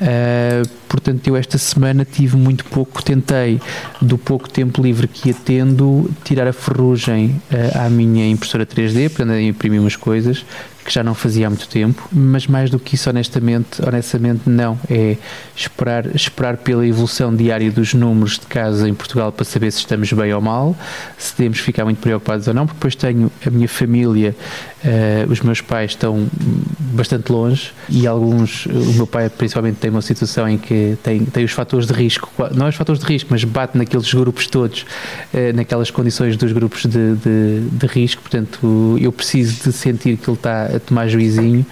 Uh, 0.00 0.68
portanto, 0.88 1.26
eu 1.26 1.36
esta 1.36 1.58
semana 1.58 2.04
tive 2.04 2.36
muito 2.36 2.64
pouco, 2.64 3.02
tentei, 3.02 3.60
do 4.00 4.18
pouco 4.18 4.48
tempo 4.48 4.82
livre 4.82 5.08
que 5.08 5.28
ia 5.28 5.34
tendo, 5.34 6.10
tirar 6.24 6.46
a 6.46 6.52
ferrugem 6.52 7.40
uh, 7.50 7.86
à 7.86 7.90
minha 7.90 8.28
impressora 8.28 8.66
3D 8.66 9.10
para 9.10 9.40
imprimir 9.40 9.80
umas 9.80 9.96
coisas 9.96 10.44
que 10.86 10.94
já 10.94 11.02
não 11.02 11.14
fazia 11.14 11.48
há 11.48 11.50
muito 11.50 11.68
tempo, 11.68 12.08
mas 12.12 12.46
mais 12.46 12.70
do 12.70 12.78
que 12.78 12.94
isso, 12.94 13.10
honestamente, 13.10 13.82
honestamente 13.84 14.48
não. 14.48 14.78
É 14.88 15.16
esperar, 15.54 16.14
esperar 16.14 16.56
pela 16.58 16.86
evolução 16.86 17.34
diária 17.34 17.70
dos 17.72 17.92
números 17.92 18.38
de 18.38 18.46
casos 18.46 18.86
em 18.86 18.94
Portugal 18.94 19.32
para 19.32 19.44
saber 19.44 19.72
se 19.72 19.78
estamos 19.80 20.12
bem 20.12 20.32
ou 20.32 20.40
mal, 20.40 20.76
se 21.18 21.36
devemos 21.36 21.58
ficar 21.58 21.84
muito 21.84 21.98
preocupados 21.98 22.46
ou 22.46 22.54
não, 22.54 22.66
porque 22.66 22.76
depois 22.78 22.94
tenho 22.94 23.30
a 23.44 23.50
minha 23.50 23.68
família, 23.68 24.34
uh, 24.84 25.30
os 25.30 25.40
meus 25.40 25.60
pais 25.60 25.90
estão 25.90 26.28
bastante 26.78 27.32
longe 27.32 27.72
e 27.88 28.06
alguns, 28.06 28.66
o 28.66 28.92
meu 28.94 29.06
pai 29.08 29.28
principalmente 29.28 29.78
tem 29.86 29.90
uma 29.90 30.02
situação 30.02 30.48
em 30.48 30.58
que 30.58 30.98
tem, 31.02 31.24
tem 31.24 31.44
os 31.44 31.52
fatores 31.52 31.86
de 31.86 31.92
risco, 31.92 32.28
não 32.52 32.66
é 32.66 32.68
os 32.70 32.74
fatores 32.74 33.00
de 33.00 33.06
risco, 33.06 33.28
mas 33.30 33.44
bate 33.44 33.78
naqueles 33.78 34.12
grupos 34.12 34.48
todos, 34.48 34.82
uh, 35.32 35.54
naquelas 35.54 35.90
condições 35.92 36.36
dos 36.36 36.50
grupos 36.52 36.82
de, 36.82 37.14
de, 37.14 37.60
de 37.70 37.86
risco, 37.86 38.20
portanto 38.20 38.96
eu 39.00 39.12
preciso 39.12 39.62
de 39.62 39.72
sentir 39.72 40.16
que 40.16 40.28
ele 40.28 40.36
está 40.36 40.66
a 40.66 40.80
tomar 40.80 41.06
juizinho 41.06 41.64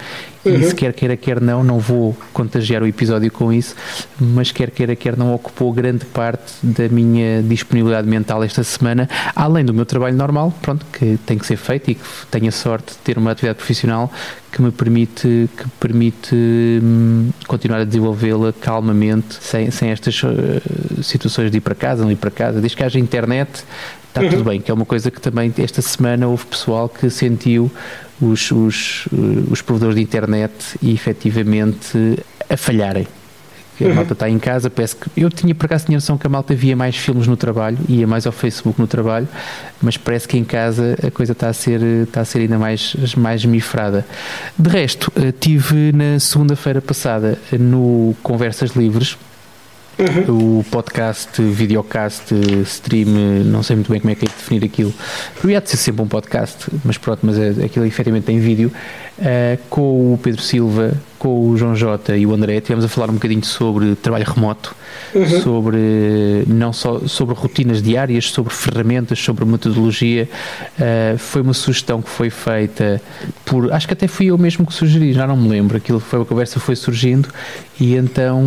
uhum. 0.45 0.55
e 0.55 0.63
se 0.63 0.75
quer 0.75 0.93
queira, 0.93 1.17
quer 1.17 1.41
não, 1.41 1.63
não 1.63 1.79
vou 1.79 2.15
contagiar 2.33 2.83
o 2.83 2.87
episódio 2.87 3.31
com 3.31 3.51
isso, 3.51 3.75
mas 4.19 4.51
quer 4.51 4.71
queira, 4.71 4.95
quer 4.95 5.17
não, 5.17 5.33
ocupou 5.33 5.71
grande 5.73 6.05
parte 6.05 6.53
da 6.63 6.87
minha 6.89 7.41
disponibilidade 7.43 8.07
mental 8.07 8.43
esta 8.43 8.63
semana, 8.63 9.09
além 9.35 9.65
do 9.65 9.73
meu 9.73 9.85
trabalho 9.85 10.15
normal, 10.15 10.53
pronto, 10.61 10.85
que 10.91 11.17
tem 11.25 11.37
que 11.37 11.45
ser 11.45 11.57
feito 11.57 11.91
e 11.91 11.95
que 11.95 12.03
tenho 12.29 12.47
a 12.47 12.51
sorte 12.51 12.93
de 12.93 12.97
ter 12.99 13.17
uma 13.17 13.31
atividade 13.31 13.57
profissional 13.57 14.11
que 14.51 14.61
me 14.61 14.71
permite, 14.71 15.49
que 15.57 15.67
permite 15.79 16.33
hum, 16.33 17.29
continuar 17.45 17.81
a 17.81 17.83
desenvolvê-la 17.83 18.53
calmamente, 18.53 19.35
sem, 19.41 19.69
sem 19.69 19.89
estas 19.89 20.23
uh, 20.23 21.03
situações 21.03 21.51
de 21.51 21.57
ir 21.57 21.61
para 21.61 21.75
casa, 21.75 22.03
não 22.03 22.11
ir 22.11 22.15
para 22.15 22.31
casa, 22.31 22.61
desde 22.61 22.77
que 22.77 22.83
haja 22.83 22.97
internet, 22.97 23.65
está 24.07 24.21
uhum. 24.21 24.29
tudo 24.29 24.43
bem, 24.45 24.61
que 24.61 24.71
é 24.71 24.73
uma 24.73 24.85
coisa 24.85 25.11
que 25.11 25.19
também 25.19 25.53
esta 25.57 25.81
semana 25.81 26.25
houve 26.25 26.45
pessoal 26.45 26.87
que 26.87 27.09
sentiu 27.09 27.69
os, 28.21 28.51
os, 28.51 29.07
eh, 29.11 29.51
os 29.51 29.61
provedores 29.61 29.95
de 29.95 30.01
internet 30.01 30.53
e 30.81 30.93
efetivamente 30.93 32.17
a 32.49 32.57
falharem. 32.57 33.07
A 33.79 33.83
uhum. 33.87 33.93
malta 33.93 34.13
está 34.13 34.29
em 34.29 34.39
casa, 34.39 34.69
parece 34.69 34.95
que. 34.95 35.09
Eu 35.17 35.29
tinha 35.29 35.53
por 35.53 35.65
acaso 35.65 35.85
tinha 35.85 35.97
noção 35.97 36.17
que 36.17 36.25
a 36.25 36.29
malta 36.29 36.55
via 36.55 36.75
mais 36.77 36.95
filmes 36.95 37.27
no 37.27 37.35
trabalho, 37.35 37.77
ia 37.89 38.07
mais 38.07 38.25
ao 38.25 38.31
Facebook 38.31 38.79
no 38.79 38.87
trabalho, 38.87 39.27
mas 39.81 39.97
parece 39.97 40.27
que 40.27 40.37
em 40.37 40.45
casa 40.45 40.97
a 41.05 41.11
coisa 41.11 41.33
está 41.33 41.49
a 41.49 41.53
ser, 41.53 41.81
está 41.81 42.21
a 42.21 42.25
ser 42.25 42.39
ainda 42.39 42.57
mais, 42.57 42.95
mais 43.17 43.43
mifrada. 43.43 44.05
De 44.57 44.69
resto, 44.69 45.11
eh, 45.17 45.33
tive 45.37 45.91
na 45.91 46.19
segunda-feira 46.19 46.81
passada 46.81 47.37
no 47.51 48.15
Conversas 48.23 48.71
Livres, 48.71 49.17
Uhum. 49.97 50.59
O 50.59 50.63
podcast, 50.65 51.41
videocast, 51.41 52.33
stream, 52.65 53.07
não 53.45 53.63
sei 53.63 53.77
muito 53.77 53.89
bem 53.89 54.01
como 54.01 54.11
é 54.11 54.15
que 54.15 54.25
é 54.25 54.27
definir 54.27 54.65
aquilo. 54.65 54.93
Podia 55.41 55.61
de 55.61 55.69
ser 55.69 55.77
sempre 55.77 56.01
um 56.01 56.07
podcast, 56.07 56.67
mas 56.83 56.97
pronto, 56.97 57.19
mas 57.23 57.37
é, 57.37 57.65
aquilo 57.65 57.85
efetivamente 57.85 58.25
tem 58.25 58.39
vídeo. 58.39 58.71
Uh, 59.17 59.57
com 59.69 60.13
o 60.13 60.19
Pedro 60.21 60.41
Silva, 60.41 60.93
com 61.17 61.49
o 61.49 61.57
João 61.57 61.73
Jota 61.73 62.17
e 62.17 62.25
o 62.25 62.33
André, 62.33 62.59
tivemos 62.59 62.83
a 62.83 62.89
falar 62.89 63.09
um 63.09 63.13
bocadinho 63.13 63.43
sobre 63.45 63.95
trabalho 63.95 64.25
remoto, 64.25 64.75
uhum. 65.13 65.41
sobre 65.41 66.43
não 66.47 66.73
só 66.73 66.99
sobre 67.07 67.33
rotinas 67.33 67.81
diárias, 67.81 68.29
sobre 68.29 68.53
ferramentas, 68.53 69.17
sobre 69.17 69.45
metodologia. 69.45 70.27
Uh, 70.77 71.17
foi 71.17 71.41
uma 71.41 71.53
sugestão 71.53 72.01
que 72.01 72.09
foi 72.09 72.29
feita 72.29 73.01
por, 73.45 73.71
acho 73.71 73.87
que 73.87 73.93
até 73.93 74.05
fui 74.05 74.27
eu 74.27 74.37
mesmo 74.37 74.65
que 74.65 74.73
sugeri, 74.73 75.13
já 75.13 75.25
não 75.25 75.37
me 75.37 75.47
lembro. 75.47 75.77
Aquilo 75.77 76.01
foi 76.01 76.19
uma 76.19 76.25
conversa 76.25 76.59
foi 76.59 76.75
surgindo 76.75 77.29
e 77.79 77.95
então 77.95 78.43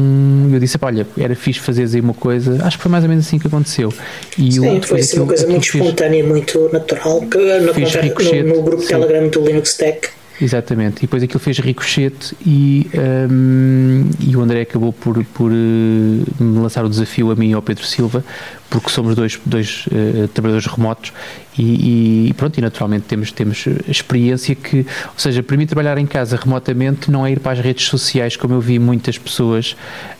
eu 0.53 0.61
disse: 0.61 0.77
olha, 0.83 1.07
era 1.17 1.35
fixe 1.35 1.61
fazeres 1.61 1.95
aí 1.95 2.01
uma 2.03 2.15
coisa. 2.15 2.63
Acho 2.63 2.77
que 2.77 2.83
foi 2.83 2.93
mais 2.93 3.05
ou 3.05 3.09
menos 3.09 3.27
assim 3.27 3.39
que 3.39 3.47
aconteceu. 3.47 3.93
E 4.37 4.53
Sim, 4.53 4.83
foi 4.83 5.01
assim, 5.01 5.19
uma 5.19 5.27
coisa 5.27 5.47
muito 5.47 5.65
espontânea, 5.65 6.23
muito 6.23 6.69
natural, 6.73 7.23
que 7.23 7.39
na 7.39 7.73
conversa, 7.73 8.43
no, 8.43 8.57
no, 8.57 8.63
grupo 8.63 8.83
Sim. 8.83 8.89
Telegram 8.89 9.29
do 9.29 9.41
Linux 9.41 9.75
Tech 9.75 10.18
Exatamente, 10.41 10.99
e 10.99 11.01
depois 11.03 11.23
aquilo 11.23 11.41
fez 11.41 11.59
ricochete 11.59 12.37
e, 12.47 12.89
um, 13.29 14.09
e 14.21 14.37
o 14.37 14.41
André 14.41 14.63
acabou 14.63 14.93
por, 14.93 15.25
por 15.25 15.51
uh, 15.51 16.25
lançar 16.41 16.85
o 16.85 16.89
desafio 16.89 17.33
a 17.33 17.35
mim 17.35 17.51
e 17.51 17.53
ao 17.55 17.63
Pedro 17.63 17.85
Silva, 17.85 18.25
porque 18.71 18.91
somos 18.91 19.15
dois, 19.15 19.39
dois 19.45 19.87
uh, 19.87 20.29
trabalhadores 20.29 20.67
remotos 20.67 21.13
e, 21.59 22.29
e, 22.29 22.35
pronto, 22.35 22.57
e 22.57 22.61
naturalmente 22.61 23.07
temos, 23.07 23.33
temos 23.33 23.65
experiência 23.89 24.55
que, 24.55 24.79
ou 24.79 25.19
seja, 25.19 25.43
para 25.43 25.57
mim 25.57 25.67
trabalhar 25.67 25.99
em 25.99 26.07
casa 26.07 26.37
remotamente 26.37 27.11
não 27.11 27.27
é 27.27 27.33
ir 27.33 27.41
para 27.41 27.53
as 27.53 27.59
redes 27.59 27.87
sociais, 27.87 28.37
como 28.37 28.55
eu 28.55 28.61
vi 28.61 28.79
muitas 28.79 29.19
pessoas 29.19 29.75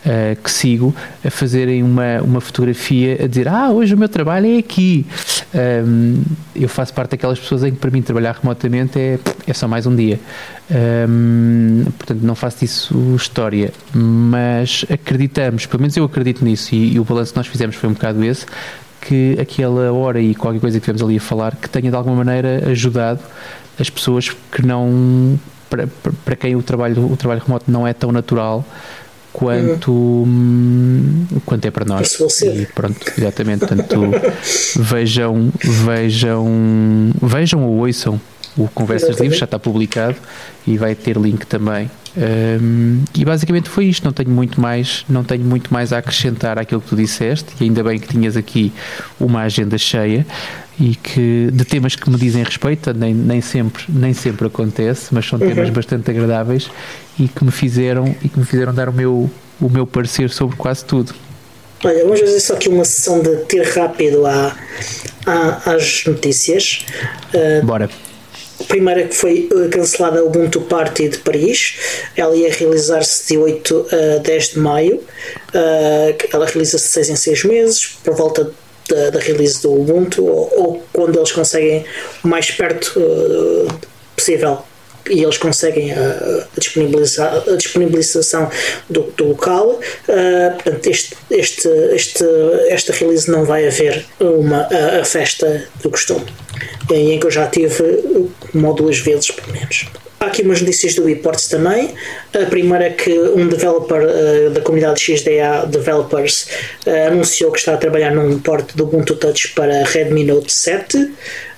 uh, 0.05 0.35
que 0.43 0.51
sigo 0.51 0.93
a 1.23 1.29
fazerem 1.29 1.81
uma, 1.81 2.21
uma 2.21 2.41
fotografia 2.41 3.23
a 3.23 3.27
dizer, 3.27 3.47
ah, 3.47 3.69
hoje 3.69 3.93
o 3.93 3.97
meu 3.97 4.09
trabalho 4.09 4.47
é 4.47 4.57
aqui. 4.57 5.05
Um, 5.53 6.21
eu 6.55 6.67
faço 6.69 6.93
parte 6.93 7.11
daquelas 7.11 7.39
pessoas 7.39 7.63
em 7.63 7.71
que 7.71 7.77
para 7.77 7.89
mim 7.89 8.01
trabalhar 8.01 8.37
remotamente 8.39 8.99
é, 8.99 9.17
é 9.47 9.53
só 9.53 9.67
mais 9.67 9.85
um 9.85 9.95
dia. 9.95 10.19
Portanto, 11.97 12.21
não 12.21 12.35
faço 12.35 12.59
disso 12.59 13.15
história, 13.15 13.73
mas 13.93 14.85
acreditamos, 14.89 15.65
pelo 15.65 15.81
menos 15.81 15.97
eu 15.97 16.03
acredito 16.03 16.45
nisso, 16.45 16.75
e, 16.75 16.93
e 16.93 16.99
o 16.99 17.03
balanço 17.03 17.33
que 17.33 17.37
nós 17.37 17.47
fizemos 17.47 17.75
foi 17.75 17.89
um 17.89 17.93
bocado 17.93 18.23
esse, 18.23 18.45
que 19.01 19.37
aquela 19.39 19.91
hora 19.91 20.19
e 20.21 20.35
qualquer 20.35 20.59
coisa 20.59 20.79
que 20.79 20.85
tivemos 20.85 21.01
ali 21.01 21.17
a 21.17 21.21
falar 21.21 21.55
que 21.55 21.69
tenha 21.69 21.89
de 21.89 21.95
alguma 21.95 22.17
maneira 22.17 22.69
ajudado 22.69 23.21
as 23.79 23.89
pessoas 23.89 24.29
que 24.51 24.61
não 24.61 25.39
para, 25.69 25.87
para 26.25 26.35
quem 26.35 26.55
o 26.55 26.61
trabalho 26.61 27.11
o 27.11 27.15
trabalho 27.15 27.41
remoto 27.45 27.71
não 27.71 27.87
é 27.87 27.93
tão 27.93 28.11
natural 28.11 28.65
quanto 29.31 29.91
hum. 29.91 31.25
quanto 31.45 31.65
é 31.65 31.71
para 31.71 31.85
nós. 31.85 32.17
E 32.43 32.65
pronto 32.67 32.99
exatamente 33.17 33.65
portanto 33.65 34.11
vejam 34.79 35.51
vejam 35.63 37.11
vejam 37.21 37.63
ou 37.63 37.77
ouçam 37.85 38.19
o 38.57 38.67
Conversas 38.67 39.19
Livres 39.19 39.39
já 39.39 39.45
está 39.45 39.59
publicado 39.59 40.15
e 40.67 40.77
vai 40.77 40.95
ter 40.95 41.15
link 41.17 41.45
também 41.45 41.89
um, 42.17 43.03
e 43.15 43.23
basicamente 43.23 43.69
foi 43.69 43.85
isto, 43.85 44.03
não 44.03 44.11
tenho 44.11 44.29
muito 44.29 44.59
mais, 44.59 45.05
não 45.07 45.23
tenho 45.23 45.43
muito 45.43 45.71
mais 45.71 45.93
a 45.93 45.99
acrescentar 45.99 46.57
àquilo 46.57 46.81
que 46.81 46.89
tu 46.89 46.95
disseste, 46.95 47.47
e 47.59 47.65
ainda 47.65 47.83
bem 47.83 47.99
que 47.99 48.07
tinhas 48.07 48.35
aqui 48.35 48.73
uma 49.19 49.41
agenda 49.41 49.77
cheia 49.77 50.25
e 50.79 50.95
que 50.95 51.49
de 51.51 51.65
temas 51.65 51.95
que 51.95 52.09
me 52.09 52.17
dizem 52.17 52.43
respeito, 52.43 52.93
nem, 52.93 53.13
nem 53.13 53.41
sempre, 53.41 53.83
nem 53.89 54.13
sempre 54.13 54.47
acontece, 54.47 55.13
mas 55.13 55.27
são 55.27 55.37
temas 55.37 55.67
uhum. 55.67 55.73
bastante 55.73 56.09
agradáveis 56.09 56.69
e 57.19 57.27
que 57.27 57.43
me 57.43 57.51
fizeram 57.51 58.15
e 58.23 58.29
que 58.29 58.39
me 58.39 58.45
fizeram 58.45 58.73
dar 58.73 58.89
o 58.89 58.93
meu, 58.93 59.29
o 59.59 59.69
meu 59.69 59.85
parecer 59.85 60.29
sobre 60.29 60.55
quase 60.55 60.85
tudo. 60.85 61.13
Olha, 61.83 62.03
vamos 62.03 62.19
fazer 62.19 62.39
só 62.39 62.53
aqui 62.55 62.69
uma 62.69 62.83
sessão 62.83 63.21
de 63.21 63.37
ter 63.45 63.63
rápido 63.73 64.25
à, 64.25 64.55
à, 65.25 65.73
às 65.73 66.03
notícias. 66.05 66.85
Uh, 67.33 67.65
Bora 67.65 67.89
primeira 68.69 69.03
que 69.03 69.15
foi 69.15 69.49
eh, 69.51 69.67
cancelada 69.67 70.19
a 70.19 70.23
Ubuntu 70.23 70.61
Party 70.61 71.09
de 71.09 71.17
Paris, 71.17 71.75
ela 72.15 72.35
ia 72.35 72.53
realizar-se 72.53 73.27
de 73.27 73.37
8 73.37 73.87
a 73.91 74.17
10 74.19 74.49
de 74.51 74.59
maio, 74.59 75.03
eh, 75.53 76.15
ela 76.31 76.45
realiza-se 76.45 76.85
de 76.85 76.91
6 76.91 77.09
em 77.09 77.15
6 77.17 77.43
meses, 77.43 77.97
por 78.03 78.15
volta 78.15 78.51
da, 78.87 79.09
da 79.09 79.19
release 79.19 79.61
do 79.61 79.73
Ubuntu, 79.73 80.25
ou, 80.25 80.53
ou, 80.55 80.83
quando 80.93 81.17
eles 81.17 81.31
conseguem 81.31 81.83
o 82.23 82.27
mais 82.27 82.49
perto 82.51 82.99
uh, 82.99 83.67
possível 84.15 84.63
e 85.09 85.23
eles 85.23 85.37
conseguem 85.37 85.91
a, 85.91 86.47
disponibilizar, 86.57 87.43
a 87.47 87.55
disponibilização 87.55 88.49
do, 88.89 89.01
do 89.17 89.29
local. 89.29 89.79
Uh, 90.07 90.53
portanto, 90.53 90.87
este, 90.87 91.15
este, 91.31 91.67
este, 91.93 92.23
esta 92.69 92.93
release 92.93 93.29
não 93.29 93.45
vai 93.45 93.67
haver 93.67 94.05
uma, 94.19 94.67
a, 94.71 95.01
a 95.01 95.05
festa 95.05 95.67
do 95.81 95.89
costume, 95.89 96.25
em 96.91 97.19
que 97.19 97.25
eu 97.25 97.31
já 97.31 97.47
tive 97.47 97.99
uma 98.53 98.69
ou 98.69 98.73
duas 98.73 98.99
vezes, 98.99 99.31
pelo 99.31 99.51
menos. 99.51 99.87
Há 100.19 100.25
aqui 100.25 100.41
umas 100.41 100.59
notícias 100.59 100.95
do 100.95 101.07
ePorts 101.09 101.47
também. 101.47 101.93
A 102.33 102.45
primeira 102.45 102.87
é 102.87 102.89
que 102.89 103.17
um 103.17 103.47
developer 103.47 104.01
uh, 104.01 104.49
da 104.49 104.59
comunidade 104.59 104.99
XDA 104.99 105.65
Developers 105.65 106.45
uh, 106.85 107.07
anunciou 107.07 107.53
que 107.53 107.59
está 107.59 107.75
a 107.75 107.77
trabalhar 107.77 108.11
num 108.11 108.37
port 108.39 108.75
do 108.75 108.83
Ubuntu 108.83 109.15
Touch 109.15 109.47
para 109.49 109.85
Redmi 109.85 110.25
Note 110.25 110.51
7. 110.51 111.13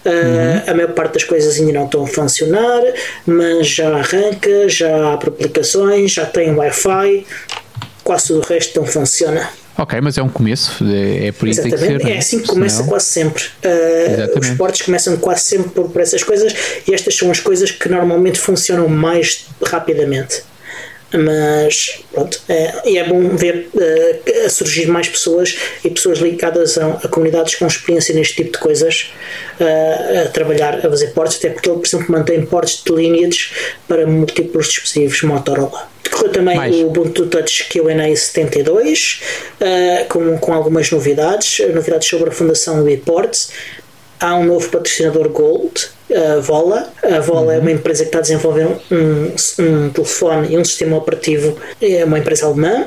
Uh, 0.06 0.10
uhum. 0.10 0.72
A 0.72 0.74
maior 0.74 0.94
parte 0.94 1.14
das 1.14 1.24
coisas 1.24 1.58
ainda 1.58 1.74
não 1.74 1.86
estão 1.86 2.04
a 2.04 2.08
funcionar, 2.08 2.82
mas 3.26 3.68
já 3.68 3.96
arranca, 3.96 4.68
já 4.68 4.96
há 4.96 5.14
aplicações, 5.14 6.12
já 6.12 6.26
tem 6.26 6.56
Wi-Fi, 6.56 7.26
quase 8.04 8.28
tudo 8.28 8.40
o 8.40 8.44
resto 8.44 8.80
não 8.80 8.88
funciona. 8.88 9.50
Ok, 9.78 10.00
mas 10.02 10.18
é 10.18 10.22
um 10.22 10.30
começo, 10.30 10.84
é, 10.84 11.28
é 11.28 11.32
por 11.32 11.48
isso 11.48 11.62
que 11.62 11.70
tem 11.70 11.80
que 11.80 11.86
ser. 11.86 12.08
É 12.08 12.18
assim 12.18 12.40
que 12.40 12.48
começa 12.48 12.78
Senão... 12.78 12.90
quase 12.90 13.06
sempre. 13.06 13.44
Uh, 13.64 14.40
os 14.40 14.48
esportes 14.48 14.82
começam 14.84 15.18
quase 15.18 15.42
sempre 15.42 15.70
por, 15.70 15.90
por, 15.90 16.02
essas 16.02 16.24
coisas 16.24 16.54
e 16.88 16.94
estas 16.94 17.16
são 17.16 17.32
as 17.32 17.40
coisas 17.40 17.72
que 17.72 17.90
normalmente 17.90 18.40
funcionam 18.40 18.88
mais 18.88 19.48
rapidamente. 19.66 20.44
Mas 21.14 22.04
pronto, 22.12 22.42
é, 22.48 22.90
e 22.90 22.98
é 22.98 23.08
bom 23.08 23.36
ver 23.36 23.70
uh, 23.74 24.50
surgir 24.50 24.88
mais 24.88 25.10
pessoas 25.10 25.58
e 25.84 25.90
pessoas 25.90 26.20
ligadas 26.20 26.78
a, 26.78 26.88
a, 26.88 27.08
comunidades 27.10 27.56
com 27.56 27.68
experiência 27.68 28.16
neste 28.16 28.36
tipo 28.36 28.54
de 28.54 28.60
coisas 28.60 29.12
uh, 29.60 30.26
a 30.26 30.30
trabalhar, 30.30 30.78
a 30.78 30.90
fazer 30.90 31.08
portes, 31.08 31.38
até 31.38 31.50
porque 31.50 31.70
ele, 31.70 31.80
por 31.80 31.86
exemplo, 31.86 32.12
mantém 32.12 32.46
portes 32.46 32.82
de 32.84 32.94
lineage 32.94 33.52
para 33.88 34.08
múltiplos 34.08 34.68
dispositivos 34.68 35.22
Motorola. 35.24 35.90
Decorreu 36.02 36.32
também 36.32 36.56
Mais. 36.56 36.76
o 36.78 36.88
Ubuntu 36.88 37.28
Touch 37.28 37.68
QA 37.70 38.16
72, 38.16 39.22
uh, 39.60 40.08
com, 40.08 40.38
com 40.38 40.54
algumas 40.54 40.92
novidades, 40.92 41.60
novidades 41.74 42.08
sobre 42.08 42.30
a 42.30 42.32
fundação 42.32 42.84
Reports. 42.84 43.52
Há 44.22 44.36
um 44.36 44.44
novo 44.46 44.70
patrocinador 44.70 45.30
Gold, 45.30 45.90
a 46.14 46.40
Vola. 46.40 46.94
A 47.02 47.20
Vola 47.20 47.48
uhum. 47.48 47.52
é 47.54 47.58
uma 47.58 47.72
empresa 47.72 48.04
que 48.04 48.10
está 48.10 48.20
a 48.20 48.22
desenvolver 48.22 48.68
um, 48.92 49.34
um 49.60 49.90
telefone 49.90 50.54
e 50.54 50.58
um 50.60 50.64
sistema 50.64 50.96
operativo, 50.96 51.58
é 51.82 52.06
uma 52.06 52.20
empresa 52.20 52.46
alemã. 52.46 52.86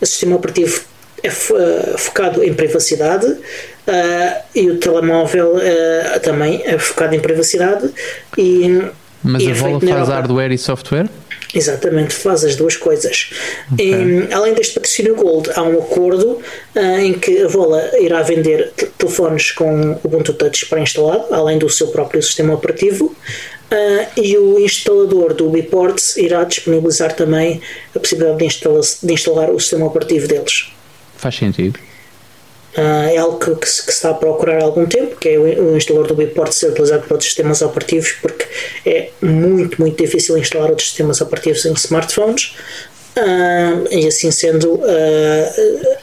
O 0.00 0.06
sistema 0.06 0.36
operativo 0.36 0.82
é 1.24 1.28
uh, 1.28 1.98
focado 1.98 2.44
em 2.44 2.54
privacidade 2.54 3.26
uh, 3.26 4.42
e 4.54 4.70
o 4.70 4.78
telemóvel 4.78 5.56
uh, 5.56 6.20
também 6.20 6.62
é 6.64 6.78
focado 6.78 7.16
em 7.16 7.20
privacidade. 7.20 7.90
E, 8.38 8.84
Mas 9.22 9.42
e 9.42 9.50
a 9.50 9.54
Vola 9.54 9.80
faz 9.80 10.08
hardware 10.08 10.52
e 10.52 10.58
software? 10.58 11.08
Exatamente, 11.54 12.12
faz 12.14 12.44
as 12.44 12.56
duas 12.56 12.76
coisas. 12.76 13.30
Okay. 13.72 13.94
E, 13.94 14.32
além 14.32 14.54
deste 14.54 14.74
patrocínio 14.74 15.14
Gold, 15.14 15.50
há 15.54 15.62
um 15.62 15.78
acordo 15.78 16.32
uh, 16.74 16.98
em 16.98 17.14
que 17.14 17.42
a 17.42 17.48
Vola 17.48 17.82
irá 17.98 18.22
vender 18.22 18.72
telefones 18.98 19.52
com 19.52 19.98
Ubuntu 20.04 20.34
Touch 20.34 20.66
pré-instalado, 20.66 21.32
além 21.32 21.58
do 21.58 21.70
seu 21.70 21.88
próprio 21.88 22.22
sistema 22.22 22.52
operativo, 22.52 23.06
uh, 23.06 24.20
e 24.20 24.36
o 24.36 24.58
instalador 24.58 25.34
do 25.34 25.48
Biports 25.48 26.16
irá 26.16 26.44
disponibilizar 26.44 27.14
também 27.14 27.60
a 27.94 27.98
possibilidade 27.98 28.38
de, 28.38 28.44
instala 28.44 28.80
de 29.02 29.12
instalar 29.12 29.50
o 29.50 29.58
sistema 29.58 29.86
operativo 29.86 30.28
deles. 30.28 30.72
Faz 31.16 31.36
sentido. 31.36 31.78
Uh, 32.76 33.08
é 33.08 33.16
algo 33.16 33.38
que, 33.38 33.54
que, 33.54 33.68
se, 33.68 33.86
que, 33.86 33.90
se 33.90 33.96
está 33.96 34.10
a 34.10 34.14
procurar 34.14 34.60
há 34.60 34.64
algum 34.64 34.84
tempo, 34.84 35.16
que 35.16 35.30
é 35.30 35.38
o, 35.38 35.72
o 35.72 35.76
instalador 35.78 36.08
do 36.08 36.14
Biport 36.14 36.52
ser 36.52 36.68
utilizado 36.68 37.04
para 37.04 37.14
outros 37.14 37.30
sistemas 37.30 37.62
operativos, 37.62 38.12
porque 38.20 38.44
é 38.84 39.08
muito, 39.22 39.80
muito 39.80 39.96
difícil 39.96 40.36
instalar 40.36 40.68
outros 40.68 40.88
sistemas 40.88 41.20
operativos 41.22 41.64
em 41.64 41.72
smartphones. 41.72 42.54
Uh, 43.16 43.88
e 43.90 44.06
assim 44.06 44.30
sendo, 44.30 44.74
uh, 44.74 45.96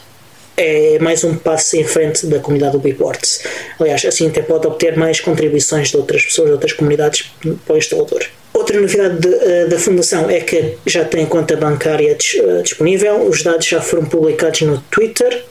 é 0.56 0.98
mais 0.98 1.22
um 1.22 1.36
passo 1.36 1.76
em 1.76 1.84
frente 1.84 2.26
da 2.26 2.40
comunidade 2.40 2.72
do 2.72 2.80
Biports. 2.80 3.44
Aliás, 3.78 4.04
assim 4.04 4.26
até 4.26 4.42
pode 4.42 4.66
obter 4.66 4.96
mais 4.96 5.20
contribuições 5.20 5.90
de 5.90 5.96
outras 5.96 6.24
pessoas, 6.24 6.48
de 6.48 6.52
outras 6.54 6.72
comunidades 6.72 7.30
para 7.64 7.74
o 7.74 7.78
instalador. 7.78 8.24
Outra 8.52 8.80
novidade 8.80 9.18
de, 9.18 9.66
da 9.66 9.78
Fundação 9.78 10.28
é 10.28 10.40
que 10.40 10.76
já 10.86 11.04
tem 11.04 11.24
conta 11.24 11.56
bancária 11.56 12.16
disponível, 12.62 13.28
os 13.28 13.44
dados 13.44 13.66
já 13.66 13.80
foram 13.80 14.06
publicados 14.06 14.60
no 14.62 14.80
Twitter 14.90 15.44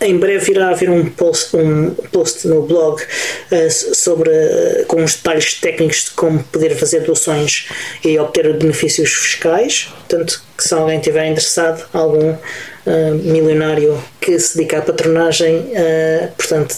em 0.00 0.18
breve 0.18 0.52
irá 0.52 0.70
haver 0.70 0.90
um 0.90 1.06
post, 1.06 1.56
um 1.56 1.90
post 2.10 2.46
no 2.46 2.62
blog 2.62 3.00
uh, 3.02 3.70
sobre, 3.70 4.30
uh, 4.30 4.86
com 4.86 5.02
os 5.02 5.14
detalhes 5.14 5.60
técnicos 5.60 6.04
de 6.04 6.10
como 6.12 6.42
poder 6.44 6.74
fazer 6.74 7.00
doações 7.00 7.68
e 8.04 8.18
obter 8.18 8.52
benefícios 8.56 9.12
fiscais. 9.12 9.92
Portanto, 10.08 10.42
que 10.56 10.64
se 10.64 10.74
alguém 10.74 10.98
estiver 10.98 11.26
interessado, 11.26 11.86
algum, 11.92 12.32
uh, 12.32 13.14
milionário 13.22 14.02
que 14.20 14.38
se 14.38 14.56
dedica 14.56 14.78
à 14.78 14.82
patronagem, 14.82 15.72
portanto, 16.36 16.76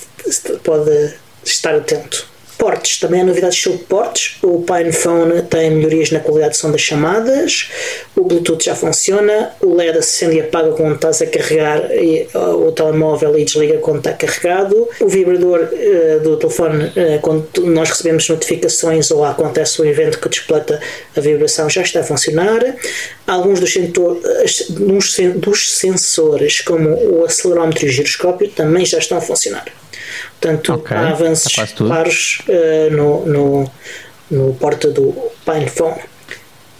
pode 0.62 1.14
estar 1.44 1.74
atento. 1.74 2.33
Portes, 2.58 2.98
também 2.98 3.20
há 3.20 3.24
novidades 3.24 3.60
sobre 3.60 3.78
portes. 3.80 4.36
O 4.42 4.62
PinePhone 4.62 5.42
tem 5.42 5.70
melhorias 5.70 6.10
na 6.10 6.20
qualidade 6.20 6.52
de 6.52 6.58
som 6.58 6.70
das 6.70 6.80
chamadas, 6.80 7.70
o 8.16 8.22
Bluetooth 8.22 8.64
já 8.64 8.74
funciona, 8.74 9.52
o 9.60 9.74
LED 9.74 9.98
acende 9.98 10.36
e 10.36 10.40
apaga 10.40 10.70
quando 10.72 10.94
estás 10.94 11.20
a 11.20 11.26
carregar 11.26 11.82
o 12.56 12.72
telemóvel 12.72 13.38
e 13.38 13.44
desliga 13.44 13.78
quando 13.78 13.98
está 13.98 14.12
carregado. 14.12 14.88
O 15.00 15.08
vibrador 15.08 15.60
uh, 15.60 16.20
do 16.20 16.36
telefone, 16.36 16.84
uh, 16.86 17.20
quando 17.20 17.48
nós 17.66 17.90
recebemos 17.90 18.28
notificações 18.28 19.10
ou 19.10 19.24
acontece 19.24 19.80
um 19.82 19.84
evento 19.84 20.18
que 20.18 20.28
despleta 20.28 20.80
a 21.16 21.20
vibração, 21.20 21.68
já 21.68 21.82
está 21.82 22.00
a 22.00 22.04
funcionar. 22.04 22.60
Alguns 23.26 23.60
dos, 23.60 23.74
dos 25.36 25.72
sensores, 25.72 26.60
como 26.60 26.90
o 26.90 27.24
acelerómetro 27.24 27.84
e 27.84 27.88
o 27.88 27.92
giroscópio, 27.92 28.48
também 28.50 28.84
já 28.84 28.98
estão 28.98 29.18
a 29.18 29.20
funcionar. 29.20 29.64
Portanto, 30.40 30.74
okay. 30.74 30.96
há 30.96 31.08
avanços 31.08 31.72
claros 31.76 32.42
uh, 32.48 32.94
no, 32.94 33.26
no, 33.26 33.70
no 34.30 34.54
porta 34.54 34.88
do 34.90 35.14
PinePhone. 35.44 36.00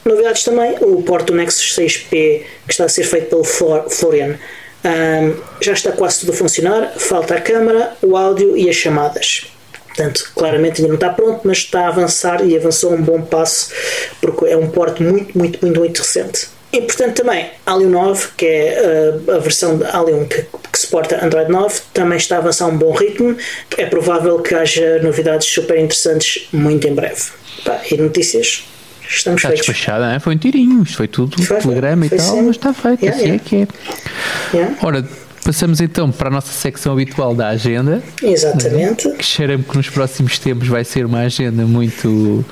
Novidades 0.04 0.44
também, 0.44 0.76
o 0.80 1.02
porto 1.02 1.34
Nexus 1.34 1.76
6P 1.76 2.10
que 2.10 2.44
está 2.68 2.84
a 2.84 2.88
ser 2.88 3.04
feito 3.04 3.30
pelo 3.30 3.44
Florian 3.44 4.38
um, 4.84 5.40
já 5.62 5.72
está 5.72 5.92
quase 5.92 6.20
tudo 6.20 6.32
a 6.32 6.34
funcionar, 6.36 6.92
falta 6.98 7.34
a 7.36 7.40
câmera, 7.40 7.96
o 8.02 8.16
áudio 8.16 8.56
e 8.56 8.68
as 8.68 8.76
chamadas. 8.76 9.46
Portanto, 9.86 10.30
claramente 10.34 10.80
ainda 10.80 10.88
não 10.88 10.96
está 10.96 11.08
pronto, 11.08 11.40
mas 11.44 11.58
está 11.58 11.86
a 11.86 11.88
avançar 11.88 12.44
e 12.44 12.56
avançou 12.56 12.92
um 12.92 13.00
bom 13.00 13.22
passo 13.22 13.72
porque 14.20 14.46
é 14.46 14.56
um 14.56 14.68
porto 14.68 15.02
muito, 15.02 15.38
muito, 15.38 15.58
muito, 15.62 15.80
muito 15.80 15.98
recente. 15.98 16.48
Importante 16.74 17.22
também, 17.22 17.50
Alien 17.64 17.90
9, 17.90 18.28
que 18.36 18.46
é 18.46 19.20
uh, 19.26 19.32
a 19.36 19.38
versão 19.38 19.78
de 19.78 19.84
Alien 19.84 20.26
que, 20.26 20.42
que 20.42 20.78
suporta 20.78 21.24
Android 21.24 21.48
9, 21.50 21.80
também 21.92 22.18
está 22.18 22.36
a 22.36 22.38
avançar 22.38 22.64
a 22.64 22.68
um 22.68 22.76
bom 22.76 22.92
ritmo. 22.92 23.36
É 23.78 23.86
provável 23.86 24.40
que 24.40 24.54
haja 24.56 25.00
novidades 25.00 25.46
super 25.46 25.78
interessantes 25.78 26.48
muito 26.52 26.88
em 26.88 26.94
breve. 26.94 27.22
Pá, 27.64 27.80
e 27.88 27.96
notícias? 27.96 28.64
Estamos 29.08 29.38
está 29.38 29.50
feitos. 29.50 29.66
despachada, 29.66 30.08
né? 30.08 30.18
foi 30.18 30.34
um 30.34 30.38
tirinho, 30.38 30.82
isto 30.82 30.96
foi 30.96 31.06
tudo 31.06 31.40
foi, 31.42 31.58
telegrama 31.58 32.08
foi, 32.08 32.18
e 32.18 32.20
tal, 32.20 32.34
sim. 32.34 32.42
mas 32.42 32.56
está 32.56 32.72
feito, 32.72 33.04
yeah, 33.04 33.16
assim 33.16 33.30
yeah. 33.30 33.44
é 33.44 33.48
que 33.48 33.56
é. 33.56 34.56
Yeah. 34.56 34.76
Ora, 34.82 35.04
passamos 35.44 35.80
então 35.80 36.10
para 36.10 36.28
a 36.28 36.30
nossa 36.32 36.52
secção 36.52 36.94
habitual 36.94 37.34
da 37.34 37.48
agenda. 37.48 38.02
Exatamente. 38.22 39.10
Que 39.10 39.24
cheira-me 39.24 39.62
que 39.62 39.76
nos 39.76 39.90
próximos 39.90 40.38
tempos 40.38 40.66
vai 40.66 40.84
ser 40.84 41.04
uma 41.04 41.20
agenda 41.20 41.64
muito 41.66 42.44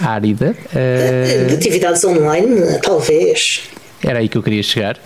árida. 0.00 0.56
Uh, 0.72 1.54
atividades 1.54 2.04
online, 2.04 2.78
talvez. 2.82 3.62
Era 4.02 4.20
aí 4.20 4.28
que 4.28 4.36
eu 4.38 4.42
queria 4.42 4.62
chegar. 4.62 4.98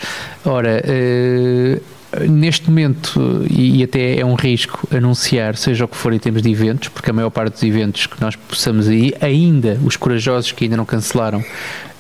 Ora, 0.45 0.83
uh, 0.85 1.81
neste 2.29 2.69
momento, 2.69 3.45
e, 3.51 3.81
e, 3.81 3.83
até 3.83 4.19
é 4.19 4.25
um 4.25 4.35
risco 4.35 4.89
anunciar, 4.95 5.57
seja 5.57 5.85
o 5.85 5.89
que 5.89 5.97
for 5.97 6.13
em 6.13 6.19
termos 6.19 6.43
de 6.43 6.51
eventos, 6.51 6.89
porque 6.89 7.11
a 7.11 7.13
maior 7.13 7.31
parte 7.31 7.55
dos 7.55 7.63
eventos 7.63 8.07
que 8.07 8.21
nós 8.21 8.37
possamos 8.37 8.89
ir, 8.89 9.17
ainda 9.21 9.79
os 9.85 9.97
corajosos 9.97 10.53
que 10.53 10.65
ainda 10.65 10.77
não 10.77 10.85
cancelaram, 10.85 11.45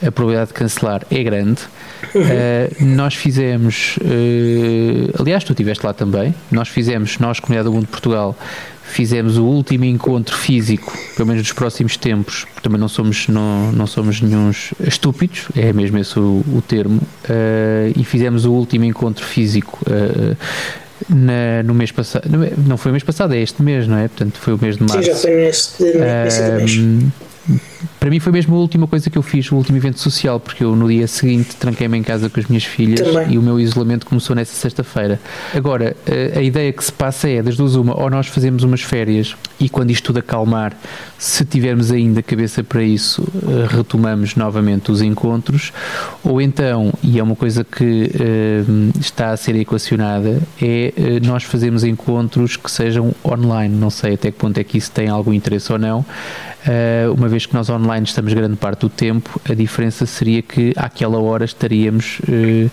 a 0.04 0.12
probabilidade 0.12 0.48
de 0.48 0.54
cancelar 0.54 1.02
é 1.10 1.22
grande. 1.22 1.62
Uhum. 2.14 2.22
Uh, 2.22 2.84
nós 2.94 3.14
fizemos, 3.14 3.96
uh, 3.98 5.20
aliás, 5.20 5.42
tu 5.42 5.52
estiveste 5.52 5.84
lá 5.84 5.92
também, 5.92 6.34
nós 6.50 6.68
fizemos, 6.68 7.18
nós, 7.18 7.40
Comunidade 7.40 7.68
do 7.68 7.72
Mundo 7.72 7.86
de 7.86 7.90
Portugal, 7.90 8.36
fizemos 8.84 9.38
o 9.38 9.44
último 9.44 9.84
encontro 9.84 10.36
físico, 10.36 10.96
pelo 11.16 11.28
menos 11.28 11.42
nos 11.42 11.52
próximos 11.52 11.96
tempos, 11.96 12.46
também 12.62 12.78
não 12.78 12.88
somos, 12.88 13.26
não, 13.28 13.72
não 13.72 13.86
somos 13.86 14.20
nenhums 14.20 14.72
estúpidos, 14.86 15.48
é 15.56 15.72
mesmo 15.72 15.98
esse 15.98 16.18
o, 16.18 16.44
o 16.54 16.62
termo, 16.66 17.00
uh, 17.00 17.92
e 17.98 18.04
fizemos 18.04 18.44
o 18.44 18.52
último 18.52 18.84
encontro 18.84 19.24
físico 19.24 19.80
uh, 19.88 20.36
na, 21.08 21.62
no 21.64 21.74
mês 21.74 21.90
passado, 21.90 22.28
não 22.66 22.76
foi 22.76 22.90
o 22.90 22.92
mês 22.92 23.02
passado, 23.02 23.34
é 23.34 23.40
este 23.40 23.62
mês, 23.62 23.88
não 23.88 23.96
é? 23.96 24.06
Portanto, 24.06 24.38
foi 24.38 24.54
o 24.54 24.58
mês 24.60 24.76
de 24.76 24.82
março. 24.82 25.02
Sim, 25.02 25.10
já 25.10 25.16
foi 25.16 25.34
neste, 25.34 25.82
neste 25.82 26.42
mês 26.42 27.12
para 28.04 28.10
mim 28.10 28.20
foi 28.20 28.32
mesmo 28.32 28.54
a 28.54 28.58
última 28.58 28.86
coisa 28.86 29.08
que 29.08 29.16
eu 29.16 29.22
fiz, 29.22 29.50
o 29.50 29.56
último 29.56 29.78
evento 29.78 29.98
social, 29.98 30.38
porque 30.38 30.62
eu 30.62 30.76
no 30.76 30.86
dia 30.88 31.06
seguinte 31.06 31.56
tranquei-me 31.56 31.96
em 31.96 32.02
casa 32.02 32.28
com 32.28 32.38
as 32.38 32.44
minhas 32.44 32.64
filhas 32.64 33.00
Também. 33.00 33.32
e 33.32 33.38
o 33.38 33.42
meu 33.42 33.58
isolamento 33.58 34.04
começou 34.04 34.36
nessa 34.36 34.54
sexta-feira. 34.54 35.18
Agora, 35.54 35.96
a, 36.36 36.42
ideia 36.42 36.70
que 36.70 36.84
se 36.84 36.92
passa 36.92 37.30
é, 37.30 37.42
das 37.42 37.56
duas 37.56 37.76
uma, 37.76 37.98
ou 37.98 38.10
nós 38.10 38.26
fazemos 38.26 38.62
umas 38.62 38.82
férias 38.82 39.34
e 39.58 39.70
quando 39.70 39.90
isto 39.90 40.04
tudo 40.04 40.18
acalmar, 40.18 40.76
se 41.16 41.46
tivermos 41.46 41.90
ainda 41.90 42.22
cabeça 42.22 42.62
para 42.62 42.82
isso, 42.82 43.26
eh, 43.42 43.74
retomamos 43.74 44.36
novamente 44.36 44.92
os 44.92 45.00
encontros, 45.00 45.72
ou 46.22 46.42
então, 46.42 46.92
e 47.02 47.18
é 47.18 47.22
uma 47.22 47.34
coisa 47.34 47.64
que 47.64 48.10
uh, 48.14 49.00
está 49.00 49.30
a 49.30 49.36
ser 49.38 49.56
equacionada, 49.56 50.42
é 50.60 50.92
uh, 50.94 51.26
nós 51.26 51.44
fazemos 51.44 51.82
encontros 51.82 52.58
que 52.58 52.70
sejam 52.70 53.14
online, 53.24 53.74
não 53.74 53.88
sei 53.88 54.14
até 54.14 54.30
que 54.30 54.36
ponto 54.36 54.58
é 54.58 54.64
que 54.64 54.76
isso 54.76 54.90
tem 54.90 55.08
algum 55.08 55.32
interesse 55.32 55.72
ou 55.72 55.78
não, 55.78 56.04
uma 57.14 57.28
vez 57.28 57.46
que 57.46 57.54
nós 57.54 57.68
online 57.68 58.06
estamos 58.06 58.32
grande 58.32 58.56
parte 58.56 58.80
do 58.80 58.88
tempo, 58.88 59.40
a 59.48 59.54
diferença 59.54 60.06
seria 60.06 60.42
que 60.42 60.72
àquela 60.76 61.18
hora 61.18 61.44
estaríamos 61.44 62.20
uh, 62.20 62.70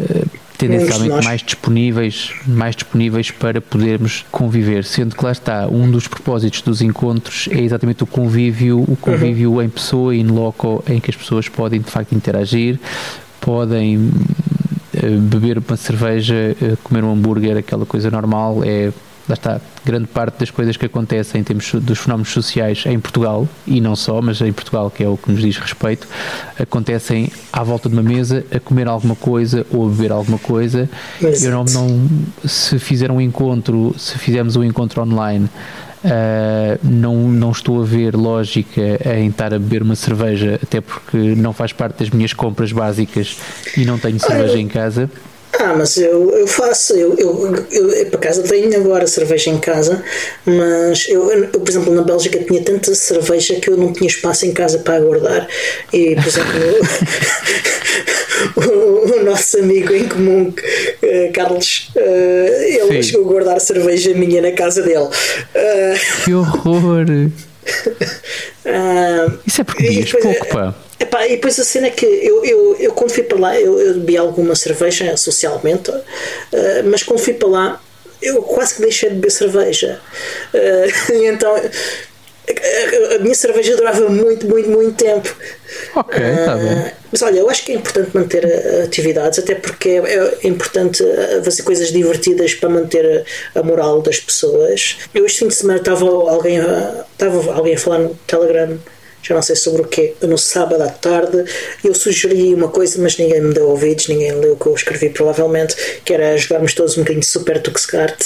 uh, 0.00 0.30
tendencialmente 0.56 1.24
mais 1.24 1.42
disponíveis, 1.42 2.32
mais 2.46 2.74
disponíveis 2.74 3.30
para 3.30 3.60
podermos 3.60 4.24
conviver, 4.30 4.84
sendo 4.84 5.14
que 5.14 5.22
lá 5.22 5.32
está, 5.32 5.68
um 5.68 5.90
dos 5.90 6.08
propósitos 6.08 6.62
dos 6.62 6.80
encontros 6.80 7.48
é 7.50 7.60
exatamente 7.60 8.02
o 8.02 8.06
convívio, 8.06 8.80
o 8.80 8.96
convívio 8.96 9.52
uhum. 9.52 9.62
em 9.62 9.68
pessoa, 9.68 10.16
in 10.16 10.28
loco, 10.28 10.82
em 10.88 10.98
que 10.98 11.10
as 11.10 11.16
pessoas 11.16 11.48
podem 11.48 11.80
de 11.80 11.90
facto 11.90 12.14
interagir, 12.14 12.80
podem 13.40 14.10
beber 15.28 15.58
uma 15.58 15.76
cerveja, 15.76 16.56
comer 16.82 17.04
um 17.04 17.12
hambúrguer, 17.12 17.58
aquela 17.58 17.84
coisa 17.84 18.10
normal, 18.10 18.62
é 18.64 18.90
lá 19.28 19.34
está, 19.34 19.60
grande 19.84 20.06
parte 20.06 20.38
das 20.38 20.50
coisas 20.50 20.76
que 20.76 20.86
acontecem 20.86 21.40
em 21.40 21.44
termos 21.44 21.72
dos 21.74 21.98
fenómenos 21.98 22.30
sociais 22.30 22.84
em 22.86 22.98
Portugal, 23.00 23.48
e 23.66 23.80
não 23.80 23.96
só, 23.96 24.20
mas 24.22 24.40
em 24.40 24.52
Portugal, 24.52 24.90
que 24.90 25.02
é 25.02 25.08
o 25.08 25.16
que 25.16 25.30
nos 25.30 25.40
diz 25.40 25.56
respeito, 25.58 26.06
acontecem 26.60 27.30
à 27.52 27.62
volta 27.62 27.88
de 27.88 27.94
uma 27.94 28.02
mesa 28.02 28.44
a 28.54 28.60
comer 28.60 28.86
alguma 28.88 29.16
coisa 29.16 29.66
ou 29.70 29.86
a 29.86 29.90
beber 29.90 30.12
alguma 30.12 30.38
coisa. 30.38 30.88
Eu 31.20 31.50
não, 31.50 31.64
não, 31.64 32.08
se 32.44 32.78
fizer 32.78 33.10
um 33.10 33.20
encontro, 33.20 33.94
se 33.98 34.18
fizermos 34.18 34.56
um 34.56 34.64
encontro 34.64 35.02
online, 35.02 35.48
Uh, 36.04 36.78
não, 36.84 37.16
não 37.28 37.50
estou 37.50 37.82
a 37.82 37.84
ver 37.84 38.14
lógica 38.14 38.80
em 39.18 39.28
estar 39.28 39.52
a 39.52 39.58
beber 39.58 39.82
uma 39.82 39.96
cerveja, 39.96 40.60
até 40.62 40.80
porque 40.80 41.16
não 41.16 41.52
faz 41.52 41.72
parte 41.72 41.98
das 41.98 42.10
minhas 42.10 42.32
compras 42.32 42.70
básicas 42.70 43.36
e 43.76 43.84
não 43.84 43.98
tenho 43.98 44.20
cerveja 44.20 44.56
em 44.56 44.68
casa. 44.68 45.10
Ah, 45.58 45.74
mas 45.74 45.96
eu, 45.96 46.30
eu 46.32 46.46
faço, 46.46 46.92
eu, 46.94 47.14
eu, 47.18 47.66
eu, 47.70 48.06
por 48.10 48.16
acaso 48.16 48.42
tenho 48.42 48.76
agora 48.76 49.06
cerveja 49.06 49.50
em 49.50 49.58
casa, 49.58 50.04
mas 50.44 51.08
eu, 51.08 51.30
eu, 51.30 51.48
por 51.48 51.68
exemplo, 51.68 51.94
na 51.94 52.02
Bélgica 52.02 52.38
tinha 52.38 52.62
tanta 52.62 52.94
cerveja 52.94 53.54
que 53.56 53.70
eu 53.70 53.76
não 53.76 53.92
tinha 53.92 54.08
espaço 54.08 54.44
em 54.44 54.52
casa 54.52 54.78
para 54.80 55.00
guardar. 55.00 55.48
E, 55.92 56.14
por 56.14 56.26
exemplo, 56.26 56.52
o, 58.56 59.20
o, 59.20 59.24
nosso 59.24 59.58
amigo 59.58 59.94
em 59.94 60.06
comum, 60.06 60.48
uh, 60.48 61.32
Carlos, 61.32 61.90
uh, 61.96 62.62
ele 62.62 63.02
Sim. 63.02 63.10
chegou 63.10 63.26
a 63.26 63.32
guardar 63.32 63.60
cerveja 63.60 64.12
minha 64.14 64.42
na 64.42 64.52
casa 64.52 64.82
dele. 64.82 65.06
Uh, 65.06 66.24
que 66.24 66.34
horror! 66.34 67.06
Isso 69.46 69.60
é 69.60 69.64
porque 69.64 69.88
dias 69.88 70.12
pouco, 70.12 70.46
pá. 70.48 70.74
Epá, 70.98 71.26
e 71.26 71.30
depois 71.30 71.58
a 71.60 71.64
cena 71.64 71.88
é 71.88 71.90
que 71.90 72.06
eu, 72.06 72.44
eu, 72.44 72.76
eu 72.78 72.92
quando 72.92 73.10
fui 73.10 73.22
para 73.22 73.38
lá, 73.38 73.60
eu, 73.60 73.78
eu 73.78 73.94
bebi 73.94 74.16
alguma 74.16 74.54
cerveja 74.54 75.16
socialmente, 75.16 75.90
uh, 75.90 76.02
mas 76.90 77.02
quando 77.02 77.20
fui 77.20 77.34
para 77.34 77.48
lá, 77.48 77.80
eu 78.22 78.42
quase 78.42 78.74
que 78.74 78.80
deixei 78.80 79.10
de 79.10 79.16
beber 79.16 79.30
cerveja. 79.30 80.00
Uh, 80.54 81.12
então 81.28 81.54
a 83.14 83.18
minha 83.18 83.34
cerveja 83.34 83.76
durava 83.76 84.08
muito, 84.08 84.46
muito, 84.46 84.70
muito 84.70 84.96
tempo. 84.96 85.34
Ok, 85.94 86.24
está 86.24 86.54
uh, 86.54 86.58
bem. 86.58 86.92
Mas 87.10 87.22
olha, 87.22 87.38
eu 87.38 87.50
acho 87.50 87.64
que 87.64 87.72
é 87.72 87.74
importante 87.74 88.10
manter 88.14 88.44
atividades, 88.84 89.38
até 89.38 89.54
porque 89.54 89.88
é, 89.88 90.38
é 90.44 90.48
importante 90.48 91.02
fazer 91.44 91.62
coisas 91.62 91.90
divertidas 91.90 92.54
para 92.54 92.68
manter 92.68 93.26
a, 93.54 93.60
a 93.60 93.62
moral 93.62 94.00
das 94.02 94.20
pessoas. 94.20 94.98
Eu 95.14 95.26
este 95.26 95.40
fim 95.40 95.48
de 95.48 95.54
semana 95.54 95.78
estava 95.78 96.04
alguém, 96.04 96.58
estava 97.12 97.52
alguém 97.52 97.74
a 97.74 97.78
falar 97.78 97.98
no 97.98 98.14
Telegram 98.26 98.78
já 99.22 99.34
não 99.34 99.42
sei 99.42 99.56
sobre 99.56 99.82
o 99.82 99.84
quê, 99.84 100.14
no 100.22 100.38
sábado 100.38 100.82
à 100.82 100.88
tarde, 100.88 101.44
eu 101.84 101.94
sugeri 101.94 102.54
uma 102.54 102.68
coisa, 102.68 103.00
mas 103.02 103.18
ninguém 103.18 103.40
me 103.40 103.52
deu 103.52 103.68
ouvidos, 103.68 104.08
ninguém 104.08 104.32
leu 104.32 104.52
o 104.52 104.56
que 104.56 104.66
eu 104.66 104.74
escrevi, 104.74 105.10
provavelmente, 105.10 105.74
que 106.04 106.12
era 106.12 106.36
jogarmos 106.36 106.74
todos 106.74 106.96
um 106.96 107.00
bocadinho 107.00 107.20
de 107.20 107.26
Super 107.26 107.60
Tuxkart. 107.60 108.20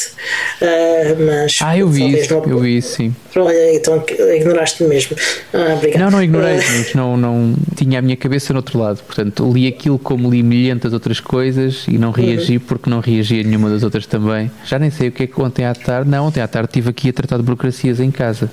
Uh, 0.60 1.24
mas 1.24 1.58
ah, 1.62 1.76
eu 1.76 1.88
vi 1.88 2.18
isso, 2.18 2.34
não... 2.34 2.44
eu 2.44 2.58
vi 2.58 2.82
sim. 2.82 3.14
Olha, 3.34 3.74
então 3.74 4.04
ignoraste 4.36 4.82
mesmo. 4.84 5.16
Ah, 5.54 5.74
obrigado. 5.74 6.00
Não, 6.00 6.10
não 6.10 6.22
ignorei, 6.22 6.58
uh... 6.58 6.62
mas 6.78 6.94
não, 6.94 7.16
não 7.16 7.54
tinha 7.76 7.98
a 7.98 8.02
minha 8.02 8.16
cabeça 8.16 8.52
no 8.52 8.58
outro 8.58 8.78
lado, 8.78 9.02
portanto, 9.02 9.50
li 9.50 9.66
aquilo 9.66 9.98
como 9.98 10.30
li 10.30 10.42
milhentas 10.42 10.92
outras 10.92 11.18
coisas 11.18 11.84
e 11.88 11.96
não 11.96 12.10
reagi 12.10 12.54
uhum. 12.54 12.60
porque 12.60 12.90
não 12.90 13.00
reagi 13.00 13.40
a 13.40 13.42
nenhuma 13.42 13.70
das 13.70 13.82
outras 13.82 14.06
também. 14.06 14.50
Já 14.66 14.78
nem 14.78 14.90
sei 14.90 15.08
o 15.08 15.12
que 15.12 15.22
é 15.22 15.26
que 15.26 15.40
ontem 15.40 15.64
à 15.64 15.74
tarde, 15.74 16.10
não, 16.10 16.26
ontem 16.26 16.40
à 16.40 16.48
tarde 16.48 16.68
estive 16.68 16.90
aqui 16.90 17.08
a 17.08 17.12
tratar 17.12 17.38
de 17.38 17.42
burocracias 17.42 18.00
em 18.00 18.10
casa. 18.10 18.50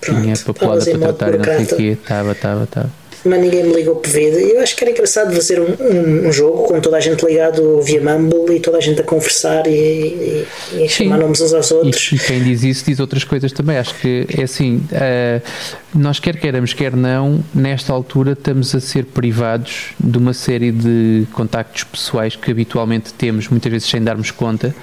Pronto, 0.00 0.22
Tinha 0.22 0.34
papelada 0.36 0.84
para 0.84 0.98
tratar 1.12 1.34
e 1.34 1.38
não 1.38 1.44
sei 1.44 1.64
o 1.64 1.76
quê. 1.76 1.82
Estava, 2.00 2.32
estava, 2.32 2.64
estava. 2.64 2.90
mas 3.24 3.40
ninguém 3.40 3.64
me 3.64 3.74
ligou 3.74 3.96
pedido. 3.96 4.38
Eu 4.38 4.60
acho 4.60 4.74
que 4.74 4.82
era 4.82 4.90
engraçado 4.90 5.34
fazer 5.34 5.60
um, 5.60 5.66
um, 5.78 6.28
um, 6.28 6.32
jogo 6.32 6.64
com 6.64 6.80
toda 6.80 6.96
a 6.96 7.00
gente 7.00 7.24
ligado 7.24 7.82
via 7.82 8.00
Mumble 8.00 8.56
e 8.56 8.60
toda 8.60 8.78
a 8.78 8.80
gente 8.80 9.00
a 9.00 9.04
conversar 9.04 9.66
e, 9.66 9.70
e, 9.70 10.46
e 10.84 10.88
chamar 10.88 11.18
nomes 11.18 11.40
uns 11.40 11.52
aos 11.52 11.70
outros. 11.70 12.12
E, 12.12 12.16
e, 12.16 12.18
quem 12.18 12.42
diz 12.42 12.62
isso 12.62 12.84
diz 12.86 12.98
outras 12.98 13.24
coisas 13.24 13.52
também. 13.52 13.76
Acho 13.76 13.94
que 13.96 14.26
é 14.38 14.42
assim, 14.42 14.76
uh, 14.76 15.42
nós 15.94 16.18
quer 16.18 16.36
queiramos, 16.38 16.72
quer 16.72 16.96
não, 16.96 17.44
nesta 17.54 17.92
altura 17.92 18.32
estamos 18.32 18.74
a 18.74 18.80
ser 18.80 19.04
privados 19.04 19.90
de 20.02 20.16
uma 20.16 20.32
série 20.32 20.72
de 20.72 21.26
contactos 21.32 21.84
pessoais 21.84 22.36
que 22.36 22.50
habitualmente 22.50 23.12
temos, 23.12 23.48
muitas 23.48 23.70
vezes 23.70 23.88
sem 23.88 24.02
darmos 24.02 24.30
conta. 24.30 24.74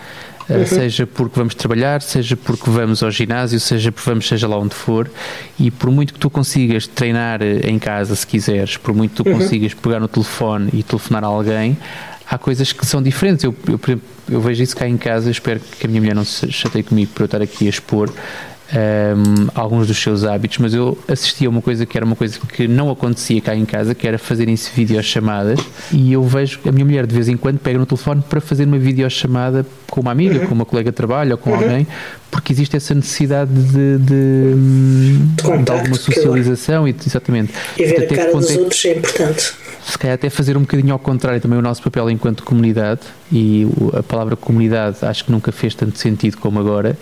Uhum. 0.49 0.65
seja 0.65 1.05
porque 1.05 1.37
vamos 1.37 1.55
trabalhar, 1.55 2.01
seja 2.01 2.37
porque 2.37 2.69
vamos 2.69 3.03
ao 3.03 3.11
ginásio, 3.11 3.59
seja 3.59 3.91
porque 3.91 4.09
vamos, 4.09 4.27
seja 4.27 4.47
lá 4.47 4.57
onde 4.57 4.73
for, 4.73 5.09
e 5.59 5.69
por 5.69 5.91
muito 5.91 6.13
que 6.13 6.19
tu 6.19 6.29
consigas 6.29 6.87
treinar 6.87 7.41
eh, 7.41 7.61
em 7.65 7.77
casa, 7.77 8.15
se 8.15 8.25
quiseres, 8.25 8.77
por 8.77 8.93
muito 8.93 9.11
que 9.11 9.23
tu 9.23 9.29
uhum. 9.29 9.39
consigas 9.39 9.73
pegar 9.73 9.99
no 9.99 10.07
telefone 10.07 10.69
e 10.71 10.83
telefonar 10.83 11.23
a 11.23 11.27
alguém, 11.27 11.77
há 12.29 12.37
coisas 12.37 12.71
que 12.71 12.85
são 12.85 13.01
diferentes. 13.01 13.43
Eu, 13.43 13.55
eu, 13.67 14.01
eu 14.29 14.41
vejo 14.41 14.63
isso 14.63 14.75
cá 14.75 14.87
em 14.87 14.97
casa, 14.97 15.31
espero 15.31 15.59
que 15.59 15.85
a 15.85 15.89
minha 15.89 16.01
mulher 16.01 16.15
não 16.15 16.25
se 16.25 16.51
chateie 16.51 16.83
comigo 16.83 17.11
por 17.13 17.23
eu 17.23 17.25
estar 17.25 17.41
aqui 17.41 17.67
a 17.67 17.69
expor, 17.69 18.09
um, 18.73 19.47
alguns 19.55 19.87
dos 19.87 19.97
seus 19.97 20.23
hábitos, 20.23 20.57
mas 20.57 20.73
eu 20.73 20.97
assisti 21.07 21.45
a 21.45 21.49
uma 21.49 21.61
coisa 21.61 21.85
que 21.85 21.97
era 21.97 22.05
uma 22.05 22.15
coisa 22.15 22.37
que 22.51 22.67
não 22.67 22.89
acontecia 22.89 23.39
cá 23.41 23.55
em 23.55 23.65
casa, 23.65 23.95
que 23.95 24.07
era 24.07 24.17
fazerem-se 24.17 24.71
videochamadas, 24.75 25.59
e 25.91 26.11
eu 26.13 26.23
vejo 26.23 26.59
a 26.67 26.71
minha 26.71 26.85
mulher 26.85 27.05
de 27.05 27.15
vez 27.15 27.27
em 27.27 27.37
quando 27.37 27.59
pega 27.59 27.79
no 27.79 27.85
telefone 27.85 28.21
para 28.27 28.41
fazer 28.41 28.65
uma 28.65 28.77
videochamada 28.77 29.65
com 29.89 30.01
uma 30.01 30.11
amiga, 30.11 30.39
uhum. 30.39 30.47
com 30.47 30.55
uma 30.55 30.65
colega 30.65 30.91
de 30.91 30.97
trabalho 30.97 31.31
ou 31.31 31.37
com 31.37 31.51
uhum. 31.51 31.57
alguém, 31.57 31.87
porque 32.29 32.51
existe 32.51 32.75
essa 32.75 32.93
necessidade 32.93 33.51
de, 33.53 33.97
de, 33.99 34.53
de, 35.35 35.43
contacto, 35.43 35.63
de 35.63 35.71
alguma 35.71 35.95
socialização 35.95 36.87
e 36.87 36.95
exatamente. 37.05 37.53
E 37.77 37.85
ver 37.85 38.03
a 38.03 38.07
cara 38.07 38.31
dos 38.33 38.51
é, 38.51 38.59
outros 38.59 38.85
é 38.85 38.97
importante. 38.97 39.53
Se 39.85 39.97
calhar 39.97 40.15
até 40.15 40.29
fazer 40.29 40.57
um 40.57 40.61
bocadinho 40.61 40.91
ao 40.91 40.99
contrário 40.99 41.39
também 41.39 41.57
o 41.57 41.61
nosso 41.61 41.81
papel 41.81 42.09
enquanto 42.09 42.43
comunidade, 42.43 43.01
e 43.31 43.65
a 43.97 44.03
palavra 44.03 44.35
comunidade 44.35 44.97
acho 45.03 45.23
que 45.23 45.31
nunca 45.31 45.51
fez 45.53 45.73
tanto 45.73 45.97
sentido 45.97 46.37
como 46.37 46.59
agora 46.59 46.97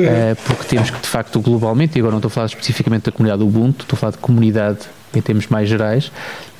uh, 0.00 0.36
porque 0.46 0.64
temos 0.64 0.90
que, 0.90 1.00
de 1.00 1.08
facto, 1.08 1.40
globalmente, 1.40 1.96
e 1.96 2.00
agora 2.00 2.12
não 2.12 2.18
estou 2.18 2.28
a 2.28 2.32
falar 2.32 2.46
especificamente 2.46 3.04
da 3.04 3.12
comunidade 3.12 3.42
Ubuntu, 3.42 3.82
estou 3.82 3.96
a 3.96 4.00
falar 4.00 4.12
de 4.12 4.18
comunidade 4.18 4.80
em 5.14 5.20
termos 5.20 5.46
mais 5.46 5.68
gerais, 5.68 6.10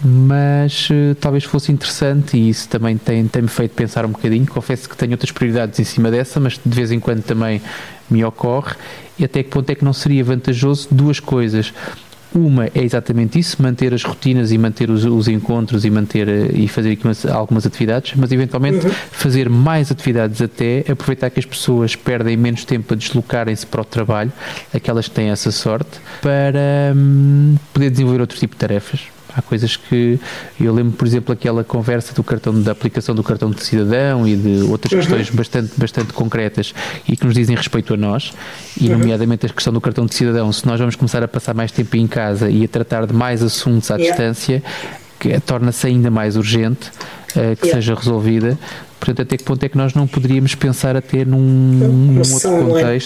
mas 0.03 0.89
uh, 0.91 1.14
talvez 1.20 1.45
fosse 1.45 1.72
interessante 1.72 2.37
e 2.37 2.49
isso 2.49 2.68
também 2.68 2.97
tem-me 2.97 3.28
tem 3.28 3.47
feito 3.47 3.74
pensar 3.74 4.05
um 4.05 4.11
bocadinho. 4.11 4.47
Confesso 4.47 4.89
que 4.89 4.97
tenho 4.97 5.12
outras 5.12 5.32
prioridades 5.32 5.78
em 5.80 5.85
cima 5.85 6.11
dessa, 6.11 6.39
mas 6.39 6.61
de 6.64 6.74
vez 6.74 6.93
em 6.93 7.01
quando 7.01 7.22
também 7.22 7.61
me 8.09 8.24
ocorre. 8.24 8.74
E 9.18 9.24
até 9.24 9.43
que 9.43 9.51
ponto 9.51 9.70
é 9.70 9.74
que 9.74 9.85
não 9.85 9.93
seria 9.93 10.22
vantajoso 10.24 10.89
duas 10.91 11.20
coisas? 11.20 11.72
Uma 12.35 12.66
é 12.66 12.82
exatamente 12.82 13.39
isso, 13.39 13.62
manter 13.62 13.95
as 13.95 14.03
rotinas 14.03 14.51
e 14.51 14.59
manter 14.59 14.91
os, 14.91 15.05
os 15.05 15.28
encontros 15.28 15.85
e 15.85 15.91
manter 15.91 16.28
eh, 16.28 16.51
e 16.53 16.66
fazer 16.66 16.99
umas, 17.05 17.24
algumas 17.24 17.64
atividades, 17.64 18.14
mas 18.16 18.32
eventualmente 18.32 18.85
uhum. 18.85 18.93
fazer 19.12 19.49
mais 19.49 19.93
atividades 19.93 20.43
até, 20.43 20.85
aproveitar 20.91 21.30
que 21.30 21.39
as 21.39 21.47
pessoas 21.47 21.95
perdem 21.95 22.37
menos 22.37 22.64
tempo 22.64 22.93
a 22.93 22.97
deslocarem-se 22.97 23.64
para 23.64 23.82
o 23.82 23.85
trabalho, 23.85 24.32
aquelas 24.74 25.07
que 25.07 25.14
têm 25.14 25.30
essa 25.30 25.53
sorte, 25.53 26.01
para 26.20 26.93
hum, 26.97 27.55
poder 27.72 27.91
desenvolver 27.91 28.20
outro 28.20 28.37
tipo 28.37 28.55
de 28.55 28.59
tarefas. 28.59 29.13
Há 29.37 29.43
coisas 29.43 29.76
que 29.76 30.18
eu 30.61 30.72
lembro, 30.72 30.93
por 30.93 31.07
exemplo, 31.07 31.32
aquela 31.32 31.64
conversa 31.64 32.14
do 32.14 32.22
cartão 32.22 32.61
da 32.62 32.72
aplicação 32.72 33.14
do 33.14 33.22
cartão 33.22 33.51
de 33.51 33.62
cidadão 33.62 34.26
e 34.26 34.37
de 34.37 34.62
outras 34.70 34.93
uhum. 34.93 34.99
questões 35.01 35.30
bastante, 35.30 35.72
bastante 35.76 36.12
concretas 36.12 36.72
e 37.09 37.16
que 37.16 37.24
nos 37.24 37.35
dizem 37.35 37.57
respeito 37.57 37.95
a 37.95 37.97
nós, 37.97 38.32
e 38.80 38.89
uhum. 38.89 38.99
nomeadamente 38.99 39.47
a 39.47 39.49
questão 39.49 39.72
do 39.72 39.80
cartão 39.80 40.07
de 40.07 40.14
cidadão. 40.14 40.53
Se 40.53 40.66
nós 40.66 40.78
vamos 40.78 40.95
começar 40.95 41.22
a 41.22 41.28
passar 41.28 41.55
mais 41.55 41.72
tempo 41.72 41.97
em 41.97 42.07
casa 42.07 42.49
e 42.49 42.64
a 42.64 42.68
tratar 42.68 43.07
de 43.07 43.12
mais 43.12 43.43
assuntos 43.43 43.91
à 43.91 43.97
yeah. 43.97 44.14
distância, 44.14 44.62
que 45.18 45.41
torna-se 45.41 45.87
ainda 45.87 46.11
mais 46.11 46.37
urgente 46.37 46.89
uh, 46.89 47.57
que 47.57 47.66
yeah. 47.66 47.74
seja 47.74 47.95
resolvida. 47.95 48.59
Portanto, 49.01 49.22
até 49.22 49.37
que 49.37 49.45
ponto 49.45 49.62
é 49.64 49.68
que 49.68 49.76
nós 49.76 49.95
não 49.95 50.07
poderíamos 50.07 50.55
pensar 50.55 50.97
até 50.97 51.24
num, 51.24 51.39
num 51.39 52.18
outro 52.32 52.78
é? 52.78 52.99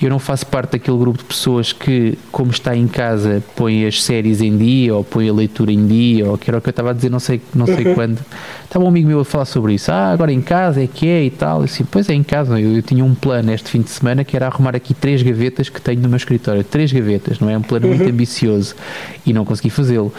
Eu 0.00 0.10
não 0.10 0.20
faço 0.20 0.46
parte 0.46 0.72
daquele 0.72 0.96
grupo 0.96 1.18
de 1.18 1.24
pessoas 1.24 1.72
que, 1.72 2.16
como 2.30 2.52
está 2.52 2.76
em 2.76 2.86
casa, 2.86 3.42
põe 3.56 3.84
as 3.84 4.02
séries 4.02 4.40
em 4.40 4.56
dia 4.56 4.94
ou 4.94 5.02
põe 5.02 5.28
a 5.28 5.32
leitura 5.32 5.72
em 5.72 5.86
dia, 5.88 6.26
ou 6.26 6.38
que 6.38 6.48
era 6.48 6.58
o 6.58 6.60
que 6.60 6.68
eu 6.68 6.70
estava 6.70 6.90
a 6.90 6.92
dizer, 6.92 7.10
não 7.10 7.18
sei, 7.18 7.40
não 7.52 7.66
sei 7.66 7.84
uhum. 7.84 7.94
quando. 7.96 8.18
Estava 8.64 8.84
um 8.84 8.88
amigo 8.88 9.08
meu 9.08 9.20
a 9.20 9.24
falar 9.24 9.44
sobre 9.44 9.74
isso. 9.74 9.90
Ah, 9.90 10.12
agora 10.12 10.32
em 10.32 10.40
casa 10.40 10.82
é 10.82 10.86
que 10.86 11.08
é 11.08 11.24
e 11.24 11.30
tal. 11.30 11.62
assim, 11.62 11.84
pois 11.84 12.08
é, 12.08 12.14
em 12.14 12.22
casa. 12.22 12.60
Eu, 12.60 12.76
eu 12.76 12.82
tinha 12.82 13.04
um 13.04 13.14
plano 13.14 13.52
este 13.52 13.70
fim 13.70 13.80
de 13.80 13.90
semana 13.90 14.22
que 14.22 14.36
era 14.36 14.46
arrumar 14.46 14.76
aqui 14.76 14.94
três 14.94 15.20
gavetas 15.20 15.68
que 15.68 15.80
tenho 15.80 16.00
no 16.00 16.08
meu 16.08 16.16
escritório. 16.16 16.62
Três 16.62 16.92
gavetas, 16.92 17.40
não 17.40 17.50
é? 17.50 17.58
Um 17.58 17.62
plano 17.62 17.88
uhum. 17.88 17.96
muito 17.96 18.08
ambicioso. 18.08 18.76
E 19.26 19.32
não 19.32 19.44
consegui 19.44 19.70
fazê-lo. 19.70 20.12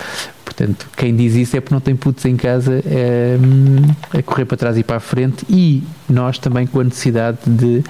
Portanto, 0.44 0.90
quem 0.98 1.16
diz 1.16 1.36
isso 1.36 1.56
é 1.56 1.62
porque 1.62 1.74
não 1.74 1.80
tem 1.80 1.96
putos 1.96 2.26
em 2.26 2.36
casa 2.36 2.84
é, 2.86 3.38
a 4.18 4.22
correr 4.22 4.44
para 4.44 4.58
trás 4.58 4.78
e 4.78 4.84
para 4.84 4.98
a 4.98 5.00
frente 5.00 5.46
e 5.48 5.82
nós 6.10 6.38
também 6.38 6.68
com 6.68 6.82
a 6.82 6.84
necessidade 6.84 7.38
de 7.48 7.82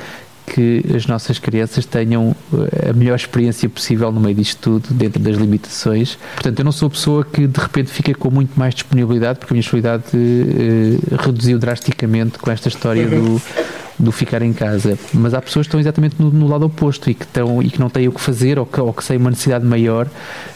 que 0.53 0.83
as 0.95 1.05
nossas 1.05 1.39
crianças 1.39 1.85
tenham 1.85 2.35
eh, 2.53 2.89
a 2.89 2.93
melhor 2.93 3.15
experiência 3.15 3.69
possível 3.69 4.11
no 4.11 4.19
meio 4.19 4.35
disto 4.35 4.59
tudo, 4.79 4.93
dentro 4.93 5.19
das 5.19 5.37
limitações. 5.37 6.17
Portanto, 6.35 6.59
eu 6.59 6.65
não 6.65 6.71
sou 6.71 6.87
a 6.87 6.89
pessoa 6.89 7.25
que 7.25 7.47
de 7.47 7.59
repente 7.59 7.89
fica 7.89 8.13
com 8.13 8.31
muito 8.31 8.57
mais 8.59 8.73
disponibilidade, 8.73 9.39
porque 9.39 9.53
a 9.53 9.55
minha 9.55 9.61
disponibilidade 9.61 10.05
eh, 10.15 11.15
reduziu 11.23 11.59
drasticamente 11.59 12.39
com 12.39 12.49
esta 12.51 12.67
história 12.67 13.07
do, 13.07 13.41
do 13.99 14.11
ficar 14.11 14.41
em 14.41 14.53
casa. 14.53 14.97
Mas 15.13 15.33
há 15.33 15.41
pessoas 15.41 15.65
que 15.65 15.69
estão 15.69 15.79
exatamente 15.79 16.15
no, 16.17 16.31
no 16.31 16.47
lado 16.47 16.65
oposto 16.65 17.09
e 17.09 17.13
que, 17.13 17.25
estão, 17.25 17.61
e 17.61 17.69
que 17.69 17.79
não 17.79 17.89
têm 17.89 18.07
o 18.07 18.11
que 18.11 18.21
fazer 18.21 18.57
ou 18.57 18.65
que, 18.65 18.79
ou 18.79 18.93
que 18.93 19.05
têm 19.05 19.17
uma 19.17 19.29
necessidade 19.29 19.65
maior 19.65 20.07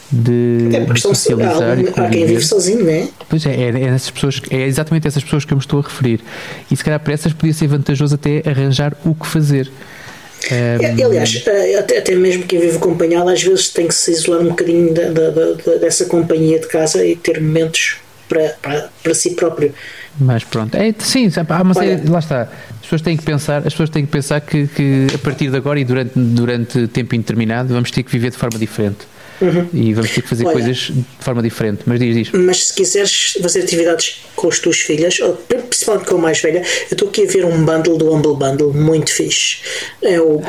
de, 0.09 0.69
é 0.73 0.79
de 0.79 1.01
socializar. 1.01 1.77
há 1.95 2.09
quem 2.09 2.25
vive 2.25 2.45
sozinho, 2.45 2.85
não 2.85 2.91
é? 2.91 3.07
Pois 3.27 3.45
é, 3.45 3.53
é, 3.53 3.69
é, 3.69 3.83
essas 3.85 4.11
pessoas, 4.11 4.41
é 4.49 4.61
exatamente 4.65 5.07
essas 5.07 5.23
pessoas 5.23 5.43
que 5.43 5.53
eu 5.53 5.57
me 5.57 5.61
estou 5.61 5.79
a 5.79 5.83
referir. 5.83 6.21
E 6.71 6.75
se 6.75 6.83
calhar 6.83 6.99
para 6.99 7.13
essas 7.13 7.33
podia 7.33 7.53
ser 7.53 7.67
vantajoso 7.67 8.15
até 8.15 8.41
arranjar 8.45 8.95
o 9.03 9.13
que 9.13 9.27
fazer. 9.27 9.69
Um... 10.51 10.55
É, 10.55 11.03
aliás, 11.03 11.43
eh, 11.47 11.75
até, 11.79 11.97
até 11.99 12.15
mesmo 12.15 12.43
quem 12.43 12.59
vive 12.59 12.75
acompanhado 12.75 13.29
às 13.29 13.41
vezes 13.41 13.69
tem 13.69 13.87
que 13.87 13.95
se 13.95 14.11
isolar 14.11 14.41
um 14.41 14.49
bocadinho 14.49 14.93
da, 14.93 15.09
da, 15.09 15.29
da, 15.29 15.75
dessa 15.79 16.05
companhia 16.05 16.59
de 16.59 16.67
casa 16.67 17.05
e 17.05 17.15
ter 17.15 17.41
momentos 17.41 18.02
para, 18.33 18.49
para, 18.61 18.89
para 19.01 19.13
si 19.13 19.31
próprio. 19.31 19.73
Mas 20.19 20.43
pronto, 20.43 20.75
é, 20.75 20.93
sim, 20.99 21.29
uma 21.61 21.73
série, 21.73 22.07
lá 22.07 22.19
está. 22.19 22.41
As 22.43 22.81
pessoas 22.81 23.01
têm 23.01 23.17
que 23.17 23.23
pensar, 23.23 23.59
as 23.59 23.73
pessoas 23.73 23.89
têm 23.89 24.05
que 24.05 24.11
pensar 24.11 24.41
que, 24.41 24.67
que 24.67 25.07
a 25.13 25.17
partir 25.17 25.49
de 25.49 25.57
agora 25.57 25.79
e 25.79 25.85
durante, 25.85 26.11
durante 26.15 26.87
tempo 26.87 27.15
indeterminado 27.15 27.73
vamos 27.73 27.91
ter 27.91 28.03
que 28.03 28.11
viver 28.11 28.31
de 28.31 28.37
forma 28.37 28.59
diferente. 28.59 29.07
Uhum. 29.41 29.67
E 29.73 29.93
vamos 29.93 30.11
ter 30.11 30.21
que 30.21 30.27
fazer 30.27 30.45
Olha, 30.45 30.53
coisas 30.53 30.77
de 30.77 31.05
forma 31.19 31.41
diferente. 31.41 31.81
Mas 31.85 31.99
diz, 31.99 32.15
diz. 32.15 32.31
Mas 32.31 32.67
se 32.67 32.73
quiseres 32.73 33.37
fazer 33.41 33.63
atividades 33.63 34.23
com 34.35 34.47
as 34.47 34.59
tuas 34.59 34.79
filhas, 34.79 35.19
ou 35.19 35.33
principalmente 35.33 36.07
com 36.07 36.15
a 36.15 36.19
mais 36.19 36.39
velha, 36.39 36.59
eu 36.59 36.93
estou 36.93 37.09
aqui 37.09 37.23
a 37.23 37.27
ver 37.27 37.45
um 37.45 37.65
bundle 37.65 37.97
do 37.97 38.13
Humble 38.13 38.35
Bundle 38.35 38.73
muito 38.73 39.11
fixe. 39.11 39.57
É 40.01 40.19
o. 40.21 40.39
É 40.39 40.45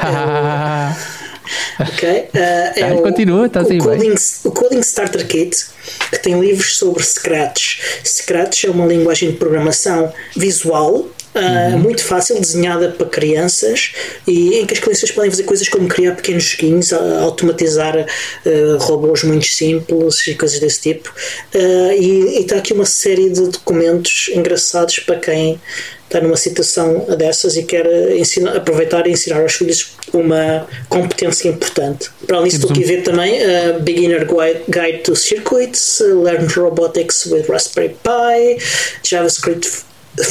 o 0.90 1.24
Ok? 1.80 2.08
Uh, 2.08 2.38
é 2.76 2.94
o, 2.94 3.02
continua, 3.02 3.46
está 3.46 3.60
assim, 3.60 3.78
coding, 3.78 4.14
o 4.44 4.50
Coding 4.50 4.80
Starter 4.80 5.26
Kit, 5.26 5.66
que 6.10 6.18
tem 6.18 6.38
livros 6.38 6.76
sobre 6.76 7.02
Scratch. 7.02 7.80
Scratch 8.04 8.64
é 8.64 8.70
uma 8.70 8.86
linguagem 8.86 9.32
de 9.32 9.36
programação 9.36 10.12
visual 10.36 11.08
Uh, 11.34 11.76
muito 11.76 12.04
fácil, 12.04 12.40
desenhada 12.40 12.90
para 12.90 13.08
crianças 13.08 13.92
e 14.24 14.54
em 14.54 14.66
que 14.66 14.74
as 14.74 14.78
crianças 14.78 15.10
podem 15.10 15.28
fazer 15.28 15.42
coisas 15.42 15.68
como 15.68 15.88
criar 15.88 16.14
pequenos 16.14 16.44
joguinhos, 16.44 16.92
automatizar 16.92 17.96
uh, 17.96 18.76
robôs 18.78 19.24
muito 19.24 19.46
simples 19.46 20.24
e 20.28 20.36
coisas 20.36 20.60
desse 20.60 20.80
tipo. 20.80 21.12
Uh, 21.52 21.92
e 21.92 22.38
está 22.38 22.58
aqui 22.58 22.72
uma 22.72 22.86
série 22.86 23.30
de 23.30 23.48
documentos 23.48 24.30
engraçados 24.32 25.00
para 25.00 25.16
quem 25.16 25.60
está 26.04 26.20
numa 26.20 26.36
situação 26.36 27.06
dessas 27.16 27.56
e 27.56 27.64
quer 27.64 27.86
ensinar, 28.16 28.56
aproveitar 28.56 29.06
e 29.06 29.12
ensinar 29.12 29.40
aos 29.40 29.54
filhos 29.54 29.92
uma 30.12 30.66
competência 30.88 31.48
importante. 31.48 32.10
Para 32.26 32.36
além 32.38 32.50
disso, 32.50 32.62
estou 32.62 32.70
aqui 32.70 32.84
a 32.84 32.86
ver 32.86 33.02
também 33.02 33.40
uh, 33.42 33.80
Beginner 33.80 34.26
Guide 34.68 34.98
to 34.98 35.16
Circuits, 35.16 36.00
Learn 36.00 36.46
Robotics 36.46 37.26
with 37.26 37.46
Raspberry 37.48 37.96
Pi, 38.02 38.62
JavaScript 39.02 39.68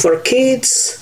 for 0.00 0.20
Kids. 0.22 0.98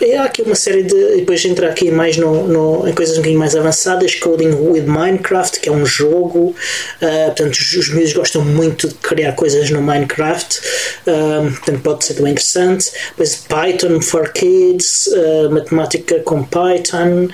E 0.00 0.14
há 0.14 0.24
aqui 0.24 0.42
uma 0.42 0.54
série 0.54 0.82
de. 0.82 1.16
Depois 1.16 1.44
entra 1.44 1.68
aqui 1.68 1.90
mais 1.90 2.16
no, 2.16 2.46
no, 2.46 2.88
em 2.88 2.94
coisas 2.94 3.16
um 3.16 3.18
bocadinho 3.18 3.38
mais 3.38 3.54
avançadas, 3.54 4.14
Coding 4.14 4.54
with 4.54 4.82
Minecraft, 4.82 5.60
que 5.60 5.68
é 5.68 5.72
um 5.72 5.84
jogo. 5.84 6.54
Uh, 7.02 7.26
portanto, 7.26 7.54
os, 7.54 7.72
os 7.74 7.88
meus 7.90 8.12
gostam 8.12 8.44
muito 8.44 8.88
de 8.88 8.94
criar 8.94 9.32
coisas 9.32 9.70
no 9.70 9.82
Minecraft. 9.82 10.60
Uh, 11.06 11.50
portanto, 11.50 11.80
pode 11.82 12.04
ser 12.04 12.14
também 12.14 12.32
interessante. 12.32 12.90
Depois 13.10 13.36
Python 13.36 14.00
for 14.00 14.32
Kids, 14.32 15.08
uh, 15.08 15.50
matemática 15.50 16.20
com 16.20 16.42
Python, 16.44 17.28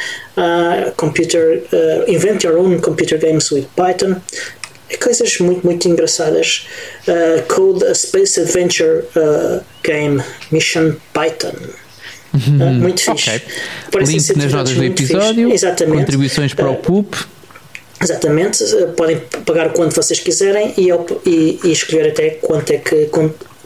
computer, 0.96 1.62
invent 2.06 2.44
your 2.44 2.58
own 2.58 2.78
computer 2.78 3.18
games 3.18 3.50
with 3.50 3.66
Python 3.74 4.20
é 4.88 4.96
coisas 4.96 5.38
muito, 5.38 5.64
muito 5.64 5.88
engraçadas. 5.88 6.66
Uh, 7.08 7.42
Code 7.52 7.84
a 7.84 7.94
Space 7.94 8.40
Adventure 8.40 9.04
uh, 9.16 9.64
Game 9.82 10.22
Mission 10.52 10.94
Python. 11.12 11.54
Uh, 12.36 12.64
muito 12.74 13.00
fixe. 13.00 13.42
Okay. 13.88 14.06
Link 14.06 14.36
nas 14.36 14.52
notas 14.52 14.74
do 14.74 14.84
episódio. 14.84 15.52
Exatamente. 15.52 15.98
Contribuições 15.98 16.54
para 16.54 16.70
o 16.70 16.76
PUP. 16.76 17.16
Exatamente, 18.02 18.62
podem 18.94 19.18
pagar 19.46 19.72
quanto 19.72 19.94
vocês 19.94 20.20
quiserem 20.20 20.74
e, 20.76 20.90
e, 21.26 21.60
e 21.64 21.72
escolher 21.72 22.10
até 22.10 22.30
quanto 22.30 22.70
é 22.70 22.76
que 22.76 23.08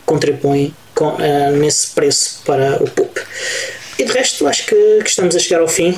contribuem 0.06 0.72
com, 0.94 1.08
uh, 1.08 1.56
nesse 1.58 1.88
preço 1.88 2.40
para 2.44 2.82
o 2.82 2.88
PUP. 2.88 3.20
E 3.98 4.04
de 4.04 4.12
resto, 4.12 4.46
acho 4.46 4.66
que, 4.66 5.00
que 5.02 5.10
estamos 5.10 5.34
a 5.34 5.38
chegar 5.38 5.60
ao 5.60 5.68
fim. 5.68 5.90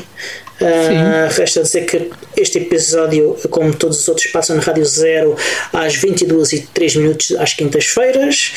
Uh, 0.60 1.28
resta 1.36 1.62
dizer 1.62 1.86
que 1.86 2.10
este 2.36 2.58
episódio, 2.58 3.36
como 3.50 3.74
todos 3.74 4.00
os 4.00 4.08
outros, 4.08 4.26
passa 4.28 4.54
na 4.54 4.62
Rádio 4.62 4.84
Zero 4.84 5.36
às 5.72 5.94
22 5.96 6.52
e 6.52 6.60
3 6.72 6.96
minutos 6.96 7.36
às 7.38 7.52
quintas-feiras. 7.52 8.52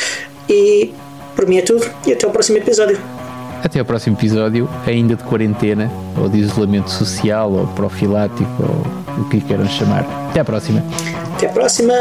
E 0.50 0.92
por 1.36 1.48
mim 1.48 1.58
é 1.58 1.62
tudo. 1.62 1.86
E 2.08 2.14
até 2.14 2.26
o 2.26 2.32
próximo 2.32 2.58
episódio. 2.58 3.00
Até 3.66 3.80
ao 3.80 3.86
próximo 3.86 4.16
episódio, 4.16 4.70
ainda 4.86 5.16
de 5.16 5.24
quarentena, 5.24 5.90
ou 6.16 6.30
de 6.30 6.38
isolamento 6.38 6.92
social, 6.92 7.52
ou 7.52 7.66
profilático, 7.66 8.46
ou 8.60 9.24
o 9.24 9.28
que 9.28 9.42
queiram 9.42 9.68
chamar. 9.68 10.06
Até 10.30 10.42
à 10.42 10.46
próxima. 10.46 10.84
Até 11.34 11.48
à 11.48 11.50
próxima. 11.50 11.94